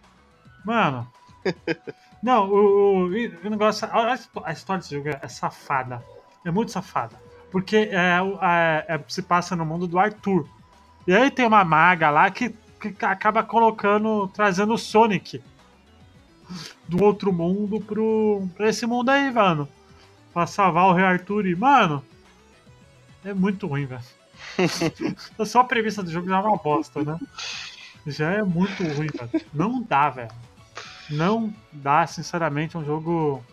Mano. 0.64 1.08
Não, 2.22 2.48
o, 2.50 2.56
o, 2.56 3.06
o 3.08 3.50
negócio. 3.50 3.88
A, 3.92 4.14
a 4.44 4.52
história 4.52 4.82
desse 4.82 4.96
jogo 4.96 5.10
é 5.10 5.28
safada. 5.28 6.04
É 6.46 6.52
muito 6.52 6.72
safada. 6.72 7.16
Porque 7.52 7.78
é, 7.78 8.20
é- 8.42 8.96
é- 8.96 9.00
se 9.08 9.22
passa 9.22 9.56
no 9.56 9.66
mundo 9.66 9.88
do 9.88 9.98
Arthur. 9.98 10.48
E 11.08 11.14
aí 11.16 11.30
tem 11.32 11.46
uma 11.46 11.64
maga 11.64 12.10
lá 12.10 12.30
que, 12.30 12.50
que 12.80 13.06
acaba 13.06 13.44
colocando. 13.44 14.28
trazendo 14.34 14.74
o 14.74 14.78
Sonic 14.78 15.42
do 16.88 17.04
outro 17.04 17.32
mundo 17.34 17.80
pro, 17.82 18.48
pra 18.56 18.70
esse 18.70 18.86
mundo 18.86 19.10
aí, 19.10 19.32
mano. 19.32 19.68
Pra 20.34 20.48
salvar 20.48 20.88
o 20.88 20.94
Rei 20.94 21.06
Arthur. 21.06 21.46
E, 21.46 21.56
mano. 21.56 22.04
É 23.24 23.34
muito 23.34 23.68
ruim, 23.68 23.86
velho. 23.86 24.04
Só 25.46 25.62
a 25.62 25.64
premissa 25.64 26.04
do 26.04 26.12
jogo 26.12 26.28
já 26.28 26.38
é 26.38 26.42
uma 26.42 26.58
bosta, 26.58 27.04
né? 27.04 27.20
Já 28.06 28.32
é 28.32 28.44
muito 28.44 28.84
ruim, 28.84 29.08
velho. 29.08 29.46
Não 29.54 29.82
dá, 29.82 30.10
velho. 30.10 30.32
Não 31.10 31.54
dá, 31.72 32.06
sinceramente, 32.06 32.76
é 32.76 32.80
um 32.80 32.86
jogo. 32.86 33.44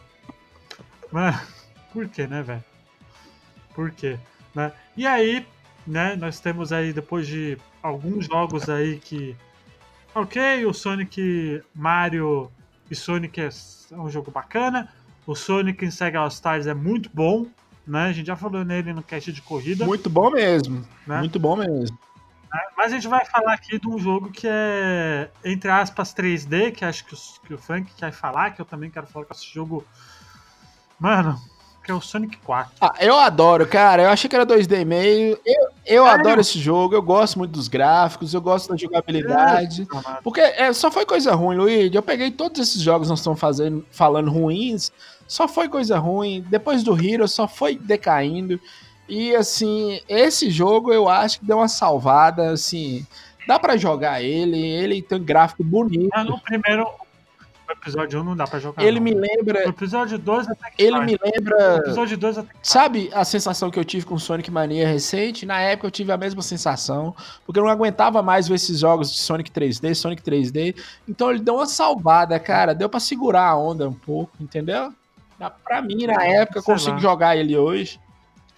Mano, 1.10 1.40
por 1.92 2.08
quê, 2.08 2.26
né, 2.26 2.42
velho? 2.42 2.64
Por 3.74 3.90
quê? 3.90 4.18
Né? 4.54 4.72
E 4.96 5.06
aí, 5.06 5.46
né, 5.86 6.16
nós 6.16 6.40
temos 6.40 6.72
aí, 6.72 6.92
depois 6.92 7.26
de 7.26 7.58
alguns 7.82 8.26
jogos 8.26 8.68
aí 8.68 8.98
que. 8.98 9.36
Ok, 10.14 10.66
o 10.66 10.74
Sonic 10.74 11.62
Mario 11.74 12.50
e 12.92 12.96
Sonic 12.96 13.40
é 13.40 13.48
é 13.90 13.96
um 13.96 14.08
jogo 14.08 14.30
bacana. 14.30 14.88
O 15.26 15.34
Sonic 15.34 15.84
em 15.84 15.90
Sega 15.90 16.18
All 16.20 16.28
Stars 16.28 16.66
é 16.66 16.72
muito 16.74 17.10
bom, 17.12 17.46
né? 17.86 18.04
A 18.06 18.12
gente 18.12 18.26
já 18.26 18.36
falou 18.36 18.64
nele 18.64 18.92
no 18.92 19.02
cast 19.02 19.30
de 19.32 19.42
corrida. 19.42 19.84
Muito 19.84 20.08
bom 20.08 20.30
mesmo. 20.30 20.86
Né? 21.06 21.18
Muito 21.18 21.38
bom 21.38 21.56
mesmo. 21.56 21.98
Mas 22.76 22.92
a 22.92 22.94
gente 22.96 23.08
vai 23.08 23.24
falar 23.24 23.54
aqui 23.54 23.78
de 23.78 23.88
um 23.88 23.98
jogo 23.98 24.30
que 24.30 24.46
é, 24.48 25.30
entre 25.44 25.70
aspas, 25.70 26.12
3D, 26.14 26.70
que 26.72 26.84
acho 26.84 27.04
que, 27.04 27.14
os- 27.14 27.40
que 27.46 27.54
o 27.54 27.58
Frank 27.58 27.90
quer 27.94 28.12
falar, 28.12 28.50
que 28.50 28.60
eu 28.60 28.64
também 28.66 28.90
quero 28.90 29.06
falar 29.06 29.24
com 29.26 29.32
esse 29.34 29.46
jogo. 29.52 29.84
Mano, 30.98 31.40
que 31.82 31.90
é 31.90 31.94
o 31.94 32.00
Sonic 32.00 32.36
4. 32.38 32.72
Ah, 32.80 32.94
eu 33.00 33.16
adoro, 33.16 33.66
cara. 33.66 34.02
Eu 34.02 34.10
achei 34.10 34.28
que 34.28 34.36
era 34.36 34.46
2D 34.46 34.84
meio. 34.84 35.38
Eu, 35.44 35.68
eu 35.84 36.04
Sério? 36.04 36.20
adoro 36.20 36.40
esse 36.40 36.58
jogo. 36.58 36.94
Eu 36.94 37.02
gosto 37.02 37.38
muito 37.38 37.52
dos 37.52 37.68
gráficos. 37.68 38.32
Eu 38.32 38.40
gosto 38.40 38.70
da 38.70 38.76
jogabilidade. 38.76 39.86
Porque 40.22 40.40
é, 40.40 40.72
só 40.72 40.90
foi 40.90 41.04
coisa 41.04 41.34
ruim, 41.34 41.56
Luigi. 41.56 41.94
Eu 41.94 42.02
peguei 42.02 42.30
todos 42.30 42.60
esses 42.60 42.80
jogos 42.80 43.06
que 43.06 43.10
nós 43.10 43.18
estamos 43.18 43.40
fazendo, 43.40 43.84
falando 43.90 44.30
ruins. 44.30 44.92
Só 45.26 45.48
foi 45.48 45.68
coisa 45.68 45.98
ruim. 45.98 46.44
Depois 46.48 46.82
do 46.82 46.94
Hero, 46.94 47.26
só 47.26 47.48
foi 47.48 47.76
decaindo. 47.76 48.60
E 49.08 49.34
assim, 49.34 50.00
esse 50.08 50.50
jogo 50.50 50.92
eu 50.92 51.08
acho 51.08 51.40
que 51.40 51.46
deu 51.46 51.58
uma 51.58 51.68
salvada. 51.68 52.50
Assim, 52.52 53.04
dá 53.46 53.58
pra 53.58 53.76
jogar 53.76 54.22
ele. 54.22 54.58
Ele 54.58 55.02
tem 55.02 55.18
um 55.18 55.24
gráfico 55.24 55.64
bonito. 55.64 56.10
Mas 56.12 56.26
no 56.26 56.38
primeiro 56.38 56.86
o 57.72 57.78
episódio 57.78 58.20
1 58.20 58.24
não 58.24 58.36
dá 58.36 58.46
pra 58.46 58.58
jogar. 58.58 58.82
Ele 58.82 58.96
não. 58.98 59.04
me 59.04 59.14
No 59.14 59.20
lembra. 59.20 59.68
episódio 59.68 60.18
2 60.18 60.48
até 60.48 60.70
que 60.70 60.82
Ele 60.82 60.92
vai. 60.96 61.06
me 61.06 61.12
No 61.12 61.18
lembra. 61.24 61.76
episódio 61.78 62.16
2 62.18 62.38
até 62.38 62.48
que 62.52 62.58
Sabe 62.68 63.10
a 63.12 63.24
sensação 63.24 63.70
que 63.70 63.78
eu 63.78 63.84
tive 63.84 64.06
com 64.06 64.18
Sonic 64.18 64.50
Mania 64.50 64.86
recente? 64.86 65.44
Na 65.46 65.60
época 65.60 65.86
eu 65.86 65.90
tive 65.90 66.12
a 66.12 66.16
mesma 66.16 66.42
sensação, 66.42 67.14
porque 67.44 67.58
eu 67.58 67.64
não 67.64 67.70
aguentava 67.70 68.22
mais 68.22 68.48
ver 68.48 68.54
esses 68.54 68.78
jogos 68.78 69.10
de 69.12 69.18
Sonic 69.18 69.50
3D, 69.50 69.94
Sonic 69.94 70.22
3D. 70.22 70.74
Então 71.08 71.30
ele 71.30 71.40
deu 71.40 71.54
uma 71.56 71.66
salvada, 71.66 72.38
cara. 72.38 72.74
Deu 72.74 72.88
pra 72.88 73.00
segurar 73.00 73.48
a 73.48 73.56
onda 73.56 73.88
um 73.88 73.92
pouco, 73.94 74.32
entendeu? 74.40 74.92
Na- 75.38 75.50
Pra 75.50 75.82
mim, 75.82 76.06
na 76.06 76.24
época, 76.24 76.60
eu 76.60 76.62
consigo 76.62 76.92
lá. 76.94 76.98
jogar 77.00 77.36
ele 77.36 77.56
hoje. 77.56 77.98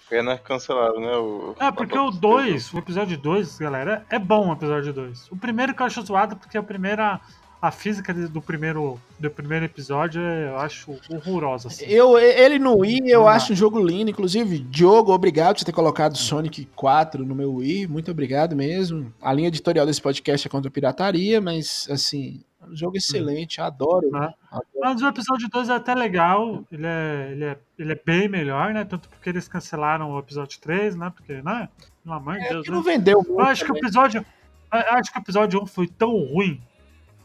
Pena 0.07 0.37
cancelaram, 0.37 0.99
né? 0.99 1.15
O, 1.17 1.55
É, 1.59 1.71
porque 1.71 1.97
o 1.97 2.11
2, 2.11 2.71
o 2.73 2.77
episódio 2.77 3.17
2, 3.17 3.57
galera, 3.57 4.05
é 4.07 4.19
bom 4.19 4.49
o 4.49 4.53
episódio 4.53 4.93
2. 4.93 5.27
O 5.31 5.35
primeiro 5.35 5.73
que 5.73 5.81
eu 5.81 5.85
acho 5.87 5.99
zoado, 6.03 6.35
porque 6.35 6.55
a 6.57 6.61
primeira. 6.61 7.19
A 7.67 7.71
física 7.71 8.13
do 8.13 8.41
primeiro, 8.41 8.99
do 9.19 9.29
primeiro 9.29 9.65
episódio 9.65 10.21
é, 10.21 10.49
eu 10.49 10.59
acho 10.59 10.99
horrorosa. 11.09 11.67
Assim. 11.69 11.85
Eu, 11.85 12.17
ele 12.19 12.59
no 12.59 12.77
Wii, 12.77 13.09
eu 13.09 13.19
Não 13.21 13.25
dá. 13.25 13.31
acho 13.33 13.53
um 13.53 13.55
jogo 13.55 13.79
lindo. 13.83 14.11
Inclusive, 14.11 14.59
Diogo, 14.59 15.11
obrigado 15.11 15.57
por 15.57 15.63
ter 15.65 15.71
colocado 15.71 16.15
Sonic 16.17 16.65
4 16.75 17.25
no 17.25 17.33
meu 17.33 17.55
Wii. 17.55 17.87
Muito 17.87 18.11
obrigado 18.11 18.55
mesmo. 18.55 19.11
A 19.21 19.33
linha 19.33 19.47
editorial 19.47 19.85
desse 19.85 20.01
podcast 20.01 20.47
é 20.47 20.49
contra 20.51 20.69
a 20.69 20.71
pirataria, 20.71 21.41
mas, 21.41 21.87
assim, 21.89 22.43
é 22.61 22.67
um 22.67 22.75
jogo 22.75 22.97
excelente. 22.97 23.57
Eu 23.59 23.65
adoro. 23.65 24.11
Né? 24.11 24.31
Mas 24.79 25.01
o 25.01 25.07
episódio 25.07 25.49
2 25.49 25.69
é 25.69 25.73
até 25.73 25.95
legal, 25.95 26.63
ele 26.71 26.85
é, 26.85 27.29
ele, 27.31 27.43
é, 27.45 27.57
ele 27.79 27.91
é 27.93 27.99
bem 28.05 28.29
melhor, 28.29 28.73
né? 28.75 28.85
Tanto 28.85 29.09
porque 29.09 29.27
eles 29.29 29.47
cancelaram 29.47 30.11
o 30.11 30.19
episódio 30.19 30.59
3, 30.61 30.95
né? 30.95 31.11
Porque, 31.15 31.41
né? 31.41 31.67
Pelo 32.03 32.15
amor 32.15 32.35
de 32.37 32.45
É, 32.45 32.49
Deus, 32.49 32.67
né? 32.67 32.75
não 32.75 32.83
vendeu 32.83 33.17
muito. 33.17 33.31
Eu 33.31 33.41
acho 33.41 33.65
que 33.65 33.71
o 33.71 33.77
episódio. 33.77 34.23
eu 34.71 34.79
Acho 34.93 35.11
que 35.11 35.17
o 35.17 35.21
episódio 35.21 35.63
1 35.63 35.65
foi 35.65 35.87
tão 35.87 36.11
ruim. 36.11 36.61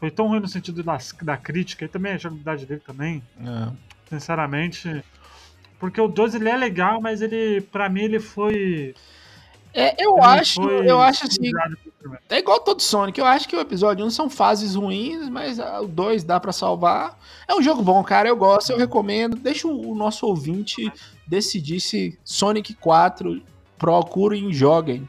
Foi 0.01 0.09
tão 0.09 0.27
ruim 0.27 0.39
no 0.39 0.47
sentido 0.47 0.81
das, 0.81 1.15
da 1.21 1.37
crítica 1.37 1.85
e 1.85 1.87
também 1.87 2.13
a 2.13 2.17
jogabilidade 2.17 2.65
dele 2.65 2.81
também, 2.83 3.21
É. 3.39 3.71
sinceramente. 4.09 5.05
Porque 5.79 6.01
o 6.01 6.07
2 6.07 6.33
ele 6.33 6.49
é 6.49 6.57
legal, 6.57 6.99
mas 6.99 7.21
ele, 7.21 7.61
pra 7.61 7.87
mim, 7.87 8.01
ele 8.01 8.19
foi. 8.19 8.95
É, 9.73 10.03
eu 10.03 10.17
ele 10.17 10.25
acho, 10.25 10.61
eu 10.63 10.99
acho 10.99 11.25
assim, 11.27 11.51
é 12.29 12.39
igual 12.39 12.59
todo 12.59 12.81
Sonic. 12.81 13.19
Eu 13.19 13.27
acho 13.27 13.47
que 13.47 13.55
o 13.55 13.59
episódio 13.59 14.03
1 14.03 14.09
são 14.09 14.27
fases 14.27 14.73
ruins, 14.73 15.29
mas 15.29 15.59
ah, 15.59 15.81
o 15.81 15.87
2 15.87 16.23
dá 16.23 16.39
pra 16.39 16.51
salvar. 16.51 17.17
É 17.47 17.53
um 17.53 17.61
jogo 17.61 17.83
bom, 17.83 18.03
cara. 18.03 18.27
Eu 18.27 18.35
gosto, 18.35 18.71
eu 18.71 18.77
recomendo. 18.77 19.35
Deixa 19.35 19.67
o, 19.67 19.93
nosso 19.93 20.25
ouvinte 20.25 20.91
decidir 21.27 21.79
se 21.79 22.17
Sonic 22.23 22.73
4 22.73 23.39
procurem 23.77 24.49
e 24.49 24.53
joguem. 24.53 25.07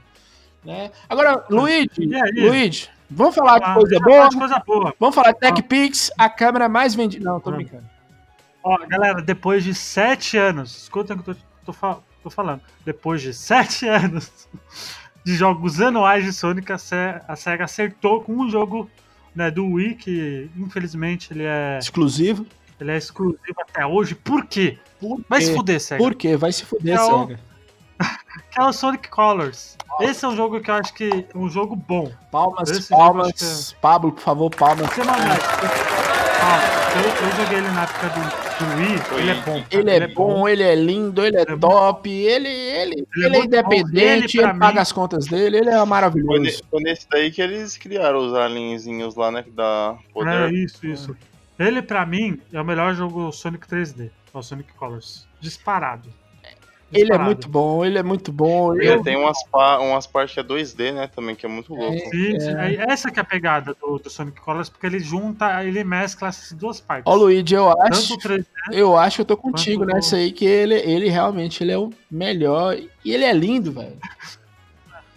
Né? 0.62 0.90
Agora, 1.08 1.44
Luigi, 1.50 1.90
E 1.98 2.14
aí? 2.14 2.48
Luigi, 2.48 2.88
vamos 3.14 3.34
falar 3.34 3.58
de 3.58 3.74
coisa 3.74 4.00
boa? 4.00 4.28
de 4.28 4.36
coisa 4.38 4.62
boa. 4.66 4.94
Vamos 4.98 5.14
falar 5.14 5.32
de 5.32 5.38
TechPix, 5.40 6.10
a 6.18 6.28
câmera 6.28 6.68
mais 6.68 6.94
vendida. 6.94 7.24
Não, 7.24 7.40
tô 7.40 7.50
Ah. 7.50 7.54
brincando. 7.54 7.84
Ó, 8.62 8.78
galera, 8.86 9.20
depois 9.20 9.64
de 9.64 9.74
sete 9.74 10.36
anos, 10.38 10.76
escuta 10.82 11.14
o 11.14 11.18
que 11.22 11.30
eu 11.30 11.36
tô, 11.64 11.72
tô, 11.72 11.96
tô 12.22 12.30
falando. 12.30 12.60
Depois 12.84 13.20
de 13.20 13.34
sete 13.34 13.86
anos 13.88 14.48
de 15.24 15.34
jogos 15.34 15.80
anuais 15.80 16.24
de 16.24 16.32
Sonic, 16.32 16.70
a, 16.72 16.78
Se- 16.78 16.94
a 17.26 17.36
SEGA 17.36 17.64
acertou 17.64 18.20
com 18.22 18.32
um 18.34 18.48
jogo 18.50 18.88
né, 19.34 19.50
do 19.50 19.64
Wii, 19.66 19.94
que 19.96 20.50
infelizmente 20.56 21.32
ele 21.32 21.44
é, 21.44 21.78
Exclusivo. 21.78 22.46
ele 22.80 22.90
é 22.92 22.96
exclusivo 22.96 23.60
até 23.60 23.84
hoje. 23.86 24.14
Por 24.14 24.44
quê? 24.46 24.78
Por 25.00 25.20
Vai 25.28 25.40
se 25.40 25.50
quê? 25.50 25.56
fuder, 25.56 25.80
SEGA. 25.80 26.02
Por 26.02 26.14
quê? 26.14 26.36
Vai 26.36 26.52
se 26.52 26.64
fuder, 26.64 26.96
É 26.96 27.02
o- 27.02 27.20
Sega. 27.28 27.40
Que 28.50 28.60
é 28.60 28.64
o 28.64 28.72
Sonic 28.72 29.08
Colors. 29.08 29.76
Esse 30.00 30.24
é 30.24 30.28
um 30.28 30.36
jogo 30.36 30.60
que 30.60 30.70
eu 30.70 30.74
acho 30.74 30.92
que 30.94 31.26
é 31.34 31.36
um 31.38 31.48
jogo 31.48 31.76
bom. 31.76 32.10
Palmas, 32.30 32.70
Esse 32.70 32.88
palmas. 32.88 33.42
acho 33.42 33.76
Pablo, 33.80 34.12
por 34.12 34.20
favor, 34.22 34.50
palmas. 34.50 34.88
Você 34.90 35.04
não 35.04 35.12
acha? 35.14 36.02
Ah, 36.44 36.58
eu, 36.98 37.26
eu 37.26 37.36
joguei 37.36 37.58
ele 37.58 37.68
na 37.70 37.82
época 37.84 38.08
do, 38.08 38.64
do 38.64 38.76
Wii, 38.76 39.20
ele 39.20 39.30
é 39.30 39.34
bom. 39.34 39.62
cara, 39.62 39.66
Ele 39.70 39.90
é 39.90 40.08
bom, 40.08 40.48
ele 40.48 40.62
é 40.62 40.74
lindo, 40.74 41.24
ele 41.24 41.36
é 41.36 41.42
Ele 41.42 41.52
é 41.52 41.56
top, 41.58 42.10
ele, 42.10 42.48
ele, 42.48 43.06
Ele 43.16 43.24
é 43.24 43.26
ele 43.26 43.36
é 43.36 43.38
bom. 43.38 43.44
independente, 43.44 44.38
Ele, 44.38 44.48
ele, 44.48 44.58
paga 44.58 44.72
mim- 44.74 44.78
as 44.80 44.90
contas 44.92 45.26
dele, 45.26 45.58
ele 45.58 45.70
é 45.70 45.84
maravilhoso. 45.84 46.62
foi 46.70 46.82
nesse 46.82 47.06
daí 47.10 47.30
que 47.30 47.40
eles 47.40 47.76
criaram 47.76 48.18
os 48.26 48.34
alienzinhos 48.34 49.14
lá, 49.14 49.30
né? 49.30 49.42
Que 49.44 49.50
dá 49.50 49.96
É 50.08 50.12
poder. 50.12 50.52
isso, 50.52 50.84
isso. 50.86 51.16
Ele, 51.58 51.80
pra 51.80 52.04
mim, 52.04 52.40
é 52.52 52.60
o 52.60 52.64
melhor 52.64 52.92
jogo 52.94 53.30
Sonic 53.30 53.68
3D. 53.68 54.10
É 54.34 54.38
o 54.38 54.42
Sonic 54.42 54.72
Colors. 54.72 55.26
Disparado. 55.40 56.08
Ele 56.92 57.12
é 57.12 57.18
muito 57.18 57.48
bom, 57.48 57.84
ele 57.84 57.98
é 57.98 58.02
muito 58.02 58.30
bom. 58.32 58.74
Ele 58.74 58.88
Eu- 58.88 59.02
tem 59.02 59.16
umas, 59.16 59.42
pa- 59.50 59.78
umas 59.78 60.06
partes 60.06 60.34
que 60.34 60.40
é 60.40 60.42
2D, 60.42 60.92
né? 60.92 61.06
Também, 61.06 61.34
que 61.34 61.46
é 61.46 61.48
muito 61.48 61.74
louco. 61.74 61.98
Sim, 62.10 62.38
sim. 62.38 62.54
Aí, 62.56 62.76
Essa 62.76 63.10
que 63.10 63.18
é 63.18 63.22
a 63.22 63.24
pegada 63.24 63.74
do, 63.80 63.98
do 63.98 64.10
Sonic 64.10 64.40
Colors, 64.40 64.68
porque 64.68 64.86
ele 64.86 64.98
junta, 64.98 65.64
ele 65.64 65.82
mescla 65.84 66.28
essas 66.28 66.52
duas 66.52 66.80
partes. 66.80 67.10
Ó, 67.10 67.16
Luigi, 67.16 67.54
eu 67.54 67.68
acho, 67.70 68.08
Tanto 68.08 68.14
o 68.14 68.18
3D, 68.18 68.46
eu 68.72 68.96
acho 68.96 69.16
que 69.16 69.20
eu 69.22 69.26
tô 69.26 69.36
contigo 69.36 69.84
nessa 69.84 70.16
aí, 70.16 70.30
que 70.32 70.44
ele, 70.44 70.74
ele 70.74 71.08
realmente 71.08 71.62
ele 71.64 71.72
é 71.72 71.78
o 71.78 71.90
melhor. 72.10 72.76
E 72.76 73.12
ele 73.12 73.24
é 73.24 73.32
lindo, 73.32 73.72
velho. 73.72 73.96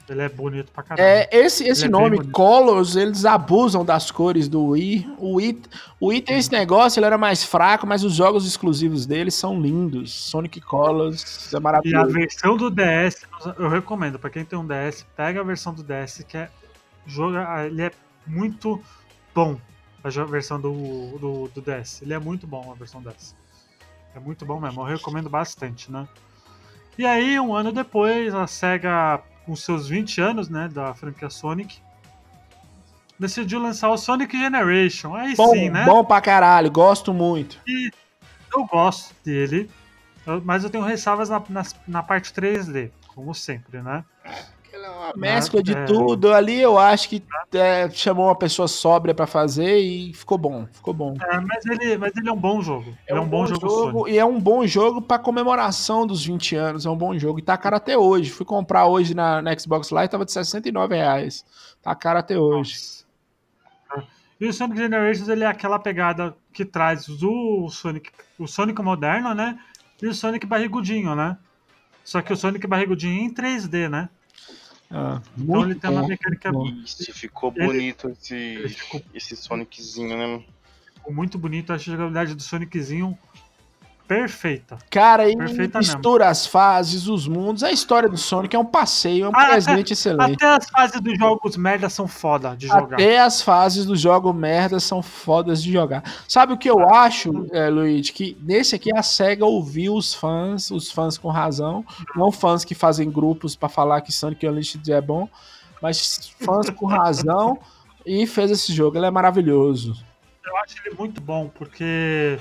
Ele 0.08 0.22
é 0.22 0.30
bonito 0.30 0.72
pra 0.72 0.84
caralho. 0.84 1.08
É, 1.08 1.28
esse 1.32 1.68
esse 1.68 1.82
Ele 1.86 1.88
é 1.88 1.92
nome, 1.92 2.18
bonito. 2.18 2.32
Colors, 2.32 2.96
eles 2.96 3.26
abusam 3.26 3.84
das 3.84 4.12
cores 4.12 4.48
do 4.48 4.64
Wii. 4.68 5.16
O 5.18 5.36
Wii, 5.36 5.64
o 6.00 6.08
Wii 6.08 6.22
tem 6.22 6.38
esse 6.38 6.52
negócio, 6.52 7.00
ele 7.00 7.08
era 7.08 7.18
mais 7.18 7.44
fraco, 7.44 7.88
mas 7.88 8.04
os 8.04 8.14
jogos 8.14 8.46
exclusivos 8.46 9.06
dele 9.08 9.32
são 9.32 9.60
lindos. 9.60 10.14
Sonic 10.14 10.62
Colors 10.62 11.52
é 11.52 11.56
E 11.56 11.58
a 11.58 11.60
maravilhoso. 11.60 12.14
versão 12.14 12.56
do 12.56 12.70
DS, 12.70 13.26
eu 13.58 13.68
recomendo, 13.68 14.20
pra 14.20 14.30
quem 14.30 14.46
tem 14.46 14.58
um 14.60 14.66
DS, 14.66 15.06
pega 15.16 15.42
a 15.42 15.44
versão 15.44 15.74
do 15.74 15.82
DS, 15.84 16.24
que 16.28 16.38
é. 16.38 16.50
Joga, 17.08 17.66
ele 17.66 17.82
é 17.84 17.92
muito 18.28 18.82
bom. 19.34 19.58
A 20.04 20.10
versão 20.26 20.62
do, 20.62 21.18
do, 21.18 21.48
do 21.48 21.62
DS. 21.62 22.04
Ele 22.04 22.14
é 22.14 22.20
muito 22.20 22.46
bom 22.46 22.72
a 22.72 22.76
versão 22.76 23.02
DS. 23.02 23.36
É 24.16 24.20
muito 24.20 24.46
bom 24.46 24.60
mesmo, 24.60 24.82
eu 24.82 24.86
recomendo 24.86 25.30
bastante, 25.30 25.92
né? 25.92 26.08
E 26.98 27.06
aí, 27.06 27.40
um 27.40 27.54
ano 27.54 27.72
depois, 27.72 28.34
a 28.34 28.48
SEGA, 28.48 29.22
com 29.46 29.56
seus 29.56 29.88
20 29.88 30.20
anos, 30.22 30.50
né, 30.50 30.68
da 30.68 30.94
franquia 30.94 31.30
Sonic, 31.30 31.78
decidiu 33.20 33.60
lançar 33.62 33.90
o 33.90 33.98
Sonic 33.98 34.38
Generation. 34.38 35.16
Aí 35.16 35.36
Bom, 35.36 35.52
sim, 35.54 35.70
né? 35.70 35.86
bom 35.86 36.04
pra 36.04 36.20
caralho, 36.22 36.70
gosto 36.72 37.14
muito. 37.14 37.60
Eu 38.54 38.66
gosto 38.66 39.14
dele, 39.24 39.70
mas 40.44 40.64
eu 40.64 40.70
tenho 40.70 40.84
ressalvas 40.84 41.30
na, 41.30 41.42
nas- 41.50 41.76
na 41.88 42.02
parte 42.02 42.34
3D, 42.34 42.90
como 43.08 43.34
sempre, 43.36 43.82
né? 43.82 44.04
É 44.86 44.90
uma 44.90 45.14
mescla 45.16 45.64
de 45.64 45.74
É. 45.74 45.86
tudo. 45.86 46.32
Ali 46.34 46.62
eu 46.62 46.78
acho 46.78 47.10
que 47.10 47.24
é, 47.54 47.90
chamou 47.90 48.28
uma 48.28 48.36
pessoa 48.36 48.68
sóbria 48.68 49.14
pra 49.14 49.26
fazer 49.26 49.80
e 49.80 50.14
ficou 50.14 50.38
bom, 50.38 50.68
ficou 50.72 50.94
bom. 50.94 51.16
É, 51.20 51.40
mas, 51.40 51.66
ele, 51.66 51.98
mas 51.98 52.16
ele 52.16 52.30
é 52.30 52.32
um 52.32 52.38
bom 52.38 52.62
jogo. 52.62 52.96
ele 53.08 53.18
é 53.18 53.22
um 53.22 53.28
bom, 53.28 53.46
jogo, 53.48 53.70
Sonic. 53.70 54.12
e 54.12 54.18
é 54.20 54.26
um 54.26 54.40
bom 54.40 54.66
jogo 54.68 55.02
pra 55.02 55.18
comemoração 55.18 56.06
dos 56.06 56.26
20 56.26 56.56
anos. 56.56 56.86
É 56.86 56.90
um 56.90 56.98
bom 56.98 57.18
jogo. 57.18 57.40
E 57.40 57.42
tá 57.42 57.58
caro 57.58 57.76
até 57.76 57.98
hoje. 57.98 58.30
Fui 58.32 58.46
comprar 58.46 58.86
hoje 58.86 59.16
na, 59.16 59.42
na 59.42 59.58
Xbox 59.58 59.90
Live, 59.90 60.12
tava 60.12 60.26
de 60.26 60.32
69 60.32 60.96
reais. 60.96 61.44
Tá 61.82 61.96
caro 61.96 62.20
até 62.20 62.38
hoje. 62.38 62.76
E 64.40 64.46
o 64.48 64.54
Sonic 64.54 64.78
Generations 64.78 65.30
ele 65.30 65.46
é 65.46 65.48
aquela 65.48 65.80
pegada 65.80 66.36
que 66.52 66.66
traz 66.66 67.08
o 67.08 67.70
Sonic, 67.70 68.12
o 68.38 68.46
Sonic 68.48 68.82
moderno, 68.82 69.34
né? 69.34 69.58
E 70.02 70.08
o 70.08 70.14
Sonic 70.14 70.46
barrigudinho, 70.46 71.16
né? 71.16 71.38
Só 72.04 72.22
que 72.22 72.34
o 72.34 72.36
Sonic 72.36 72.68
barrigudinho 72.68 73.22
em 73.24 73.34
3D, 73.34 73.90
né? 73.90 74.10
Ah, 74.90 75.22
Então 75.38 75.56
muito 75.58 75.72
ele 75.72 75.80
tem 75.80 75.90
uma 75.90 76.08
mecânica. 76.08 76.52
Ixi, 76.84 77.12
ficou 77.12 77.52
Ele- 77.56 77.66
bonito 77.66 78.10
esse, 78.10 78.70
ficou 78.70 79.02
esse 79.14 79.36
Soniczinho, 79.36 80.18
né? 80.18 80.46
muito 81.10 81.38
bonito. 81.38 81.72
Acho 81.74 81.90
a 81.90 81.94
jogabilidade 81.94 82.36
do 82.36 82.42
Soniczinho 82.42 83.18
perfeita. 84.08 84.78
Cara, 84.90 85.30
e 85.30 85.36
Perfeita 85.36 85.80
mistura 85.80 86.30
as 86.30 86.46
fases, 86.46 87.08
os 87.08 87.28
mundos. 87.28 87.64
A 87.64 87.72
história 87.72 88.08
do 88.08 88.18
Sonic 88.18 88.56
é 88.56 88.60
um 88.60 88.66
passeio, 88.66 89.26
é 89.26 89.30
um 89.30 89.32
Ah, 89.36 89.48
presente 89.48 89.94
excelente. 89.94 90.36
Até 90.36 90.56
as 90.56 90.70
fases 90.70 91.02
dos 91.02 91.18
jogos 91.18 91.58
merda 91.58 91.90
são 91.90 92.08
foda 92.08 92.56
de 92.56 92.68
jogar. 92.68 92.96
Até 92.96 93.20
as 93.20 93.42
fases 93.42 93.86
do 93.86 93.96
jogo 93.96 94.32
merda 94.34 94.80
são 94.80 95.02
fodas 95.02 95.62
de 95.62 95.72
jogar. 95.72 96.04
Sabe 96.28 96.54
o 96.54 96.58
que 96.58 96.70
eu 96.70 96.88
acho, 96.94 97.48
é, 97.52 97.70
Luigi? 97.70 98.14
Que 98.14 98.38
nesse 98.42 98.76
aqui 98.76 98.96
a 98.96 99.02
SEGA 99.02 99.46
ouviu 99.46 99.96
os 99.96 100.14
fãs, 100.14 100.72
os 100.72 100.92
fãs 100.92 101.18
com 101.18 101.30
razão, 101.30 101.86
não 102.16 102.32
fãs 102.32 102.64
que 102.64 102.76
fazem 102.76 103.10
grupos 103.10 103.56
pra 103.56 103.70
falar 103.70 104.02
que 104.02 104.12
Sonic 104.12 104.48
Unleashed 104.48 104.92
é 104.92 105.02
bom, 105.02 105.28
mas 105.82 106.32
fãs 106.40 106.70
com 106.70 106.86
razão 106.86 107.58
e 108.06 108.28
fez 108.28 108.52
esse 108.52 108.74
jogo. 108.74 108.98
Ele 108.98 109.08
é 109.08 109.12
maravilhoso. 109.12 109.96
Eu 110.46 110.56
acho 110.58 110.76
ele 110.86 110.96
muito 110.96 111.20
bom, 111.20 111.50
porque 111.54 112.40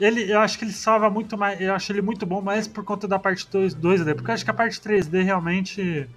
ele, 0.00 0.32
eu 0.32 0.40
acho 0.40 0.58
que 0.58 0.64
ele 0.64 0.72
salva 0.72 1.08
muito 1.10 1.36
mais. 1.36 1.60
Eu 1.60 1.74
acho 1.74 1.92
ele 1.92 2.02
muito 2.02 2.24
bom, 2.26 2.40
mais 2.40 2.66
por 2.66 2.82
conta 2.84 3.06
da 3.06 3.18
parte 3.18 3.46
2, 3.50 3.74
2D, 3.74 4.14
porque 4.14 4.30
eu 4.30 4.34
acho 4.34 4.44
que 4.44 4.50
a 4.50 4.54
parte 4.54 4.80
3D 4.80 5.22
realmente. 5.22 6.08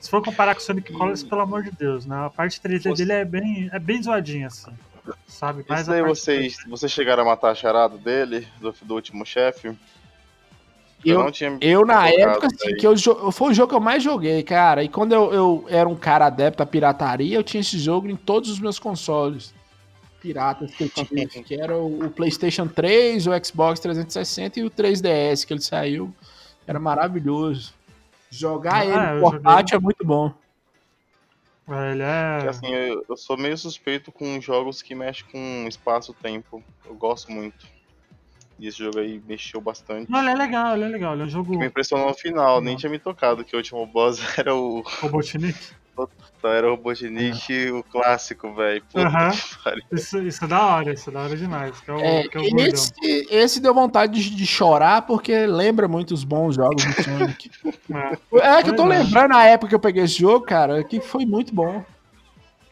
Se 0.00 0.10
for 0.10 0.20
comparar 0.22 0.54
com 0.56 0.60
o 0.60 0.64
Sonic 0.64 0.92
Colors, 0.92 1.22
pelo 1.22 1.42
amor 1.42 1.62
de 1.62 1.70
Deus, 1.70 2.04
né? 2.06 2.26
A 2.26 2.30
parte 2.30 2.60
3D 2.60 2.90
Você- 2.90 3.04
dele 3.04 3.12
é 3.20 3.24
bem, 3.24 3.70
é 3.72 3.78
bem 3.78 4.02
zoadinha, 4.02 4.48
assim. 4.48 4.72
Sabe? 5.28 5.64
Mas 5.68 5.82
Isso 5.82 5.90
a 5.90 5.94
daí 5.94 6.02
parte 6.02 6.18
vocês, 6.18 6.56
vocês 6.66 6.90
chegaram 6.90 7.22
a 7.22 7.26
matar 7.26 7.50
a 7.50 7.54
charada 7.54 7.96
dele, 7.96 8.46
do, 8.60 8.74
do 8.82 8.94
último 8.94 9.24
chefe? 9.24 9.72
Eu- 11.04 11.18
não 11.24 11.30
tinha 11.32 11.56
Eu, 11.60 11.84
na 11.84 12.08
época, 12.08 12.46
assim, 12.46 12.74
que 12.76 12.86
eu, 12.86 12.96
foi 13.32 13.50
o 13.50 13.54
jogo 13.54 13.70
que 13.70 13.74
eu 13.74 13.80
mais 13.80 14.02
joguei, 14.02 14.42
cara. 14.42 14.82
E 14.84 14.88
quando 14.88 15.12
eu, 15.12 15.32
eu 15.32 15.64
era 15.68 15.88
um 15.88 15.96
cara 15.96 16.26
adepto 16.26 16.62
à 16.62 16.66
pirataria, 16.66 17.36
eu 17.36 17.42
tinha 17.42 17.60
esse 17.60 17.78
jogo 17.78 18.08
em 18.08 18.16
todos 18.16 18.50
os 18.50 18.60
meus 18.60 18.78
consoles 18.78 19.52
piratas 20.22 20.72
que 20.72 20.84
eu 20.84 20.88
tive, 21.04 21.26
que 21.42 21.60
era 21.60 21.76
o, 21.76 22.06
o 22.06 22.10
PlayStation 22.10 22.68
3, 22.68 23.26
o 23.26 23.44
Xbox 23.44 23.80
360 23.80 24.60
e 24.60 24.62
o 24.62 24.70
3DS 24.70 25.44
que 25.44 25.52
ele 25.52 25.60
saiu. 25.60 26.14
Era 26.66 26.78
maravilhoso. 26.78 27.74
Jogar 28.30 28.76
Ah, 28.76 28.84
ele 28.84 29.20
no 29.20 29.20
portátil 29.20 29.76
é 29.76 29.80
muito 29.80 30.06
bom. 30.06 30.32
É, 31.68 31.92
Ele 31.92 32.02
Porque, 32.02 32.46
é. 32.46 32.48
assim, 32.48 32.74
eu, 32.74 33.04
eu 33.08 33.16
sou 33.16 33.36
meio 33.36 33.56
suspeito 33.56 34.10
com 34.10 34.40
jogos 34.40 34.80
que 34.80 34.94
mexem 34.94 35.24
com 35.30 35.68
espaço-tempo. 35.68 36.62
Eu 36.84 36.94
gosto 36.94 37.30
muito. 37.30 37.66
E 38.58 38.68
esse 38.68 38.78
jogo 38.78 38.98
aí 38.98 39.20
mexeu 39.26 39.60
bastante. 39.60 40.10
Não, 40.10 40.20
ele 40.20 40.30
é 40.30 40.34
legal, 40.34 40.74
ele 40.74 40.84
é 40.84 40.88
legal. 40.88 41.14
Ele 41.14 41.22
é 41.22 41.24
um 41.26 41.28
jogo 41.28 41.56
Me 41.56 41.66
impressionou 41.66 42.08
no 42.08 42.14
final, 42.14 42.60
nem 42.60 42.76
tinha 42.76 42.90
me 42.90 42.98
tocado 42.98 43.44
que 43.44 43.54
o 43.54 43.58
último 43.58 43.84
boss 43.86 44.20
era 44.38 44.54
o, 44.54 44.82
Robotnik. 45.00 45.58
Era 46.44 46.66
o 46.66 46.70
Robotnik, 46.70 47.70
o 47.70 47.82
clássico, 47.84 48.52
velho. 48.54 48.82
Pariu. 49.62 49.84
Isso, 49.92 50.18
isso 50.22 50.44
é 50.44 50.48
da 50.48 50.66
hora, 50.66 50.92
isso 50.92 51.10
é 51.10 51.12
da 51.12 51.20
hora 51.20 51.36
demais. 51.36 51.80
Que 51.80 51.90
é 51.90 51.94
o, 51.94 52.00
É, 52.00 52.28
que 52.28 52.38
é 52.38 52.40
o 52.40 52.60
esse, 52.60 52.92
esse 53.30 53.60
deu 53.60 53.74
vontade 53.74 54.12
de, 54.22 54.34
de 54.34 54.46
chorar 54.46 55.02
porque 55.02 55.46
lembra 55.46 55.86
muito 55.86 56.12
os 56.12 56.24
bons 56.24 56.56
jogos 56.56 56.84
do 56.84 57.02
Sonic. 57.02 57.50
É, 58.34 58.58
É 58.58 58.62
que 58.62 58.70
eu 58.70 58.76
tô 58.76 58.84
é. 58.90 58.98
lembrando 58.98 59.34
a 59.34 59.44
época 59.44 59.68
que 59.68 59.74
eu 59.74 59.80
peguei 59.80 60.04
esse 60.04 60.18
jogo, 60.18 60.44
cara, 60.44 60.82
que 60.82 61.00
foi 61.00 61.26
muito 61.26 61.54
bom. 61.54 61.84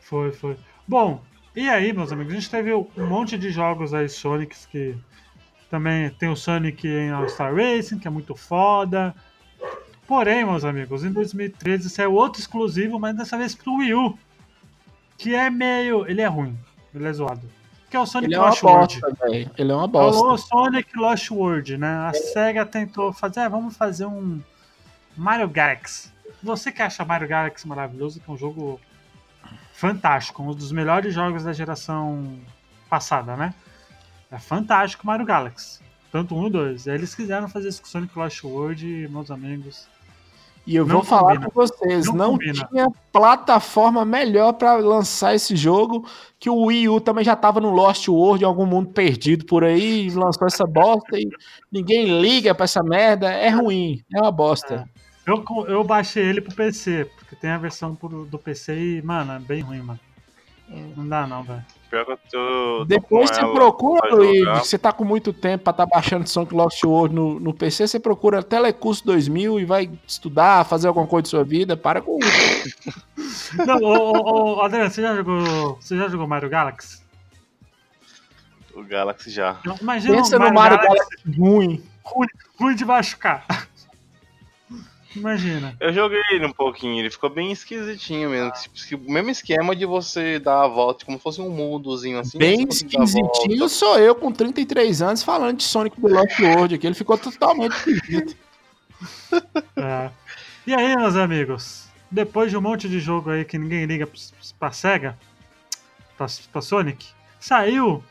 foi, 0.00 0.32
foi. 0.32 0.56
Bom, 0.86 1.22
e 1.54 1.68
aí, 1.68 1.92
meus 1.92 2.12
amigos, 2.12 2.32
a 2.32 2.36
gente 2.36 2.50
teve 2.50 2.72
um 2.72 3.06
monte 3.06 3.36
de 3.36 3.50
jogos 3.50 3.92
aí 3.92 4.08
Sonics 4.08 4.66
que 4.66 4.96
também 5.70 6.10
tem 6.10 6.28
o 6.28 6.36
Sonic 6.36 6.86
em 6.86 7.10
All-Star 7.10 7.54
Racing, 7.54 7.98
que 7.98 8.08
é 8.08 8.10
muito 8.10 8.34
foda. 8.34 9.14
Porém, 10.10 10.44
meus 10.44 10.64
amigos, 10.64 11.04
em 11.04 11.12
2013 11.12 11.88
saiu 11.88 12.14
outro 12.14 12.40
exclusivo, 12.40 12.98
mas 12.98 13.14
dessa 13.14 13.38
vez 13.38 13.54
pro 13.54 13.76
Wii 13.76 13.94
U. 13.94 14.18
Que 15.16 15.36
é 15.36 15.48
meio. 15.48 16.04
Ele 16.10 16.20
é 16.20 16.26
ruim, 16.26 16.58
ele 16.92 17.06
é 17.06 17.12
zoado. 17.12 17.48
Que 17.88 17.96
é 17.96 18.00
o 18.00 18.04
Sonic 18.04 18.32
Ele 18.32 18.34
é 18.34 18.44
Lost 18.44 18.60
World. 18.64 19.00
bosta. 19.00 19.16
Ele 19.56 19.70
é 19.70 19.72
uma 19.72 19.84
É 19.84 19.86
o 19.86 19.88
bosta. 19.88 20.48
Sonic 20.48 20.98
Lost 20.98 21.30
World, 21.30 21.78
né? 21.78 22.08
A 22.08 22.12
SEGA 22.12 22.66
tentou 22.66 23.12
fazer, 23.12 23.38
ah, 23.38 23.48
vamos 23.48 23.76
fazer 23.76 24.04
um 24.04 24.40
Mario 25.16 25.48
Galaxy. 25.48 26.10
Você 26.42 26.72
que 26.72 26.82
acha 26.82 27.04
Mario 27.04 27.28
Galaxy 27.28 27.68
maravilhoso, 27.68 28.18
que 28.18 28.28
é 28.28 28.34
um 28.34 28.36
jogo 28.36 28.80
fantástico, 29.72 30.42
um 30.42 30.52
dos 30.52 30.72
melhores 30.72 31.14
jogos 31.14 31.44
da 31.44 31.52
geração 31.52 32.36
passada, 32.88 33.36
né? 33.36 33.54
É 34.28 34.40
fantástico 34.40 35.06
Mario 35.06 35.24
Galaxy. 35.24 35.78
Tanto 36.10 36.34
um 36.34 36.48
e 36.48 36.50
dois. 36.50 36.88
Aí 36.88 36.94
eles 36.96 37.14
quiseram 37.14 37.48
fazer 37.48 37.68
isso 37.68 37.80
com 37.80 37.86
Sonic 37.86 38.18
Lost 38.18 38.42
World 38.42 39.06
meus 39.08 39.30
amigos. 39.30 39.86
E 40.70 40.76
eu 40.76 40.86
Não 40.86 40.94
vou 40.96 41.02
falar 41.04 41.32
combina. 41.34 41.50
com 41.50 41.60
vocês, 41.60 42.06
Não 42.06 42.14
não, 42.14 42.38
tinha 42.38 42.86
plataforma 43.12 44.04
melhor 44.04 44.52
pra 44.52 44.76
lançar 44.76 45.34
esse 45.34 45.56
jogo 45.56 46.06
que 46.38 46.48
o 46.48 46.66
Wii 46.66 46.88
U 46.90 47.00
também 47.00 47.24
já 47.24 47.34
tava 47.34 47.60
no 47.60 47.70
Lost 47.70 48.06
World, 48.06 48.44
em 48.44 48.46
algum 48.46 48.64
mundo 48.66 48.90
perdido 48.90 49.44
por 49.46 49.64
aí, 49.64 50.08
lançou 50.10 50.46
essa 50.46 50.64
bosta 50.64 51.18
e 51.18 51.28
ninguém 51.72 52.20
liga 52.20 52.54
pra 52.54 52.64
essa 52.64 52.84
merda. 52.84 53.32
É 53.32 53.48
ruim, 53.48 54.00
é 54.14 54.20
uma 54.20 54.30
bosta. 54.30 54.88
Eu, 55.26 55.42
co- 55.42 55.66
eu 55.66 55.82
baixei 55.82 56.22
ele 56.24 56.40
pro 56.40 56.54
PC, 56.54 57.10
porque 57.18 57.34
tem 57.34 57.50
a 57.50 57.58
versão 57.58 57.96
pro- 57.96 58.24
do 58.26 58.38
PC 58.38 58.78
e, 58.98 59.02
mano, 59.02 59.32
é 59.32 59.38
bem 59.40 59.62
ruim, 59.62 59.80
mano. 59.82 59.98
Não 60.96 61.08
dá 61.08 61.26
não, 61.26 61.42
velho. 61.42 61.64
Pior 61.90 62.04
que 62.04 62.12
eu 62.12 62.16
tô, 62.16 62.28
tô 62.30 62.84
Depois 62.84 63.30
com 63.30 63.34
você 63.34 63.40
ela 63.42 63.52
procura, 63.52 64.10
jogar. 64.10 64.58
você 64.60 64.78
tá 64.78 64.92
com 64.92 65.04
muito 65.04 65.32
tempo 65.32 65.64
pra 65.64 65.72
tá 65.72 65.84
baixando 65.84 66.28
Sonic 66.28 66.54
Lost 66.54 66.84
World 66.84 67.12
no, 67.12 67.40
no 67.40 67.52
PC, 67.52 67.88
você 67.88 67.98
procura 67.98 68.44
Telecurso 68.44 69.04
2000 69.04 69.58
e 69.58 69.64
vai 69.64 69.90
estudar, 70.06 70.64
fazer 70.64 70.86
alguma 70.86 71.08
coisa 71.08 71.24
de 71.24 71.28
sua 71.30 71.42
vida, 71.42 71.76
para 71.76 72.00
com 72.00 72.16
isso. 72.20 73.56
Não, 73.66 73.78
ô, 73.78 74.12
ô, 74.12 74.56
ô, 74.58 74.62
Adriano, 74.62 74.88
você 74.88 75.02
já 75.02 75.16
jogou. 75.16 75.76
Você 75.80 75.96
já 75.96 76.08
jogou 76.08 76.28
Mario 76.28 76.48
Galaxy? 76.48 77.02
O 78.72 78.84
Galaxy 78.84 79.30
já. 79.30 79.58
Imagina 79.80 80.14
Pensa 80.16 80.36
um 80.36 80.40
no 80.40 80.54
Mario 80.54 80.78
Galaxy 80.78 81.16
ruim. 81.36 81.82
ruim, 82.04 82.28
ruim 82.58 82.74
de 82.76 82.84
machucar. 82.84 83.44
Imagina. 85.16 85.76
Eu 85.80 85.92
joguei 85.92 86.20
ele 86.30 86.46
um 86.46 86.52
pouquinho, 86.52 87.00
ele 87.00 87.10
ficou 87.10 87.28
bem 87.28 87.50
esquisitinho 87.50 88.30
mesmo. 88.30 88.52
O 89.06 89.12
mesmo 89.12 89.30
esquema 89.30 89.74
de 89.74 89.84
você 89.84 90.38
dar 90.38 90.62
a 90.64 90.68
volta, 90.68 91.04
como 91.04 91.16
se 91.18 91.22
fosse 91.22 91.40
um 91.40 91.50
mundozinho 91.50 92.18
assim. 92.20 92.38
Bem 92.38 92.66
esquisitinho 92.68 93.68
sou 93.68 93.98
eu 93.98 94.14
com 94.14 94.30
33 94.30 95.02
anos 95.02 95.22
falando 95.22 95.56
de 95.56 95.64
Sonic 95.64 96.00
The 96.00 96.08
Lost 96.08 96.38
World 96.38 96.74
aqui. 96.76 96.86
Ele 96.86 96.94
ficou 96.94 97.18
totalmente 97.18 97.72
esquisito. 97.76 98.36
É. 99.76 100.10
E 100.66 100.74
aí, 100.74 100.94
meus 100.96 101.16
amigos? 101.16 101.86
Depois 102.10 102.50
de 102.50 102.56
um 102.56 102.60
monte 102.60 102.86
de 102.88 103.00
jogo 103.00 103.30
aí 103.30 103.44
que 103.46 103.56
ninguém 103.56 103.86
liga 103.86 104.06
pra- 104.06 104.20
pra 104.58 104.72
SEGA, 104.72 105.18
pra, 106.18 106.26
pra 106.52 106.60
Sonic, 106.60 107.06
saiu 107.38 108.04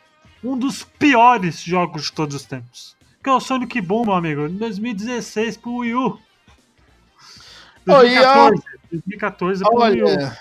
um 0.43 0.57
dos 0.57 0.83
piores 0.83 1.61
jogos 1.61 2.05
de 2.05 2.11
todos 2.13 2.35
os 2.35 2.43
tempos. 2.45 2.95
Que 3.23 3.29
é 3.29 3.33
o 3.33 3.39
Sonic 3.39 3.79
Boom, 3.81 4.05
meu 4.05 4.15
amigo, 4.15 4.47
em 4.47 4.55
2016 4.57 5.57
pro 5.57 5.75
Wii 5.77 5.93
U. 5.95 6.19
Oi, 7.97 8.17
ó, 8.19 8.49
2014. 8.49 8.63
2014 8.91 9.63
pro 9.63 9.77
Wii 9.81 10.03
U. 10.03 10.05
olha, 10.07 10.37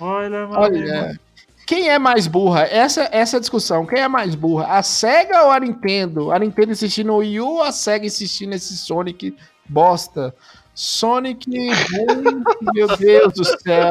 Olha, 0.00 0.44
amigo. 0.44 0.56
olha. 0.56 1.20
Quem 1.66 1.90
é 1.90 1.98
mais 1.98 2.26
burra? 2.26 2.62
Essa, 2.62 3.08
essa 3.12 3.36
é 3.36 3.40
discussão. 3.40 3.84
Quem 3.84 4.00
é 4.00 4.08
mais 4.08 4.34
burra? 4.34 4.66
A 4.78 4.82
SEGA 4.82 5.42
ou 5.44 5.50
a 5.50 5.60
Nintendo? 5.60 6.32
A 6.32 6.38
Nintendo 6.38 6.72
insistindo 6.72 7.08
no 7.08 7.16
Wii 7.18 7.40
U 7.40 7.46
ou 7.56 7.62
a 7.62 7.72
SEGA 7.72 8.06
insistindo 8.06 8.50
nesse 8.50 8.74
Sonic 8.76 9.36
bosta? 9.68 10.34
Sonic, 10.74 11.46
meu 12.72 12.96
Deus 12.96 13.32
do 13.34 13.44
céu. 13.44 13.90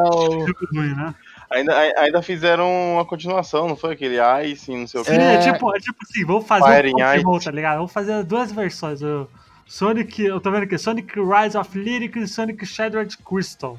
Né? 0.72 1.14
Ainda, 1.50 1.76
ai- 1.76 1.92
ainda 1.98 2.20
fizeram 2.22 2.66
uma 2.94 3.04
continuação, 3.04 3.68
não 3.68 3.76
foi 3.76 3.92
aquele 3.92 4.16
Ice, 4.46 4.74
não 4.74 4.86
sei 4.86 5.00
o 5.00 5.04
Sim, 5.04 5.12
que. 5.12 5.18
é, 5.20 5.34
É. 5.34 5.52
tipo, 5.52 5.76
é 5.76 5.78
tipo 5.78 5.98
assim, 6.02 6.24
vamos 6.26 6.46
fazer 6.46 6.74
Fire 6.76 6.88
um 6.88 6.92
Pokémon, 6.98 7.38
tá 7.38 7.50
ligado? 7.50 7.76
Vamos 7.76 7.92
fazer 7.92 8.24
duas 8.24 8.50
versões. 8.50 9.02
O 9.02 9.28
Sonic, 9.68 10.22
eu 10.24 10.40
tô 10.40 10.50
vendo 10.50 10.62
aqui, 10.62 10.78
Sonic 10.78 11.12
Rise 11.20 11.56
of 11.56 11.78
Lyric 11.78 12.18
e 12.18 12.26
Sonic 12.26 12.64
Shattered 12.64 13.16
Crystal. 13.18 13.78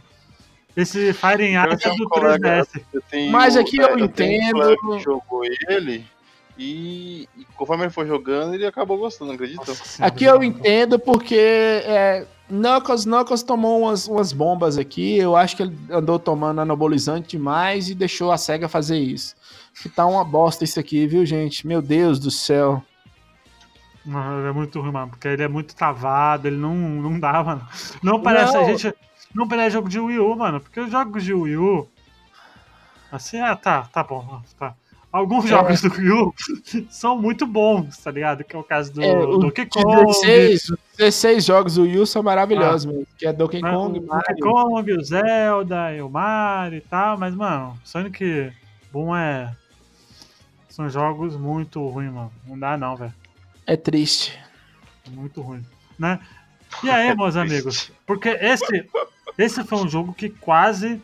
Esse 0.78 1.12
Fire 1.14 1.44
in 1.44 1.56
Eu 1.56 1.74
Ice 1.74 1.88
é 1.88 1.92
um 1.92 1.96
do 1.98 2.08
colega- 2.08 2.64
3DS. 2.64 2.82
Eu 2.94 3.02
tenho- 3.10 3.32
Mas 3.32 3.58
aqui 3.58 3.78
eu 3.78 3.96
um 3.96 4.00
entendo. 4.00 4.78
que 4.78 5.00
jogou 5.00 5.42
ele 5.68 6.06
e, 6.58 7.28
e 7.38 7.44
conforme 7.58 7.86
ele 7.86 7.90
foi 7.92 8.06
jogando, 8.06 8.54
ele 8.54 8.66
acabou 8.68 8.98
gostando, 8.98 9.32
acredita? 9.32 9.64
Nossa 9.68 10.06
Aqui 10.06 10.26
eu 10.26 10.34
mano. 10.34 10.44
entendo 10.46 11.00
porque 11.00 11.36
é, 11.36 12.26
Knuckles, 12.50 13.06
Knuckles 13.06 13.42
tomou 13.44 13.82
umas, 13.82 14.08
umas 14.08 14.32
bombas 14.32 14.78
aqui. 14.78 15.18
Eu 15.18 15.36
acho 15.36 15.58
que 15.58 15.64
ele 15.64 15.76
andou 15.90 16.20
tomando 16.20 16.62
anabolizante 16.62 17.30
demais 17.30 17.90
e 17.90 17.96
deixou 17.96 18.32
a 18.32 18.38
SEGA 18.38 18.70
fazer 18.70 19.00
isso. 19.00 19.36
Que 19.82 19.90
tá 19.90 20.06
uma 20.06 20.24
bosta 20.24 20.64
isso 20.64 20.80
aqui, 20.80 21.08
viu, 21.08 21.26
gente? 21.26 21.66
Meu 21.66 21.82
Deus 21.82 22.20
do 22.20 22.30
céu. 22.30 22.84
Não, 24.10 24.48
É 24.48 24.52
muito 24.52 24.80
ruim, 24.82 24.92
mano, 24.92 25.10
porque 25.10 25.28
ele 25.28 25.44
é 25.44 25.48
muito 25.48 25.76
travado, 25.76 26.48
ele 26.48 26.58
não, 26.58 26.74
não 26.76 27.20
dá, 27.20 27.44
mano. 27.44 27.66
Não 28.02 28.20
parece, 28.22 28.54
Não. 28.54 28.62
a 28.62 28.64
gente. 28.66 28.94
Não 29.34 29.48
parece 29.48 29.72
jogo 29.74 29.88
de 29.88 30.00
Wii 30.00 30.20
U, 30.20 30.36
mano, 30.36 30.60
porque 30.60 30.80
os 30.80 30.92
jogos 30.92 31.24
de 31.24 31.34
Wii 31.34 31.58
U. 31.58 31.88
Assim, 33.12 33.40
ah, 33.40 33.56
tá, 33.56 33.84
tá 33.92 34.04
bom, 34.04 34.42
tá. 34.58 34.74
Alguns 35.12 35.46
É. 35.46 35.50
jogos 35.50 35.82
do 35.82 35.92
Wii 35.92 36.12
U 36.12 36.34
são 36.90 37.18
muito 37.20 37.46
bons, 37.48 37.98
tá 37.98 38.12
ligado? 38.12 38.44
Que 38.44 38.56
é 38.56 38.60
o 38.60 38.64
caso 38.64 38.94
do 38.94 39.02
É, 39.04 39.12
o 39.18 39.38
Donkey 39.38 39.66
Kong. 39.68 40.06
16, 40.06 40.70
os 40.70 40.78
16 40.98 41.46
jogos 41.46 41.76
do 41.76 41.84
Wii 41.84 41.98
U 42.00 42.06
são 42.06 42.22
maravilhosos, 42.24 42.86
mesmo, 42.86 43.08
que 43.18 43.26
é 43.26 43.34
Donkey 43.34 43.62
né, 43.62 43.72
Kong, 43.72 44.00
o 44.00 44.02
Donkey. 44.02 44.42
Kong, 44.42 44.94
o 44.94 45.04
Zelda, 45.04 45.94
e 45.96 46.02
o 46.02 46.10
Mario 46.10 46.78
e 46.78 46.82
tal, 46.82 47.18
mas, 47.18 47.34
mano, 47.34 47.76
Sonic 47.84 48.52
Boom 48.92 49.16
é. 49.16 49.56
São 50.70 50.88
jogos 50.90 51.36
muito 51.36 51.86
ruins, 51.88 52.12
mano. 52.14 52.32
Não 52.48 52.58
dá 52.58 52.78
não, 52.78 52.96
velho. 52.96 53.14
É 53.72 53.78
triste. 53.78 54.36
Muito 55.10 55.42
ruim, 55.42 55.64
né? 55.98 56.20
E 56.84 56.90
aí, 56.90 57.16
meus 57.16 57.36
amigos? 57.36 57.92
Porque 58.04 58.30
esse, 58.30 58.90
esse 59.38 59.64
foi 59.64 59.78
um 59.78 59.88
jogo 59.88 60.12
que 60.12 60.28
quase. 60.30 61.00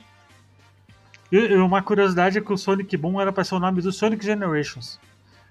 E 1.31 1.37
e 1.37 1.55
uma 1.57 1.83
curiosidade 1.83 2.39
é 2.39 2.41
que 2.41 2.51
o 2.51 2.57
Sonic 2.57 2.97
Boom 2.97 3.21
era 3.21 3.31
para 3.31 3.43
ser 3.43 3.53
o 3.53 3.59
nome 3.59 3.83
do 3.83 3.91
Sonic 3.91 4.25
Generations. 4.25 4.99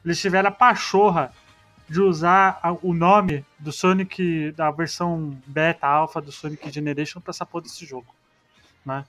Eles 0.05 0.21
tiveram 0.21 0.49
a 0.49 0.53
pachorra 0.53 1.33
de 1.89 2.01
usar 2.01 2.59
a- 2.61 2.73
o 2.83 2.93
nome 2.93 3.45
do 3.61 3.71
Sonic, 3.71 4.51
da 4.57 4.73
versão 4.73 5.37
beta, 5.47 5.87
alpha 5.87 6.21
do 6.21 6.33
Sonic 6.33 6.69
Generation 6.69 7.21
pra 7.21 7.31
essa 7.31 7.47
porra 7.47 7.63
desse 7.63 7.87
jogo, 7.87 8.13
né? 8.85 9.05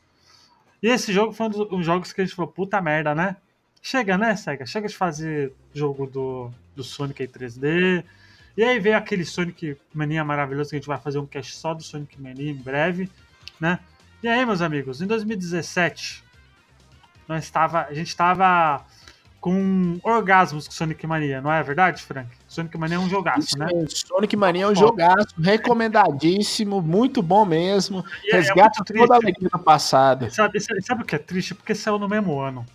E 0.82 0.90
esse 0.90 1.12
jogo 1.12 1.34
foi 1.34 1.48
um 1.48 1.50
dos 1.50 1.72
um 1.72 1.82
jogos 1.82 2.14
que 2.14 2.22
a 2.22 2.24
gente 2.26 2.36
falou, 2.36 2.52
puta 2.52 2.80
merda, 2.82 3.16
né? 3.16 3.36
Chega, 3.82 4.16
né, 4.16 4.36
SEGA? 4.36 4.66
Chega 4.68 4.88
de 4.88 4.96
fazer 4.96 5.54
jogo 5.74 6.06
do, 6.06 6.52
do 6.76 6.84
Sonic 6.84 7.24
em 7.24 7.28
3D. 7.28 8.04
E 8.58 8.64
aí 8.64 8.80
veio 8.80 8.98
aquele 8.98 9.26
Sonic 9.26 9.78
Mania 9.94 10.24
maravilhoso 10.24 10.70
que 10.70 10.76
a 10.76 10.80
gente 10.80 10.88
vai 10.88 10.98
fazer 11.00 11.20
um 11.20 11.26
cast 11.26 11.56
só 11.56 11.74
do 11.74 11.84
Sonic 11.84 12.22
Mania 12.22 12.52
em 12.52 12.56
breve, 12.56 13.10
né? 13.60 13.80
E 14.24 14.28
aí, 14.28 14.46
meus 14.46 14.62
amigos, 14.62 15.02
em 15.02 15.08
2017, 15.08 16.24
nós 17.28 17.44
estava, 17.44 17.84
a 17.84 17.94
gente 17.94 18.08
estava 18.08 18.86
com 19.42 20.00
orgasmos 20.02 20.68
com 20.68 20.74
Sonic 20.74 21.06
Mania, 21.06 21.40
não 21.40 21.52
é 21.52 21.62
verdade, 21.62 22.02
Frank? 22.02 22.28
Sonic 22.48 22.76
Mania 22.80 22.96
é 22.96 23.00
um 23.00 23.08
jogaço, 23.10 23.56
né? 23.60 23.68
Sonic 23.90 24.36
Mania 24.36 24.64
é 24.64 24.68
um 24.68 24.74
jogaço, 24.76 25.36
recomendadíssimo, 25.40 26.82
muito 26.82 27.22
bom 27.22 27.46
mesmo. 27.46 28.04
E 28.24 28.32
é- 28.32 28.38
é 28.38 28.40
Resgata 28.40 28.80
muito 28.80 28.94
toda 28.94 29.14
a 29.14 29.18
alegria 29.18 29.50
do 29.50 29.60
passado. 29.60 30.32
Sabe, 30.34 30.60
sabe, 30.60 30.82
sabe 30.82 31.04
o 31.04 31.06
que 31.06 31.16
é 31.16 31.20
triste? 31.20 31.54
Porque 31.54 31.76
saiu 31.76 32.00
no 32.00 32.10
mesmo 32.10 32.40
ano. 32.40 32.66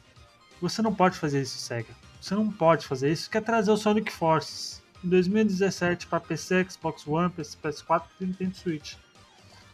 Você 0.61 0.81
não 0.83 0.95
pode 0.95 1.17
fazer 1.19 1.43
isso, 1.43 1.59
SEGA. 1.59 1.89
Você 2.21 2.35
não 2.35 2.51
pode 2.51 2.87
fazer 2.87 3.11
isso. 3.13 3.31
Quer 3.31 3.43
trazer 3.43 3.71
o 3.71 3.77
Sonic 3.77 4.13
Forces 4.13 4.83
em 5.05 5.09
2017 5.09 6.07
para 6.07 6.21
PC, 6.21 6.67
Xbox 6.71 7.07
One, 7.07 7.31
PS, 7.31 7.57
PS4 7.63 8.03
e 8.21 8.27
Nintendo 8.27 8.55
Switch. 8.57 8.95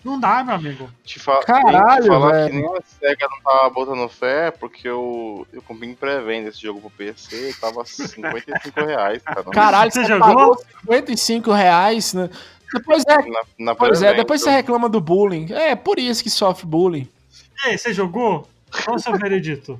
Não 0.05 0.21
dá, 0.21 0.45
meu 0.45 0.55
amigo. 0.55 0.89
Te 1.03 1.19
fa 1.19 1.41
Caralho, 1.41 2.03
te 2.03 2.07
falar 2.09 2.31
velho. 2.33 2.51
que 2.51 2.57
nem 2.57 2.65
a 2.67 2.81
SEGA 2.83 3.27
não 3.29 3.41
tava 3.41 3.71
botando 3.71 4.09
fé, 4.09 4.53
porque 4.53 4.87
eu, 4.89 5.45
eu 5.53 5.61
comprei 5.63 5.91
em 5.91 5.95
pré-venda 5.97 6.49
esse 6.49 6.63
jogo 6.63 6.81
pro 6.81 6.91
PC, 6.91 7.53
tava 7.61 7.85
55 7.85 8.81
reais, 8.85 9.21
cara. 9.25 9.43
Caralho, 9.45 9.91
Você 9.91 10.03
você, 10.03 10.09
jogou? 10.09 10.29
pagou 10.29 10.65
55 10.83 11.51
reais. 11.51 12.15
Né? 12.15 12.31
Depois 12.73 13.03
é, 13.05 13.17
Na, 13.29 13.41
na 13.59 13.75
pois 13.75 14.01
é, 14.01 14.15
depois 14.15 14.43
você 14.43 14.51
reclama 14.51 14.89
do 14.89 15.01
bullying. 15.01 15.53
É 15.53 15.75
por 15.75 15.99
isso 15.99 16.23
que 16.23 16.31
sofre 16.31 16.67
bullying. 16.67 17.09
E 17.65 17.71
aí, 17.71 17.79
você 17.79 17.93
jogou? 17.93 18.49
Qual 18.85 18.95
o 18.97 19.01
seu 19.01 19.17
veredito? 19.19 19.77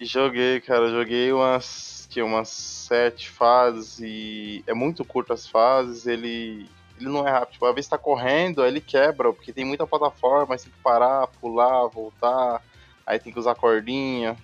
E 0.00 0.04
Joguei, 0.06 0.60
cara, 0.60 0.90
joguei 0.90 1.32
umas, 1.32 2.06
que, 2.08 2.22
umas 2.22 2.48
sete 2.48 3.28
fases 3.28 3.98
e 4.00 4.62
é 4.66 4.72
muito 4.72 5.04
curto 5.04 5.32
as 5.32 5.46
fases, 5.48 6.06
ele, 6.06 6.68
ele 6.98 7.08
não 7.08 7.26
é 7.26 7.30
rápido. 7.32 7.52
Tipo, 7.54 7.66
às 7.66 7.74
vezes 7.74 7.88
tá 7.90 7.98
correndo, 7.98 8.62
aí 8.62 8.68
ele 8.70 8.80
quebra, 8.80 9.32
porque 9.32 9.52
tem 9.52 9.64
muita 9.64 9.86
plataforma, 9.86 10.54
aí 10.54 10.60
tem 10.60 10.70
que 10.72 10.78
parar, 10.82 11.26
pular, 11.26 11.86
voltar, 11.88 12.62
aí 13.04 13.18
tem 13.18 13.32
que 13.32 13.38
usar 13.38 13.54
cordinha, 13.56 14.36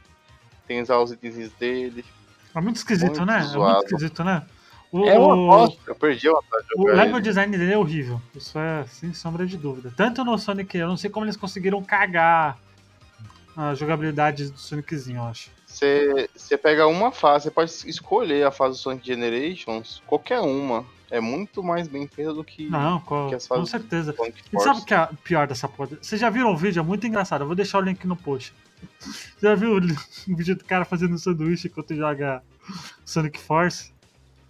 tem 0.67 0.79
que 0.79 0.83
usar 0.83 0.99
os 0.99 1.13
itens 1.13 1.53
dele. 1.53 2.05
É 2.55 2.61
muito 2.61 2.77
esquisito, 2.77 3.07
Muito 3.19 3.27
né? 3.27 3.39
É 3.39 3.43
zoado. 3.43 3.75
muito 3.75 3.87
esquisito, 3.87 4.25
né? 4.25 4.45
O, 4.91 5.05
É 5.07 5.19
uma 5.19 5.35
o- 5.35 5.47
bosta. 5.49 5.81
Eu 5.87 5.95
perdi 5.95 6.29
a 6.29 6.33
vontade 6.33 6.67
de 6.69 6.81
O 6.81 6.85
level 6.87 7.15
ele. 7.17 7.21
design 7.21 7.57
dele 7.59 7.73
é 7.73 7.79
horrível. 7.79 8.21
Isso 8.35 8.57
é 8.59 8.85
sem 8.87 9.13
sombra 9.15 9.45
de 9.47 9.57
dúvida. 9.57 9.93
Tanto 9.97 10.25
no 10.25 10.39
Sonic, 10.39 10.77
eu 10.79 10.87
não 10.89 10.97
sei 10.97 11.11
como 11.11 11.25
eles 11.27 11.37
conseguiram 11.37 11.83
cagar 11.83 12.57
a 13.57 13.75
jogabilidade 13.75 14.51
do 14.51 14.59
Soniczinho, 14.59 15.19
eu 15.19 15.25
acho. 15.25 15.51
Você 15.67 16.29
você 16.37 16.57
pega 16.57 16.87
uma 16.87 17.11
fase, 17.11 17.45
você 17.45 17.51
pode 17.51 17.71
escolher 17.87 18.47
a 18.47 18.51
fase 18.51 18.77
do 18.77 18.79
Sonic 18.83 19.07
Generations, 19.07 20.03
qualquer 20.07 20.41
uma. 20.41 20.85
É 21.11 21.21
muito 21.21 21.63
mais 21.63 21.87
bem 21.87 22.09
feita 22.09 22.33
do 22.33 22.43
que 22.43 22.69
Não, 22.69 22.99
co- 23.01 23.29
que 23.29 23.35
as 23.37 23.47
com 23.47 23.55
fases 23.57 23.71
certeza. 23.71 24.13
do 24.13 24.17
Sonic 24.17 24.43
E 24.53 24.61
sabe 24.61 24.81
o 24.81 24.85
que 24.85 24.95
é 24.95 25.09
pior 25.23 25.47
dessa 25.47 25.69
porra? 25.69 25.91
Vocês 26.01 26.21
já 26.21 26.29
viram 26.31 26.53
o 26.53 26.57
vídeo? 26.57 26.81
É 26.81 26.83
muito 26.83 27.07
engraçado. 27.07 27.43
Eu 27.43 27.47
vou 27.47 27.55
deixar 27.55 27.79
o 27.79 27.83
link 27.83 28.05
no 28.07 28.17
post. 28.17 28.53
Você 29.01 29.15
já 29.43 29.55
viu 29.55 29.77
o, 29.77 29.81
vídeo 30.37 30.57
do 30.57 30.65
cara 30.65 30.85
fazendo 30.85 31.15
um 31.15 31.19
sanduíche 31.19 31.69
enquanto 31.69 31.95
joga 31.95 32.43
Sonic 33.05 33.39
Force? 33.39 33.93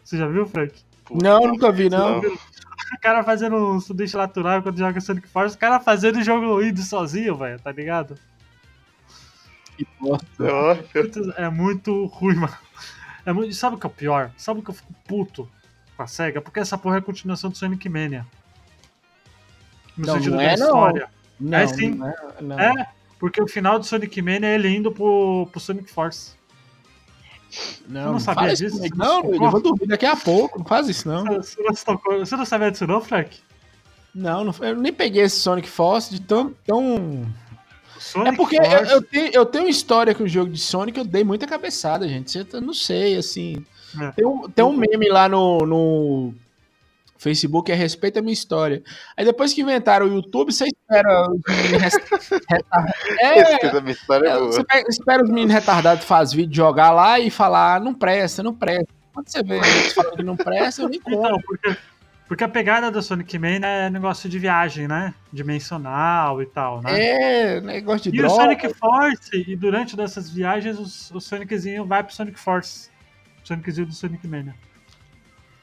Você 0.03 0.17
já 0.17 0.27
viu, 0.27 0.47
Frank? 0.47 0.73
Puta, 1.05 1.23
Não, 1.25 1.41
nunca 1.49 1.71
vi, 1.73 1.91
não. 1.91 2.21
O 2.21 3.01
cara 3.01 3.23
fazendo 3.25 3.57
um 3.57 3.81
sanduíche 3.81 4.17
natural 4.17 4.61
enquanto 4.61 4.79
joga 4.79 5.01
Sonic 5.01 5.29
Force. 5.29 5.57
O 5.57 5.59
cara 5.59 5.81
fazendo 5.81 6.19
o 6.19 6.23
jogo 6.23 6.63
indo 6.63 6.81
sozinho, 6.83 7.37
velho, 7.37 7.61
tá 7.61 7.73
ligado? 7.73 8.15
Que 9.77 9.87
bosta. 10.01 10.27
É 11.37 11.49
muito 11.49 12.07
ruim, 12.07 12.37
mano. 12.37 12.57
É 13.27 13.33
muito, 13.33 13.55
sabe 13.55 13.77
o 13.77 13.79
que 13.79 13.87
é 13.87 13.89
o 13.89 13.93
pior? 13.93 14.31
Sabe 14.37 14.61
o 14.61 14.63
que 14.63 14.71
eu 14.71 14.75
fico 14.75 14.95
puto 15.07 15.49
com 15.97 16.03
a 16.03 16.07
SEGA? 16.07 16.41
Porque 16.41 16.61
essa 16.61 16.77
porra 16.77 16.97
é 16.97 16.99
a 16.99 17.03
continuação 17.03 17.51
do 17.51 17.57
Sonic 17.57 17.89
Mania. 17.89 18.27
No 19.97 20.07
Não, 20.07 20.15
sentido 20.15 20.33
não 20.33 20.39
da 20.39 20.43
é, 20.45 20.57
não. 20.57 20.67
história. 20.67 21.09
Não, 21.41 21.59
É 21.59 21.67
sim. 21.67 21.91
não 21.91 22.09
é, 22.09 22.17
não. 22.41 22.61
É, 22.61 22.89
porque 23.19 23.41
o 23.43 23.49
final 23.49 23.79
do 23.79 23.85
Sonic 23.87 24.21
Mania 24.21 24.49
é 24.51 24.55
ele 24.55 24.69
indo 24.69 24.93
pro, 24.93 25.49
pro 25.51 25.61
Sonic 25.61 25.91
Force. 25.91 26.33
Não, 27.89 28.13
não 28.13 28.21
sabia 28.21 28.53
isso 28.53 28.65
disso? 28.65 28.77
comigo. 28.77 28.97
Não, 28.97 29.23
eu 29.33 29.51
vou 29.51 29.61
dormir 29.61 29.87
daqui 29.87 30.07
a 30.07 30.17
pouco. 30.17 30.59
Não 30.59 30.67
faz 30.67 30.89
isso, 30.89 31.09
não. 31.09 31.25
Você 31.25 31.63
não, 31.63 32.01
você 32.19 32.37
não 32.37 32.45
sabia 32.45 32.71
disso 32.71 32.87
não, 32.87 33.01
Frank? 33.01 33.39
Não, 34.15 34.45
não 34.45 34.55
eu 34.61 34.77
nem 34.77 34.93
peguei 34.93 35.23
esse 35.23 35.37
Sonic 35.41 35.69
Force 35.69 36.11
de 36.11 36.21
tão. 36.21 36.55
tão... 36.65 37.27
Sonic 37.99 38.29
É 38.35 38.37
porque 38.37 38.57
eu, 38.57 38.63
eu 38.87 39.03
tenho, 39.03 39.31
eu 39.33 39.47
tenho 39.47 39.69
história 39.69 40.15
com 40.15 40.25
o 40.25 40.29
jogo 40.29 40.51
de 40.53 40.61
Sonic, 40.61 40.99
eu 40.99 41.05
dei 41.05 41.25
muita 41.25 41.47
cabeçada, 41.47 42.09
gente. 42.09 42.31
Você 42.31 42.45
tá- 42.45 42.61
não 42.61 42.75
sei, 42.75 43.17
assim. 43.17 43.65
É. 44.01 44.11
Tem, 44.13 44.27
um, 44.27 44.49
tem 44.51 44.65
um 44.65 44.73
meme 44.77 45.09
lá 45.09 45.29
no, 45.29 45.59
no 45.67 46.35
Facebook 47.19 47.71
a 47.73 47.75
respeito 47.75 48.15
da 48.15 48.23
minha 48.23 48.33
história. 48.33 48.83
Aí 49.17 49.25
depois 49.25 49.53
que 49.55 49.63
inventaram 49.63 50.07
o 50.07 50.13
YouTube, 50.15 50.53
você 50.53 50.65
espera 50.67 51.29
os 51.31 51.41
meninos 51.47 51.83
res- 51.83 51.95
retar- 52.51 52.95
É, 53.21 53.67
Essa 53.67 53.81
minha 53.81 53.93
história 53.93 54.29
é 54.29 54.79
é, 54.79 54.85
espera 54.89 55.23
os 55.23 55.29
meninos 55.31 55.55
retardados 55.55 56.05
fazem 56.05 56.39
vídeo 56.39 56.55
jogar 56.55 56.91
lá 56.91 57.19
e 57.21 57.31
falar, 57.31 57.77
"Ah, 57.77 57.81
não 57.81 57.95
presta, 57.95 58.43
não 58.43 58.55
presta. 58.55 58.89
Quando 59.13 59.29
você 59.29 59.43
vê 59.45 59.59
eles 59.59 59.93
falando 59.93 60.17
que 60.17 60.23
não 60.25 60.37
presta, 60.37 60.83
eu 60.83 60.89
nem 60.89 61.01
conto. 61.01 61.17
Então, 61.27 61.41
porque, 61.47 61.77
porque 62.27 62.43
a 62.43 62.49
pegada 62.49 62.91
do 62.91 63.03
Sonic 63.03 63.39
Mania 63.39 63.67
é 63.67 63.91
negócio 63.91 64.29
de 64.29 64.39
viagem, 64.39 64.89
né? 64.89 65.15
Dimensional 65.33 66.41
e 66.41 66.47
tal, 66.47 66.81
né? 66.83 66.99
É, 66.99 67.61
negócio 67.61 68.11
de 68.11 68.17
E 68.17 68.21
o 68.21 68.27
droga. 68.27 68.43
Sonic 68.43 68.75
Force, 68.75 69.45
e 69.47 69.55
durante 69.55 69.95
dessas 69.95 70.31
viagens, 70.31 70.79
o, 70.79 71.17
o 71.17 71.21
Soniczinho 71.21 71.85
vai 71.85 72.03
pro 72.03 72.15
Sonic 72.15 72.39
Force. 72.41 72.91
O 73.43 73.47
Soniczinho 73.47 73.87
do 73.87 73.93
Sonic 73.95 74.27
Mania. 74.27 74.55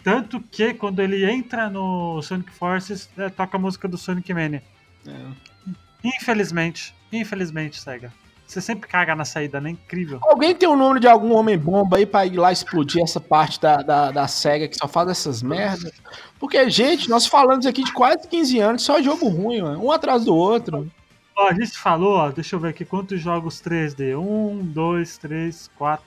Tanto 0.03 0.39
que 0.39 0.74
quando 0.74 0.99
ele 0.99 1.30
entra 1.30 1.70
no 1.70 2.22
Sonic 2.22 2.51
Force, 2.51 3.09
é, 3.18 3.30
toca 3.30 3.57
a 3.57 3.59
música 3.59 3.88
do 3.88 3.97
Sonic 3.97 4.32
Mania. 4.34 4.64
Infelizmente, 6.03 6.95
infelizmente, 7.12 7.80
SEGA. 7.80 8.12
Você 8.52 8.60
sempre 8.60 8.86
caga 8.86 9.16
na 9.16 9.24
saída, 9.24 9.62
né? 9.62 9.70
Incrível. 9.70 10.20
Alguém 10.24 10.54
tem 10.54 10.68
o 10.68 10.76
número 10.76 10.99
de 10.99 11.08
algum 11.08 11.34
homem-bomba 11.36 11.95
aí 11.95 12.06
pra 12.06 12.26
ir 12.26 12.36
lá 12.36 12.52
explodir 12.52 13.02
essa 13.02 13.18
parte 13.18 13.62
da, 13.62 13.78
da, 13.78 14.12
da 14.12 14.28
SEGA 14.28 14.68
que 14.68 14.76
só 14.76 14.89
faz 14.89 15.08
essas 15.08 15.41
merdas? 15.41 15.89
Porque, 16.38 16.70
gente, 16.70 17.10
nós 17.10 17.26
falamos 17.26 17.66
aqui 17.66 17.82
de 17.82 17.93
quase 17.93 18.28
15 18.28 18.60
anos, 18.60 18.82
só 18.82 19.02
jogo 19.02 19.30
ruim, 19.30 19.62
mano. 19.62 19.82
um 19.82 19.89
atrás 19.89 20.26
do 20.26 20.36
outro. 20.36 20.91
Ó, 21.34 21.47
a 21.47 21.54
gente 21.54 21.78
falou, 21.78 22.16
ó, 22.18 22.30
deixa 22.30 22.58
eu 22.58 22.60
ver 22.60 22.70
aqui 22.72 22.84
quantos 22.84 23.22
jogos 23.22 23.62
3D. 23.62 24.20
1, 24.20 24.66
2, 24.66 25.18
3, 25.18 25.70
4. 25.78 26.06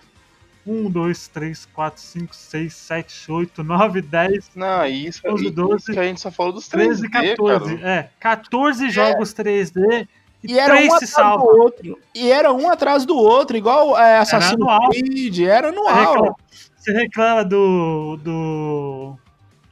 1, 0.66 0.90
2, 0.90 1.28
3, 1.28 1.66
4, 1.72 2.03
5, 2.03 2.36
6, 2.36 2.74
7, 2.74 3.32
8, 3.32 3.64
9, 3.64 4.03
10, 4.03 4.51
Não, 4.55 4.86
isso, 4.86 5.22
11, 5.26 5.45
isso 5.45 5.55
12, 5.55 5.92
que 5.92 5.99
a 5.99 6.05
gente 6.05 6.20
só 6.20 6.30
falou 6.30 6.53
dos 6.53 6.68
13, 6.68 7.09
3D, 7.09 7.36
14. 7.36 7.76
cara. 7.76 7.90
É, 7.90 8.11
14 8.20 8.90
jogos 8.90 9.32
3D 9.32 10.07
e, 10.45 10.53
E 10.53 10.59
era 10.59 10.74
um 10.74 10.76
3 10.76 10.88
se 10.88 10.95
atrás 10.97 11.11
do 11.11 11.14
salvam. 11.14 11.47
outro. 11.61 11.99
E 12.14 12.30
era 12.30 12.53
um 12.53 12.70
atrás 12.70 13.05
do 13.07 13.16
outro, 13.16 13.57
igual 13.57 13.99
é, 13.99 14.18
Assassin's 14.18 14.53
anual. 14.55 14.90
Creed, 14.90 15.40
era 15.40 15.68
anual. 15.68 16.36
você 16.76 16.92
reclama 16.92 17.45
do, 17.45 18.16
do, 18.22 19.18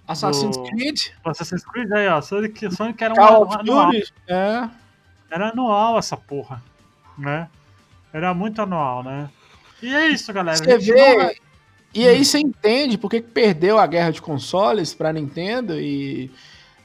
Assassin's 0.09 0.57
do- 0.57 0.63
Creed, 0.65 0.99
do 1.25 1.31
Assassin's 1.31 1.65
Creed 1.65 1.93
aí, 1.93 2.09
ó. 2.09 2.21
Sonic, 2.21 2.75
Sonic 2.75 3.03
era 3.05 3.15
um 3.15 3.17
Call 3.17 3.53
anual. 3.53 3.91
É. 4.29 4.69
Era 5.31 5.49
anual 5.51 5.99
essa 5.99 6.17
porra, 6.17 6.63
né? 7.17 7.49
Era 8.13 8.35
muito 8.35 8.61
anual, 8.61 9.03
né? 9.03 9.31
E 9.83 9.95
é 9.95 10.09
isso, 10.09 10.33
galera. 10.33 10.57
Você 10.57 10.79
gente 10.79 10.89
não 10.91 10.97
vê. 11.29 11.37
E 11.95 12.07
aí 12.09 12.25
você 12.25 12.39
entende 12.39 12.97
por 12.97 13.11
que 13.11 13.21
que 13.21 13.29
perdeu 13.31 13.79
a 13.79 13.87
guerra 13.87 14.11
de 14.13 14.23
consoles 14.23 14.95
pra 14.95 15.13
Nintendo 15.13 15.79
e. 15.81 16.31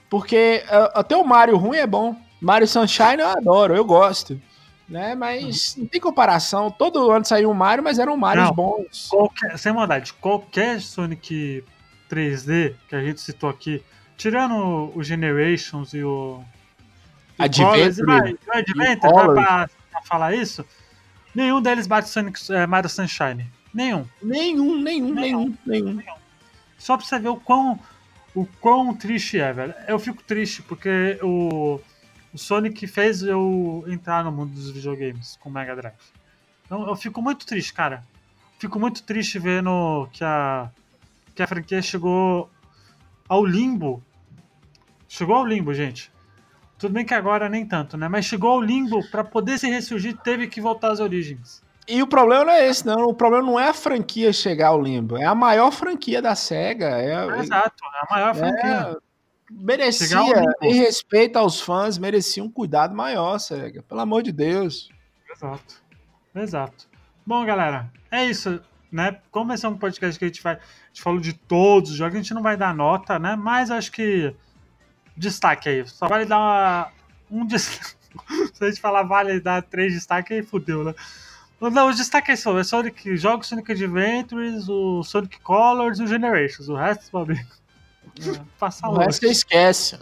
Porque 0.09 0.63
ah, 0.69 0.91
até 0.95 1.15
o 1.15 1.23
Mario 1.25 1.57
ruim 1.57 1.77
é 1.77 1.87
bom. 1.87 2.15
Mario 2.39 2.67
Sunshine 2.67 3.19
eu 3.19 3.29
adoro, 3.29 3.75
eu 3.75 3.85
gosto. 3.85 4.39
Né? 4.87 5.15
Mas 5.15 5.75
não 5.75 5.85
tem 5.85 5.99
comparação. 5.99 6.71
Todo 6.71 7.11
ano 7.11 7.25
saiu 7.25 7.49
um 7.49 7.53
Mario, 7.53 7.83
mas 7.83 7.99
eram 7.99 8.15
Marios 8.15 8.47
Não. 8.47 8.53
bons. 8.53 9.07
Qualquer, 9.09 9.57
sem 9.57 9.73
maldade, 9.73 10.13
qualquer 10.13 10.79
Sonic 10.79 11.63
3D 12.09 12.73
que 12.87 12.95
a 12.95 13.03
gente 13.03 13.19
citou 13.19 13.49
aqui, 13.49 13.83
tirando 14.15 14.91
o 14.95 15.03
Generations 15.03 15.93
e 15.93 16.03
o. 16.03 16.41
o 17.37 17.43
Adventure 17.43 17.75
Colors, 17.75 17.97
e 17.97 18.49
o 18.49 18.53
Adventure, 18.53 19.13
vai 19.13 19.33
pra, 19.33 19.69
pra 19.91 20.01
falar 20.03 20.33
isso, 20.33 20.65
nenhum 21.35 21.61
deles 21.61 21.85
bate 21.85 22.07
Sonic 22.07 22.39
é, 22.53 22.65
Mario 22.65 22.89
Sunshine. 22.89 23.45
Nenhum. 23.73 24.05
Nenhum, 24.23 24.81
nenhum, 24.81 25.13
nenhum, 25.13 25.57
nenhum. 25.65 26.01
Só 26.77 26.95
pra 26.95 27.05
você 27.05 27.19
ver 27.19 27.29
o 27.29 27.35
quão, 27.35 27.77
o 28.33 28.45
quão 28.61 28.95
triste 28.95 29.39
é, 29.39 29.51
velho. 29.51 29.73
Eu 29.87 29.99
fico 29.99 30.23
triste 30.23 30.61
porque 30.61 31.19
o, 31.21 31.79
o 32.37 32.39
Sonic 32.39 32.85
fez 32.85 33.23
eu 33.23 33.83
entrar 33.87 34.23
no 34.23 34.31
mundo 34.31 34.51
dos 34.51 34.69
videogames 34.69 35.37
com 35.37 35.49
o 35.49 35.51
Mega 35.51 35.75
Drive. 35.75 35.95
Então 36.63 36.87
eu 36.87 36.95
fico 36.95 37.19
muito 37.19 37.47
triste, 37.47 37.73
cara. 37.73 38.03
Fico 38.59 38.79
muito 38.79 39.01
triste 39.01 39.39
vendo 39.39 40.07
que 40.13 40.23
a, 40.23 40.69
que 41.33 41.41
a 41.41 41.47
franquia 41.47 41.81
chegou 41.81 42.47
ao 43.27 43.43
limbo. 43.43 44.03
Chegou 45.09 45.35
ao 45.35 45.47
limbo, 45.47 45.73
gente. 45.73 46.11
Tudo 46.77 46.93
bem 46.93 47.03
que 47.03 47.15
agora 47.15 47.49
nem 47.49 47.65
tanto, 47.65 47.97
né? 47.97 48.07
Mas 48.07 48.25
chegou 48.25 48.51
ao 48.51 48.61
limbo 48.61 49.03
pra 49.09 49.23
poder 49.23 49.57
se 49.57 49.67
ressurgir, 49.67 50.15
teve 50.17 50.45
que 50.45 50.61
voltar 50.61 50.91
às 50.91 50.99
origens. 50.99 51.63
E 51.87 52.03
o 52.03 52.07
problema 52.07 52.45
não 52.45 52.53
é 52.53 52.67
esse, 52.67 52.85
não. 52.85 53.07
O 53.07 53.15
problema 53.15 53.47
não 53.47 53.59
é 53.59 53.69
a 53.69 53.73
franquia 53.73 54.31
chegar 54.31 54.67
ao 54.67 54.79
limbo. 54.79 55.17
É 55.17 55.25
a 55.25 55.33
maior 55.33 55.71
franquia 55.71 56.21
da 56.21 56.35
SEGA. 56.35 57.01
É, 57.01 57.39
Exato, 57.39 57.83
é 57.83 57.97
a 57.97 58.13
maior 58.13 58.35
franquia. 58.35 58.97
Merecia, 59.49 60.17
em 60.61 60.73
respeito 60.73 61.37
aos 61.37 61.59
fãs, 61.59 61.97
merecia 61.97 62.43
um 62.43 62.49
cuidado 62.49 62.95
maior, 62.95 63.39
SEGA. 63.39 63.83
Pelo 63.83 64.01
amor 64.01 64.23
de 64.23 64.31
Deus. 64.31 64.89
Exato. 65.31 65.81
Exato. 66.35 66.87
Bom, 67.25 67.45
galera, 67.45 67.91
é 68.11 68.25
isso, 68.25 68.61
né? 68.91 69.19
Como 69.31 69.51
esse 69.53 69.65
é 69.65 69.69
um 69.69 69.77
podcast 69.77 70.17
que 70.17 70.25
a 70.25 70.27
gente 70.27 70.41
vai. 70.41 70.55
A 70.55 70.87
gente 70.87 71.01
falou 71.01 71.19
de 71.19 71.33
todos 71.33 71.91
os 71.91 71.97
jogos, 71.97 72.15
a 72.15 72.17
gente 72.17 72.33
não 72.33 72.41
vai 72.41 72.55
dar 72.55 72.73
nota, 72.73 73.19
né? 73.19 73.35
Mas 73.35 73.71
acho 73.71 73.91
que. 73.91 74.33
Destaque 75.15 75.67
aí. 75.67 75.87
Só 75.87 76.07
vale 76.07 76.25
dar 76.25 76.37
uma, 76.37 76.91
um 77.31 77.45
destaque. 77.45 77.95
Se 78.53 78.63
a 78.63 78.69
gente 78.69 78.81
falar 78.81 79.03
vale 79.03 79.39
dar 79.39 79.61
três 79.61 79.93
destaques, 79.93 80.31
aí 80.31 80.43
fudeu, 80.43 80.83
né? 80.83 80.93
Não, 81.59 81.89
os 81.89 81.97
destaques 81.97 82.39
são 82.39 82.57
é 82.57 82.63
Sonic, 82.63 83.17
jogos 83.17 83.47
Sonic 83.47 83.71
Adventures, 83.71 84.69
o 84.69 85.03
Sonic 85.03 85.39
Colors 85.39 85.99
e 85.99 86.03
o 86.03 86.07
Generations. 86.07 86.69
O 86.69 86.75
resto, 86.75 87.09
meu 87.11 87.23
amigo. 87.23 87.49
É, 88.19 88.41
Passar 88.59 88.89
O 88.89 88.93
longe. 88.93 89.13
você 89.13 89.27
esquece. 89.27 89.99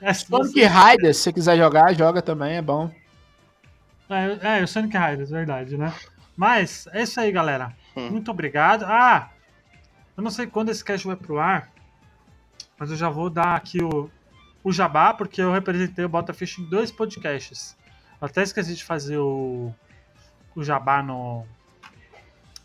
Resto 0.00 0.28
Sonic 0.28 0.52
você- 0.52 0.66
Riders, 0.66 1.16
se 1.18 1.22
você 1.24 1.32
quiser 1.32 1.56
jogar, 1.58 1.92
joga 1.94 2.22
também, 2.22 2.56
é 2.56 2.62
bom. 2.62 2.90
É, 4.08 4.58
é, 4.60 4.62
o 4.62 4.68
Sonic 4.68 4.96
Riders, 4.96 5.30
verdade, 5.30 5.76
né? 5.76 5.92
Mas 6.36 6.86
é 6.92 7.02
isso 7.02 7.18
aí, 7.20 7.30
galera. 7.30 7.74
Hum. 7.96 8.10
Muito 8.10 8.30
obrigado. 8.30 8.84
Ah, 8.84 9.30
eu 10.16 10.22
não 10.22 10.30
sei 10.30 10.46
quando 10.46 10.70
esse 10.70 10.84
cast 10.84 11.06
vai 11.06 11.16
pro 11.16 11.38
ar, 11.38 11.70
mas 12.78 12.90
eu 12.90 12.96
já 12.96 13.08
vou 13.08 13.28
dar 13.30 13.54
aqui 13.56 13.82
o, 13.82 14.10
o 14.62 14.72
jabá, 14.72 15.12
porque 15.14 15.40
eu 15.40 15.52
representei 15.52 16.04
o 16.04 16.08
Botafish 16.08 16.58
em 16.58 16.64
dois 16.64 16.90
podcasts. 16.90 17.76
Eu 18.20 18.26
até 18.26 18.42
esqueci 18.42 18.74
de 18.74 18.84
fazer 18.84 19.18
o, 19.18 19.72
o 20.56 20.64
jabá 20.64 21.02
no, 21.02 21.44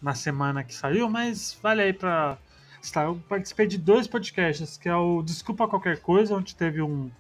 na 0.01 0.15
semana 0.15 0.63
que 0.63 0.73
saiu, 0.73 1.09
mas 1.09 1.57
vale 1.61 1.81
aí 1.81 1.93
pra. 1.93 2.37
Estar. 2.81 3.05
Eu 3.05 3.21
participei 3.27 3.67
de 3.67 3.77
dois 3.77 4.07
podcasts, 4.07 4.77
que 4.77 4.87
é 4.87 4.95
o 4.95 5.21
Desculpa 5.21 5.67
Qualquer 5.67 5.99
Coisa, 5.99 6.35
onde 6.35 6.55
teve 6.55 6.81
um, 6.81 7.11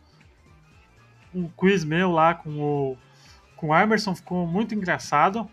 um 1.33 1.47
quiz 1.49 1.83
meu 1.83 2.11
lá 2.11 2.33
com 2.33 2.59
o, 2.59 2.97
com 3.55 3.69
o 3.69 3.75
Emerson, 3.75 4.15
ficou 4.15 4.47
muito 4.47 4.73
engraçado. 4.73 5.49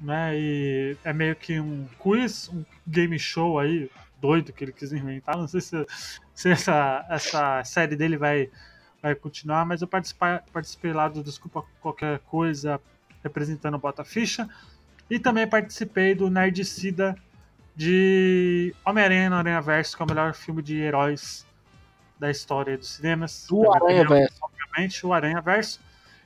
Né, 0.00 0.38
e 0.38 0.96
é 1.02 1.12
meio 1.12 1.34
que 1.34 1.58
um 1.58 1.88
quiz, 1.98 2.48
um 2.48 2.64
game 2.86 3.18
show 3.18 3.58
aí, 3.58 3.90
doido 4.20 4.52
que 4.52 4.62
ele 4.62 4.72
quis 4.72 4.92
inventar. 4.92 5.36
Não 5.36 5.48
sei 5.48 5.60
se, 5.60 5.86
se 6.32 6.50
essa, 6.50 7.04
essa 7.10 7.64
série 7.64 7.96
dele 7.96 8.16
vai, 8.16 8.48
vai 9.02 9.16
continuar, 9.16 9.66
mas 9.66 9.82
eu 9.82 9.88
participei, 9.88 10.38
participei 10.52 10.92
lá 10.92 11.08
do 11.08 11.24
Desculpa 11.24 11.64
Qualquer 11.80 12.20
Coisa 12.20 12.80
representando 13.22 13.74
o 13.74 13.78
Bota 13.78 14.04
Ficha. 14.04 14.48
E 15.10 15.18
também 15.18 15.48
participei 15.48 16.14
do 16.14 16.30
Nerdicida 16.30 17.16
de 17.78 18.74
Homem-Aranha 18.84 19.30
no 19.30 19.36
Aranha 19.36 19.60
Verso, 19.60 19.96
que 19.96 20.02
é 20.02 20.04
o 20.04 20.08
melhor 20.08 20.34
filme 20.34 20.60
de 20.60 20.80
heróis 20.80 21.46
da 22.18 22.28
história 22.28 22.76
dos 22.76 22.96
cinemas. 22.96 23.46
Do 23.48 23.58
minha 23.58 23.70
Aranha 23.70 24.02
opinião, 24.02 24.18
Verso. 24.18 24.34
Obviamente, 24.42 25.06
o 25.06 25.12
Aranha 25.12 25.40
Verso. 25.40 25.80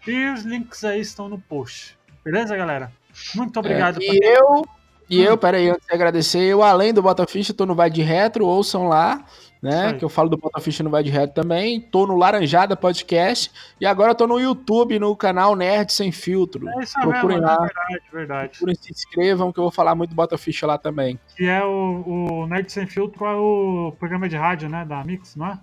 E 0.06 0.30
os 0.30 0.44
links 0.44 0.82
aí 0.82 1.02
estão 1.02 1.28
no 1.28 1.38
post. 1.38 1.98
Beleza, 2.24 2.56
galera? 2.56 2.90
Muito 3.34 3.60
obrigado. 3.60 4.00
É, 4.00 4.06
e 4.06 4.18
eu, 4.22 4.64
e 5.10 5.22
eu, 5.22 5.36
peraí, 5.36 5.68
antes 5.68 5.86
de 5.86 5.92
agradecer, 5.92 6.40
eu, 6.40 6.62
além 6.62 6.94
do 6.94 7.02
Botafish, 7.02 7.52
tô 7.52 7.66
no 7.66 7.74
Vai 7.74 7.90
de 7.90 8.00
Retro, 8.00 8.46
ouçam 8.46 8.88
lá, 8.88 9.22
né? 9.62 9.92
Que 9.92 10.04
eu 10.04 10.08
falo 10.08 10.28
do 10.28 10.36
Botafish 10.36 10.80
no 10.80 10.90
Vai 10.90 11.04
de 11.04 11.10
Retro 11.10 11.40
também. 11.40 11.80
Tô 11.80 12.04
no 12.04 12.16
Laranjada 12.16 12.74
Podcast 12.74 13.50
e 13.80 13.86
agora 13.86 14.14
tô 14.14 14.26
no 14.26 14.40
YouTube, 14.40 14.98
no 14.98 15.14
canal 15.14 15.54
Nerd 15.54 15.92
Sem 15.92 16.10
Filtro. 16.10 16.68
É 16.68 16.82
isso 16.82 17.00
Procurem 17.00 17.40
mesmo, 17.40 17.46
lá. 17.46 17.54
é 17.54 17.58
verdade, 17.58 18.02
verdade. 18.12 18.48
Procurem, 18.50 18.74
se 18.74 18.90
inscrevam, 18.90 19.52
que 19.52 19.60
eu 19.60 19.64
vou 19.64 19.70
falar 19.70 19.94
muito 19.94 20.10
do 20.10 20.16
Botafish 20.16 20.62
lá 20.62 20.76
também. 20.76 21.18
Que 21.36 21.46
é 21.46 21.64
o, 21.64 22.02
o 22.06 22.46
Nerd 22.48 22.72
Sem 22.72 22.86
Filtro, 22.88 23.24
é 23.24 23.34
o 23.34 23.94
programa 23.98 24.28
de 24.28 24.36
rádio, 24.36 24.68
né, 24.68 24.84
da 24.84 25.04
Mix, 25.04 25.36
não 25.36 25.46
é? 25.46 25.58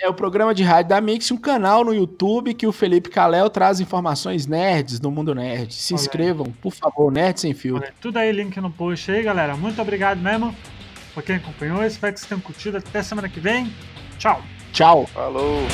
É 0.00 0.08
o 0.08 0.14
programa 0.14 0.54
de 0.54 0.62
rádio 0.62 0.90
da 0.90 1.00
Mix, 1.00 1.30
um 1.32 1.36
canal 1.36 1.84
no 1.84 1.92
YouTube 1.92 2.54
que 2.54 2.68
o 2.68 2.72
Felipe 2.72 3.08
Caléu 3.08 3.50
traz 3.50 3.80
informações 3.80 4.46
nerds 4.46 5.00
do 5.00 5.10
mundo 5.10 5.34
nerd. 5.34 5.74
Se 5.74 5.92
Olha 5.92 6.00
inscrevam, 6.00 6.46
por 6.62 6.72
favor, 6.72 7.10
Nerd 7.10 7.40
Sem 7.40 7.52
Filtro. 7.52 7.82
Olha, 7.82 7.94
Tudo 8.00 8.16
aí, 8.16 8.30
link 8.30 8.60
no 8.60 8.70
post 8.70 9.10
aí, 9.10 9.24
galera. 9.24 9.56
Muito 9.56 9.82
obrigado 9.82 10.20
mesmo 10.20 10.54
por 11.18 11.24
quem 11.24 11.36
acompanhou. 11.36 11.82
Espero 11.84 12.12
que 12.12 12.20
vocês 12.20 12.28
tenham 12.28 12.40
curtido. 12.40 12.78
Até 12.78 13.02
semana 13.02 13.28
que 13.28 13.40
vem. 13.40 13.74
Tchau. 14.18 14.40
Tchau. 14.72 15.06
Falou. 15.08 15.66